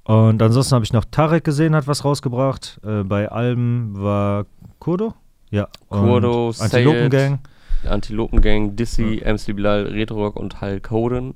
Und 0.04 0.40
ansonsten 0.40 0.74
habe 0.76 0.84
ich 0.84 0.92
noch 0.92 1.04
Tarek 1.04 1.44
gesehen, 1.44 1.74
hat 1.74 1.88
was 1.88 2.04
rausgebracht. 2.04 2.80
Äh, 2.84 3.02
bei 3.02 3.28
Alben 3.28 4.00
war 4.00 4.46
Kurdo. 4.78 5.14
Ja. 5.50 5.68
Kurdo, 5.88 6.52
Antilopen 6.58 7.10
Sayed, 7.10 7.10
Gang. 7.10 7.38
Antilopengang, 7.84 8.76
Dissy, 8.76 9.22
MC 9.24 9.56
Bilal, 9.56 9.86
Retro 9.86 10.24
Rock 10.24 10.36
und 10.36 10.60
Hulk 10.60 10.90
Hogan. 10.90 11.34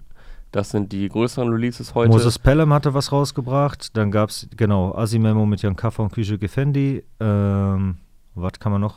Das 0.55 0.71
sind 0.71 0.93
die 0.93 1.09
größeren 1.09 1.49
Releases 1.49 1.97
heute. 1.97 2.11
Moses 2.11 2.39
Pelham 2.39 2.73
hatte 2.73 2.95
was 2.95 3.11
rausgebracht. 3.11 3.97
Dann 3.97 4.13
gab 4.13 4.29
es, 4.29 4.49
genau, 4.57 4.95
Asimemo 4.95 5.45
mit 5.47 5.61
Jan 5.63 5.75
Kaffer 5.75 6.05
und 6.05 6.13
Küche 6.13 6.39
Gefendi. 6.39 7.03
Ähm, 7.19 7.97
was 8.37 8.53
kann 8.61 8.71
man 8.71 8.81
noch? 8.81 8.97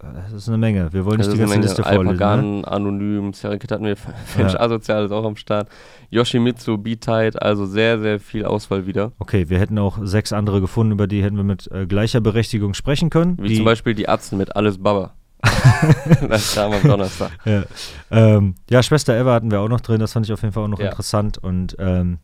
Das 0.00 0.32
ist 0.32 0.48
eine 0.48 0.58
Menge. 0.58 0.92
Wir 0.92 1.04
wollen 1.04 1.18
nicht 1.18 1.28
Das 1.28 1.34
die 1.34 1.38
ganze 1.38 1.54
eine 1.54 1.62
Liste 1.62 1.82
Menge. 1.82 1.94
vorlesen. 1.94 2.18
Ne? 2.18 2.24
Alpagan, 2.26 2.64
Anonym, 2.64 3.32
Serikit 3.32 3.70
hatten 3.70 3.84
wir, 3.84 3.94
Finch 4.26 4.54
Ja. 4.54 4.60
Asozial 4.60 5.04
ist 5.04 5.12
auch 5.12 5.24
am 5.24 5.36
Start. 5.36 5.68
Yoshimitsu, 6.10 6.76
B-Tide, 6.78 7.40
also 7.40 7.64
sehr, 7.64 8.00
sehr 8.00 8.18
viel 8.18 8.44
Auswahl 8.44 8.84
wieder. 8.84 9.12
Okay, 9.20 9.48
wir 9.48 9.60
hätten 9.60 9.78
auch 9.78 9.98
sechs 10.02 10.32
andere 10.32 10.60
gefunden, 10.60 10.90
über 10.94 11.06
die 11.06 11.22
hätten 11.22 11.36
wir 11.36 11.44
mit 11.44 11.70
äh, 11.70 11.86
gleicher 11.86 12.20
Berechtigung 12.20 12.74
sprechen 12.74 13.08
können. 13.08 13.38
Wie 13.40 13.46
die, 13.50 13.54
zum 13.56 13.64
Beispiel 13.64 13.94
die 13.94 14.08
Atzen 14.08 14.36
mit 14.36 14.56
Alles 14.56 14.78
Baba. 14.82 15.14
das 16.28 16.54
kam 16.54 16.72
am 16.72 16.82
Donnerstag. 16.82 17.30
Ja, 17.44 17.64
ähm, 18.10 18.54
ja, 18.70 18.82
Schwester 18.82 19.18
Eva 19.18 19.32
hatten 19.34 19.50
wir 19.50 19.60
auch 19.60 19.68
noch 19.68 19.80
drin. 19.80 20.00
Das 20.00 20.12
fand 20.12 20.26
ich 20.26 20.32
auf 20.32 20.42
jeden 20.42 20.52
Fall 20.52 20.64
auch 20.64 20.68
noch 20.68 20.78
Ja. 20.80 20.86
interessant. 20.90 21.38
Und 21.38 21.76
ähm, 21.78 22.18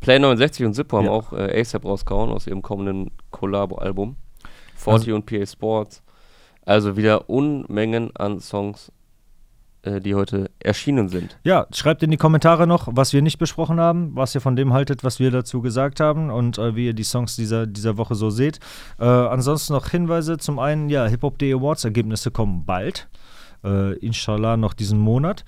Play 0.00 0.18
69 0.18 0.66
und 0.66 0.74
Zippo 0.74 0.98
haben 0.98 1.06
Ja. 1.06 1.10
auch 1.12 1.32
äh, 1.32 1.60
ASAP 1.60 1.84
rausgehauen 1.84 2.30
aus 2.30 2.46
ihrem 2.46 2.62
kommenden 2.62 3.10
Collabo-Album. 3.30 4.16
40 4.76 5.12
und 5.12 5.26
PA 5.26 5.46
Sports. 5.46 6.02
Also 6.66 6.96
wieder 6.96 7.28
Unmengen 7.30 8.14
an 8.16 8.40
Songs, 8.40 8.90
die 10.00 10.14
heute 10.14 10.50
erschienen 10.60 11.08
sind. 11.08 11.38
Ja, 11.44 11.66
schreibt 11.72 12.02
in 12.02 12.10
die 12.10 12.16
Kommentare 12.16 12.66
noch, 12.66 12.88
was 12.90 13.12
wir 13.12 13.22
nicht 13.22 13.38
besprochen 13.38 13.78
haben, 13.80 14.12
was 14.14 14.34
ihr 14.34 14.40
von 14.40 14.56
dem 14.56 14.72
haltet, 14.72 15.04
was 15.04 15.18
wir 15.18 15.30
dazu 15.30 15.60
gesagt 15.60 16.00
haben 16.00 16.30
und 16.30 16.58
äh, 16.58 16.74
wie 16.74 16.86
ihr 16.86 16.94
die 16.94 17.04
Songs 17.04 17.36
dieser, 17.36 17.66
dieser 17.66 17.96
Woche 17.96 18.14
so 18.14 18.30
seht. 18.30 18.60
Äh, 18.98 19.04
ansonsten 19.04 19.72
noch 19.74 19.88
Hinweise. 19.90 20.38
Zum 20.38 20.58
einen, 20.58 20.88
ja, 20.88 21.06
Hip 21.06 21.22
Hop 21.22 21.38
Day 21.38 21.52
Awards 21.52 21.84
Ergebnisse 21.84 22.30
kommen 22.30 22.64
bald. 22.64 23.08
Äh, 23.62 23.94
inshallah 23.98 24.56
noch 24.56 24.74
diesen 24.74 24.98
Monat. 24.98 25.44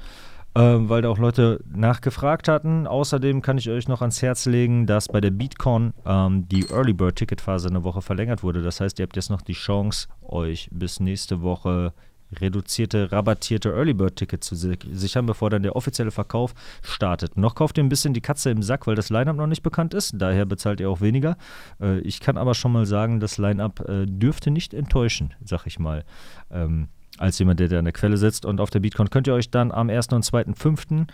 äh, 0.56 0.88
weil 0.88 1.02
da 1.02 1.10
auch 1.10 1.18
Leute 1.18 1.60
nachgefragt 1.70 2.48
hatten. 2.48 2.86
Außerdem 2.86 3.42
kann 3.42 3.58
ich 3.58 3.68
euch 3.68 3.88
noch 3.88 4.00
ans 4.00 4.22
Herz 4.22 4.46
legen, 4.46 4.86
dass 4.86 5.08
bei 5.08 5.20
der 5.20 5.30
BeatCon 5.30 5.92
ähm, 6.06 6.48
die 6.48 6.66
Early 6.70 6.94
Bird 6.94 7.16
Ticketphase 7.16 7.68
eine 7.68 7.84
Woche 7.84 8.00
verlängert 8.00 8.42
wurde. 8.42 8.62
Das 8.62 8.80
heißt, 8.80 8.98
ihr 8.98 9.02
habt 9.04 9.16
jetzt 9.16 9.28
noch 9.30 9.42
die 9.42 9.52
Chance, 9.52 10.08
euch 10.22 10.68
bis 10.72 10.98
nächste 10.98 11.42
Woche 11.42 11.92
reduzierte, 12.40 13.12
rabattierte 13.12 13.70
Early 13.72 13.94
Bird 13.94 14.16
Tickets 14.16 14.46
zu 14.48 14.54
si- 14.56 14.78
sichern, 14.92 15.26
bevor 15.26 15.50
dann 15.50 15.62
der 15.62 15.76
offizielle 15.76 16.10
Verkauf 16.10 16.54
startet. 16.82 17.36
Noch 17.36 17.54
kauft 17.54 17.78
ihr 17.78 17.84
ein 17.84 17.88
bisschen 17.88 18.14
die 18.14 18.20
Katze 18.20 18.50
im 18.50 18.62
Sack, 18.62 18.86
weil 18.86 18.94
das 18.96 19.10
Line-Up 19.10 19.36
noch 19.36 19.46
nicht 19.46 19.62
bekannt 19.62 19.94
ist. 19.94 20.14
Daher 20.16 20.44
bezahlt 20.44 20.80
ihr 20.80 20.90
auch 20.90 21.00
weniger. 21.00 21.36
Äh, 21.80 21.98
ich 22.00 22.20
kann 22.20 22.36
aber 22.36 22.54
schon 22.54 22.72
mal 22.72 22.86
sagen, 22.86 23.20
das 23.20 23.38
Line-Up 23.38 23.88
äh, 23.88 24.06
dürfte 24.06 24.50
nicht 24.50 24.74
enttäuschen, 24.74 25.34
sag 25.44 25.66
ich 25.66 25.78
mal. 25.78 26.04
Ähm, 26.50 26.88
als 27.18 27.38
jemand, 27.38 27.60
der 27.60 27.68
da 27.68 27.78
an 27.78 27.84
der 27.86 27.94
Quelle 27.94 28.18
sitzt. 28.18 28.44
Und 28.44 28.60
auf 28.60 28.68
der 28.70 28.80
BeatCon 28.80 29.08
könnt 29.08 29.26
ihr 29.26 29.32
euch 29.34 29.50
dann 29.50 29.72
am 29.72 29.88
1. 29.88 30.08
und 30.08 30.24
2.5. 30.24 31.06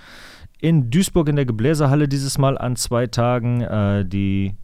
in 0.60 0.90
Duisburg 0.90 1.28
in 1.28 1.36
der 1.36 1.44
Gebläsehalle 1.46 2.08
dieses 2.08 2.38
Mal 2.38 2.58
an 2.58 2.74
zwei 2.74 3.06
Tagen 3.06 3.60
äh, 3.60 4.04
die 4.04 4.54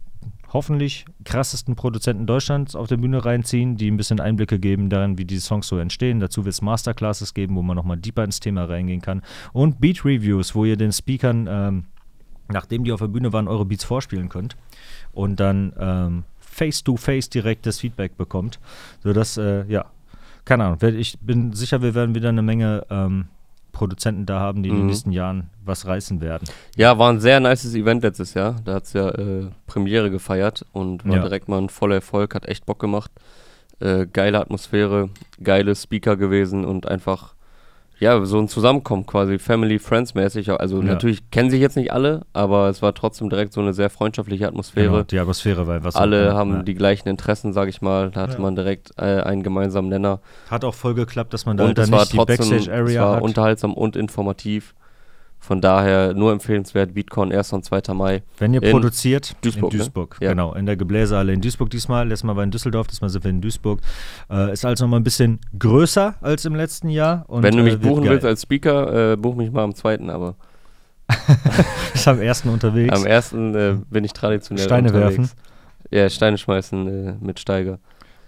hoffentlich 0.51 1.05
krassesten 1.23 1.75
Produzenten 1.75 2.25
Deutschlands 2.25 2.75
auf 2.75 2.87
der 2.87 2.97
Bühne 2.97 3.23
reinziehen, 3.23 3.77
die 3.77 3.89
ein 3.89 3.97
bisschen 3.97 4.19
Einblicke 4.19 4.59
geben 4.59 4.89
darin, 4.89 5.17
wie 5.17 5.25
diese 5.25 5.41
Songs 5.41 5.67
so 5.67 5.77
entstehen. 5.77 6.19
Dazu 6.19 6.45
wird 6.45 6.53
es 6.53 6.61
Masterclasses 6.61 7.33
geben, 7.33 7.55
wo 7.55 7.61
man 7.61 7.75
nochmal 7.75 7.97
deeper 7.97 8.23
ins 8.23 8.39
Thema 8.39 8.65
reingehen 8.65 9.01
kann. 9.01 9.21
Und 9.53 9.79
Beat 9.79 10.03
Reviews, 10.05 10.55
wo 10.55 10.65
ihr 10.65 10.77
den 10.77 10.91
Speakern, 10.91 11.47
ähm, 11.49 11.85
nachdem 12.47 12.83
die 12.83 12.91
auf 12.91 12.99
der 12.99 13.07
Bühne 13.07 13.31
waren, 13.31 13.47
eure 13.47 13.65
Beats 13.65 13.83
vorspielen 13.83 14.29
könnt. 14.29 14.57
Und 15.13 15.39
dann 15.39 15.73
ähm, 15.79 16.23
face-to-face 16.39 17.29
direkt 17.29 17.65
das 17.65 17.79
Feedback 17.79 18.17
bekommt. 18.17 18.59
Sodass, 19.03 19.37
äh, 19.37 19.65
ja, 19.67 19.85
keine 20.45 20.65
Ahnung, 20.65 20.79
ich 20.97 21.19
bin 21.19 21.53
sicher, 21.53 21.81
wir 21.81 21.93
werden 21.93 22.15
wieder 22.15 22.29
eine 22.29 22.41
Menge 22.41 22.85
ähm, 22.89 23.25
Produzenten 23.79 24.25
da 24.25 24.41
haben, 24.41 24.61
die 24.61 24.69
in 24.69 24.75
den 24.75 24.81
Mhm. 24.81 24.87
nächsten 24.87 25.11
Jahren 25.13 25.49
was 25.63 25.85
reißen 25.87 26.19
werden. 26.19 26.47
Ja, 26.75 26.97
war 26.99 27.09
ein 27.11 27.21
sehr 27.21 27.39
nices 27.39 27.73
Event 27.75 28.03
letztes 28.03 28.33
Jahr. 28.33 28.57
Da 28.65 28.73
hat 28.73 28.83
es 28.83 28.91
ja 28.93 29.07
äh, 29.09 29.47
Premiere 29.67 30.11
gefeiert 30.11 30.65
und 30.73 31.05
war 31.07 31.15
Ja. 31.15 31.21
direkt 31.21 31.47
mal 31.47 31.59
ein 31.61 31.69
voller 31.69 31.95
Erfolg, 31.95 32.35
hat 32.35 32.45
echt 32.45 32.65
Bock 32.65 32.79
gemacht. 32.79 33.09
Äh, 33.79 34.05
geile 34.11 34.41
Atmosphäre, 34.41 35.09
geile 35.41 35.73
Speaker 35.75 36.17
gewesen 36.17 36.65
und 36.65 36.87
einfach, 36.89 37.35
ja, 37.99 38.23
so 38.25 38.39
ein 38.39 38.47
Zusammenkommen 38.47 39.05
quasi, 39.05 39.39
Family, 39.39 39.77
Friends 39.79 40.13
mäßig. 40.15 40.49
Also 40.51 40.77
Ja. 40.77 40.83
natürlich 40.83 41.29
kennen 41.31 41.49
sich 41.49 41.59
jetzt 41.59 41.75
nicht 41.75 41.91
alle, 41.91 42.21
aber 42.33 42.69
es 42.69 42.81
war 42.81 42.93
trotzdem 42.93 43.29
direkt 43.29 43.53
so 43.53 43.61
eine 43.61 43.73
sehr 43.73 43.89
freundschaftliche 43.89 44.47
Atmosphäre. 44.47 44.89
Genau, 44.91 45.03
die 45.03 45.19
Atmosphäre 45.19 45.67
war 45.67 45.83
was 45.83 45.95
Alle 45.95 46.33
auch- 46.33 46.37
haben 46.37 46.53
ja. 46.53 46.63
die 46.63 46.75
gleichen 46.75 47.09
Interessen, 47.09 47.51
sage 47.53 47.69
ich 47.69 47.81
mal. 47.81 48.11
Da 48.11 48.21
hatte 48.21 48.33
Ja. 48.33 48.39
man 48.39 48.55
direkt 48.55 48.91
äh, 48.97 49.21
einen 49.21 49.43
gemeinsamen 49.43 49.89
Nenner. 49.89 50.21
Hat 50.49 50.63
auch 50.63 50.73
voll 50.75 50.93
geklappt, 50.93 51.33
dass 51.33 51.45
man 51.45 51.57
da 51.57 51.65
und 51.65 51.77
dann 51.77 51.85
es 51.85 51.91
war 51.91 51.99
nicht 51.99 52.13
die 52.13 52.17
trotzdem 52.17 52.35
es 52.39 52.49
Backstage-Area 52.49 53.01
war 53.03 53.15
hat. 53.17 53.21
unterhaltsam 53.23 53.73
und 53.73 53.95
informativ. 53.95 54.73
Von 55.41 55.61
daher 55.61 56.13
nur 56.13 56.31
empfehlenswert, 56.33 56.93
Beatcon 56.93 57.31
1. 57.31 57.53
und 57.53 57.63
2. 57.65 57.93
Mai. 57.93 58.23
Wenn 58.37 58.53
ihr 58.53 58.61
produziert, 58.61 59.35
Duisburg, 59.41 59.71
in 59.73 59.77
ne? 59.77 59.83
Duisburg, 59.83 60.17
Ja. 60.19 60.29
genau, 60.31 60.53
in 60.53 60.65
der 60.65 60.75
Gebläsehalle 60.75 61.31
in 61.33 61.41
Duisburg 61.41 61.69
diesmal. 61.69 62.07
Letztes 62.07 62.23
Mal 62.25 62.35
war 62.35 62.43
in 62.43 62.51
Düsseldorf, 62.51 62.87
diesmal 62.87 63.09
sind 63.09 63.23
wir 63.23 63.31
in 63.31 63.41
Duisburg. 63.41 63.79
Äh, 64.29 64.51
ist 64.53 64.65
also 64.65 64.83
nochmal 64.85 64.99
ein 64.99 65.03
bisschen 65.03 65.39
größer 65.57 66.15
als 66.21 66.45
im 66.45 66.55
letzten 66.55 66.89
Jahr. 66.89 67.23
Und, 67.27 67.41
Wenn 67.43 67.55
du 67.55 67.63
mich 67.63 67.75
äh, 67.75 67.77
buchen 67.77 68.03
geil. 68.03 68.11
willst 68.13 68.25
als 68.25 68.41
Speaker, 68.43 69.13
äh, 69.13 69.15
buch 69.17 69.35
mich 69.35 69.49
mal 69.51 69.63
am 69.63 69.73
2., 69.73 70.09
aber 70.09 70.35
ist 71.93 72.07
am 72.07 72.21
ersten 72.21 72.49
unterwegs. 72.49 72.93
am 72.95 73.05
1. 73.05 73.33
Äh, 73.33 73.75
bin 73.89 74.03
ich 74.03 74.13
traditionell 74.13 74.63
Steine 74.63 74.89
unterwegs. 74.89 75.17
werfen. 75.17 75.31
Ja, 75.89 76.09
Steine 76.09 76.37
schmeißen 76.37 76.87
äh, 76.87 77.13
mit 77.19 77.39
Steiger. 77.39 77.79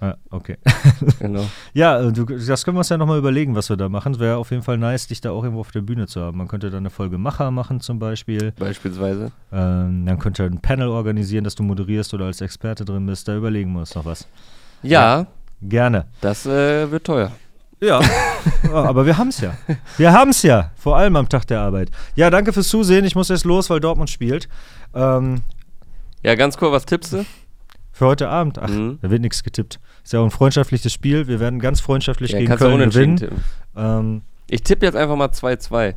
Ja, 0.02 0.16
okay. 0.32 0.58
Genau. 1.20 1.45
Ja, 1.74 1.99
äh, 2.02 2.12
du, 2.12 2.26
das 2.26 2.66
können 2.66 2.76
wir 2.76 2.80
uns 2.80 2.89
ja 2.89 2.97
nochmal 2.97 3.20
überlegen, 3.20 3.56
was 3.56 3.70
wir 3.70 3.78
da 3.78 3.88
machen. 3.88 4.14
Es 4.14 4.20
wäre 4.20 4.38
auf 4.38 4.49
jeden 4.49 4.64
Fall 4.64 4.78
nice, 4.78 5.08
dich 5.08 5.22
da 5.22 5.32
auch 5.32 5.43
irgendwo 5.43 5.62
auf 5.62 5.72
der 5.72 5.82
Bühne 5.82 6.08
zu 6.08 6.22
haben. 6.22 6.38
Man 6.39 6.47
könnte 6.47 6.72
da 6.72 6.78
eine 6.78 6.89
Folge 6.89 7.18
Macher 7.20 7.52
machen 7.52 7.80
zum 7.82 7.99
Beispiel. 7.99 8.52
Beispielsweise. 8.58 9.32
Ähm, 9.52 10.06
dann 10.08 10.18
könnte 10.20 10.43
ein 10.43 10.60
Panel 10.60 10.88
organisieren, 10.88 11.43
dass 11.43 11.54
du 11.56 11.62
moderierst 11.64 12.14
oder 12.16 12.26
als 12.26 12.41
Experte 12.41 12.84
drin 12.84 13.06
bist. 13.06 13.28
Da 13.28 13.36
überlegen 13.38 13.74
wir 13.74 13.80
uns 13.82 13.93
noch 13.93 14.06
was. 14.06 14.28
Ja, 14.82 15.28
Gerne. 15.62 16.06
das 16.22 16.47
äh, 16.47 16.89
wird 16.89 17.04
teuer. 17.06 17.32
Ja, 17.80 17.99
Ja, 18.64 18.72
aber 18.74 19.06
wir 19.06 19.18
haben 19.18 19.30
es 19.30 19.39
ja. 19.41 19.54
Wir 19.97 20.12
haben 20.12 20.32
es 20.32 20.41
ja, 20.41 20.72
vor 20.76 20.97
allem 20.97 21.16
am 21.16 21.30
Tag 21.30 21.45
der 21.47 21.62
Arbeit. 21.62 21.91
Ja, 22.16 22.30
danke 22.32 22.54
fürs 22.54 22.68
Zusehen. 22.70 23.06
Ich 23.06 23.16
muss 23.16 23.30
jetzt 23.30 23.45
los, 23.45 23.70
weil 23.70 23.80
Dortmund 23.80 24.10
spielt. 24.10 24.49
Ähm, 24.95 25.41
Ja, 26.24 26.34
ganz 26.36 26.58
cool, 26.62 26.72
was 26.72 26.86
tippst 26.86 27.14
du? 27.14 27.26
Für 28.02 28.08
heute 28.08 28.30
Abend. 28.30 28.58
Ach, 28.60 28.68
Mhm. 28.68 28.97
da 29.02 29.12
wird 29.12 29.22
nichts 29.22 29.43
getippt. 29.43 29.80
Ist 30.04 30.12
ja 30.14 30.20
auch 30.22 30.26
ein 30.26 30.32
freundschaftliches 30.32 30.91
Spiel. 30.91 31.28
Wir 31.28 31.39
werden 31.39 31.60
ganz 31.60 31.82
freundschaftlich 31.82 32.32
Ja, 32.32 32.39
gegen 32.39 32.56
Köln 32.56 32.80
gewinnen. 32.89 33.41
Ähm, 33.78 34.22
Ich 34.49 34.64
tippe 34.64 34.86
jetzt 34.88 34.95
einfach 34.95 35.16
mal 35.16 35.30
2-2. 35.32 35.93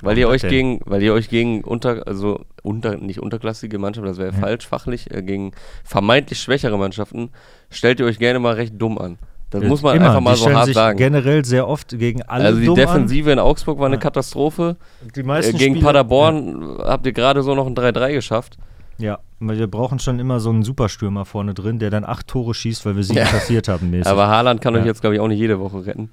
Weil 0.00 0.16
ihr 0.18 0.28
euch 0.28 0.40
denn? 0.40 0.50
gegen, 0.50 0.80
weil 0.86 1.02
ihr 1.02 1.12
euch 1.12 1.28
gegen 1.28 1.62
unter, 1.62 2.06
also 2.08 2.40
unter, 2.62 2.96
nicht 2.96 3.20
unterklassige 3.20 3.78
Mannschaften, 3.78 4.08
das 4.08 4.16
wäre 4.18 4.32
Ja. 4.32 4.38
falsch, 4.40 4.66
fachlich, 4.66 5.14
äh, 5.14 5.22
gegen 5.22 5.52
vermeintlich 5.84 6.40
schwächere 6.40 6.76
Mannschaften, 6.78 7.28
stellt 7.70 8.00
ihr 8.00 8.06
euch 8.06 8.18
gerne 8.18 8.38
mal 8.40 8.54
recht 8.54 8.72
dumm 8.78 8.96
an. 8.98 9.18
Das 9.50 9.62
muss 9.62 9.82
man 9.82 9.94
immer. 9.96 10.06
einfach 10.06 10.20
mal 10.22 10.34
die 10.34 10.40
so 10.40 10.50
hart 10.52 10.64
sich 10.64 10.74
sagen. 10.74 10.96
generell 10.96 11.44
sehr 11.44 11.68
oft 11.68 11.90
gegen 11.98 12.22
alle 12.22 12.46
Also 12.46 12.60
die 12.60 12.72
Defensive 12.74 13.30
in 13.30 13.38
Augsburg 13.38 13.78
war 13.78 13.86
eine 13.86 13.96
Ja. 13.96 14.00
Katastrophe. 14.00 14.76
an. 15.02 15.08
Die 15.14 15.20
Äh, 15.20 15.24
meisten 15.24 15.58
gegen 15.58 15.74
Spiele- 15.74 15.86
Paderborn 15.86 16.78
habt 16.78 17.04
ihr 17.06 17.12
gerade 17.12 17.42
so 17.42 17.54
noch 17.54 17.66
ein 17.66 17.74
3-3 17.74 18.14
geschafft. 18.14 18.56
Ja, 18.98 19.18
weil 19.40 19.58
wir 19.58 19.66
brauchen 19.66 19.98
schon 19.98 20.18
immer 20.20 20.38
so 20.40 20.50
einen 20.50 20.62
Superstürmer 20.62 21.24
vorne 21.24 21.54
drin, 21.54 21.78
der 21.78 21.90
dann 21.90 22.04
acht 22.04 22.28
Tore 22.28 22.54
schießt, 22.54 22.84
weil 22.86 22.96
wir 22.96 23.02
sieben 23.04 23.18
Ja. 23.18 23.24
kassiert 23.26 23.68
haben 23.68 23.90
mäßig. 23.90 24.06
Aber 24.06 24.28
Haaland 24.28 24.60
kann 24.60 24.74
euch 24.74 24.80
Ja. 24.82 24.86
jetzt, 24.86 25.00
glaube 25.00 25.14
ich, 25.16 25.20
auch 25.20 25.28
nicht 25.28 25.38
jede 25.38 25.58
Woche 25.58 25.84
retten. 25.86 26.10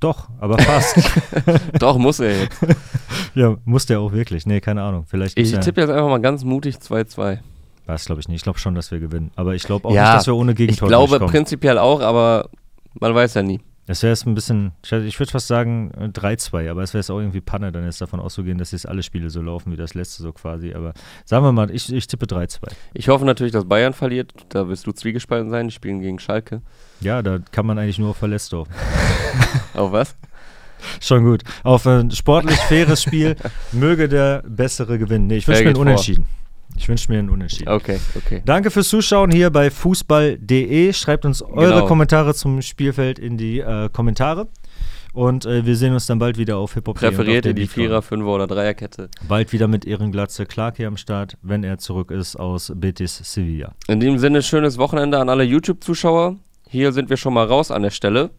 Doch, 0.00 0.28
aber 0.40 0.58
fast. 0.58 0.96
Doch, 1.78 1.96
muss 1.96 2.18
er 2.18 2.42
jetzt. 2.42 2.58
ja, 3.36 3.56
muss 3.64 3.86
der 3.86 4.00
auch 4.00 4.12
wirklich. 4.12 4.46
Nee, 4.46 4.60
keine 4.60 4.82
Ahnung. 4.82 5.04
Vielleicht 5.06 5.38
Ich 5.38 5.52
tippe 5.60 5.80
jetzt 5.80 5.90
einfach 5.90 6.08
mal 6.08 6.20
ganz 6.20 6.42
mutig 6.42 6.76
2-2. 6.76 7.38
Das 7.86 8.04
glaube 8.06 8.20
ich 8.20 8.26
nicht. 8.28 8.36
Ich 8.38 8.42
glaube 8.42 8.58
schon, 8.58 8.74
dass 8.74 8.90
wir 8.90 8.98
gewinnen. 8.98 9.30
Aber 9.36 9.54
ich 9.54 9.62
glaube 9.62 9.86
auch 9.88 9.92
Ja, 9.92 10.04
nicht, 10.06 10.14
dass 10.16 10.26
wir 10.26 10.34
ohne 10.34 10.52
Ich 10.52 10.56
Gegentor 10.58 10.88
glaube 10.88 11.08
durchkommen. 11.10 11.30
prinzipiell 11.32 11.78
auch, 11.78 12.00
aber 12.00 12.48
man 12.98 13.14
weiß 13.14 13.34
ja 13.34 13.42
nie. 13.42 13.60
Das 13.86 14.02
wäre 14.02 14.12
jetzt 14.12 14.26
ein 14.26 14.34
bisschen, 14.34 14.72
ich 14.84 15.18
würde 15.18 15.32
fast 15.32 15.48
sagen 15.48 15.90
äh, 15.98 16.04
3-2, 16.04 16.70
aber 16.70 16.82
es 16.82 16.94
wäre 16.94 17.00
jetzt 17.00 17.10
auch 17.10 17.18
irgendwie 17.18 17.40
Panne, 17.40 17.72
dann 17.72 17.84
ist 17.86 18.00
davon 18.00 18.20
auszugehen, 18.20 18.56
dass 18.58 18.70
jetzt 18.70 18.88
alle 18.88 19.02
Spiele 19.02 19.28
so 19.28 19.42
laufen 19.42 19.72
wie 19.72 19.76
das 19.76 19.94
letzte 19.94 20.22
so 20.22 20.32
quasi. 20.32 20.72
Aber 20.72 20.94
sagen 21.24 21.44
wir 21.44 21.50
mal, 21.50 21.70
ich, 21.70 21.92
ich 21.92 22.06
tippe 22.06 22.26
3-2. 22.26 22.58
Ich 22.94 23.08
hoffe 23.08 23.24
natürlich, 23.24 23.52
dass 23.52 23.64
Bayern 23.64 23.92
verliert. 23.92 24.32
Da 24.50 24.68
wirst 24.68 24.86
du 24.86 24.92
zwiegespalten 24.92 25.50
sein. 25.50 25.66
Die 25.66 25.74
spielen 25.74 26.00
gegen 26.00 26.20
Schalke. 26.20 26.62
Ja, 27.00 27.22
da 27.22 27.40
kann 27.50 27.66
man 27.66 27.78
eigentlich 27.78 27.98
nur 27.98 28.10
auf 28.10 28.18
verletzt. 28.18 28.54
Auf 29.74 29.92
was? 29.92 30.16
Schon 31.00 31.24
gut. 31.24 31.42
Auf 31.62 31.86
ein 31.86 32.10
sportlich 32.10 32.58
faires 32.58 33.02
Spiel 33.02 33.36
möge 33.72 34.08
der 34.08 34.42
Bessere 34.46 34.98
gewinnen. 34.98 35.26
Nee, 35.26 35.36
ich 35.38 35.48
wünsche 35.48 35.64
mir 35.64 35.70
ein 35.70 35.96
geht 35.96 36.16
vor? 36.16 36.24
Ich 36.76 36.88
wünsche 36.88 37.10
mir 37.12 37.18
ein 37.18 37.30
Unentschieden. 37.30 37.68
Okay, 37.68 37.98
okay. 38.16 38.42
Danke 38.44 38.70
fürs 38.70 38.88
Zuschauen 38.88 39.30
hier 39.30 39.50
bei 39.50 39.70
fußball.de. 39.70 40.92
Schreibt 40.92 41.24
uns 41.24 41.42
eure 41.42 41.74
Genau. 41.74 41.86
Kommentare 41.86 42.34
zum 42.34 42.62
Spielfeld 42.62 43.18
in 43.18 43.36
die 43.36 43.60
äh, 43.60 43.88
Kommentare. 43.92 44.48
Und 45.12 45.44
äh, 45.44 45.66
wir 45.66 45.76
sehen 45.76 45.92
uns 45.92 46.06
dann 46.06 46.18
bald 46.18 46.38
wieder 46.38 46.56
auf 46.56 46.72
Hip-Hop. 46.74 46.96
Präferiert 46.96 47.44
ihr 47.44 47.52
die 47.52 47.66
Vierer-, 47.66 48.00
Fünfer- 48.00 48.34
oder 48.34 48.46
Dreierkette? 48.46 49.10
Bald 49.28 49.52
wieder 49.52 49.68
mit 49.68 49.84
Ehrenglatze 49.86 50.46
Clark 50.46 50.78
hier 50.78 50.88
am 50.88 50.96
Start, 50.96 51.36
wenn 51.42 51.64
er 51.64 51.76
zurück 51.76 52.10
ist 52.10 52.36
aus 52.36 52.72
Betis 52.74 53.20
Sevilla. 53.22 53.74
In 53.88 54.00
dem 54.00 54.16
Sinne, 54.18 54.42
schönes 54.42 54.78
Wochenende 54.78 55.18
an 55.18 55.28
alle 55.28 55.44
YouTube-Zuschauer. 55.44 56.36
Hier 56.66 56.92
sind 56.92 57.10
wir 57.10 57.18
schon 57.18 57.34
mal 57.34 57.44
raus 57.44 57.70
an 57.70 57.82
der 57.82 57.90
Stelle. 57.90 58.30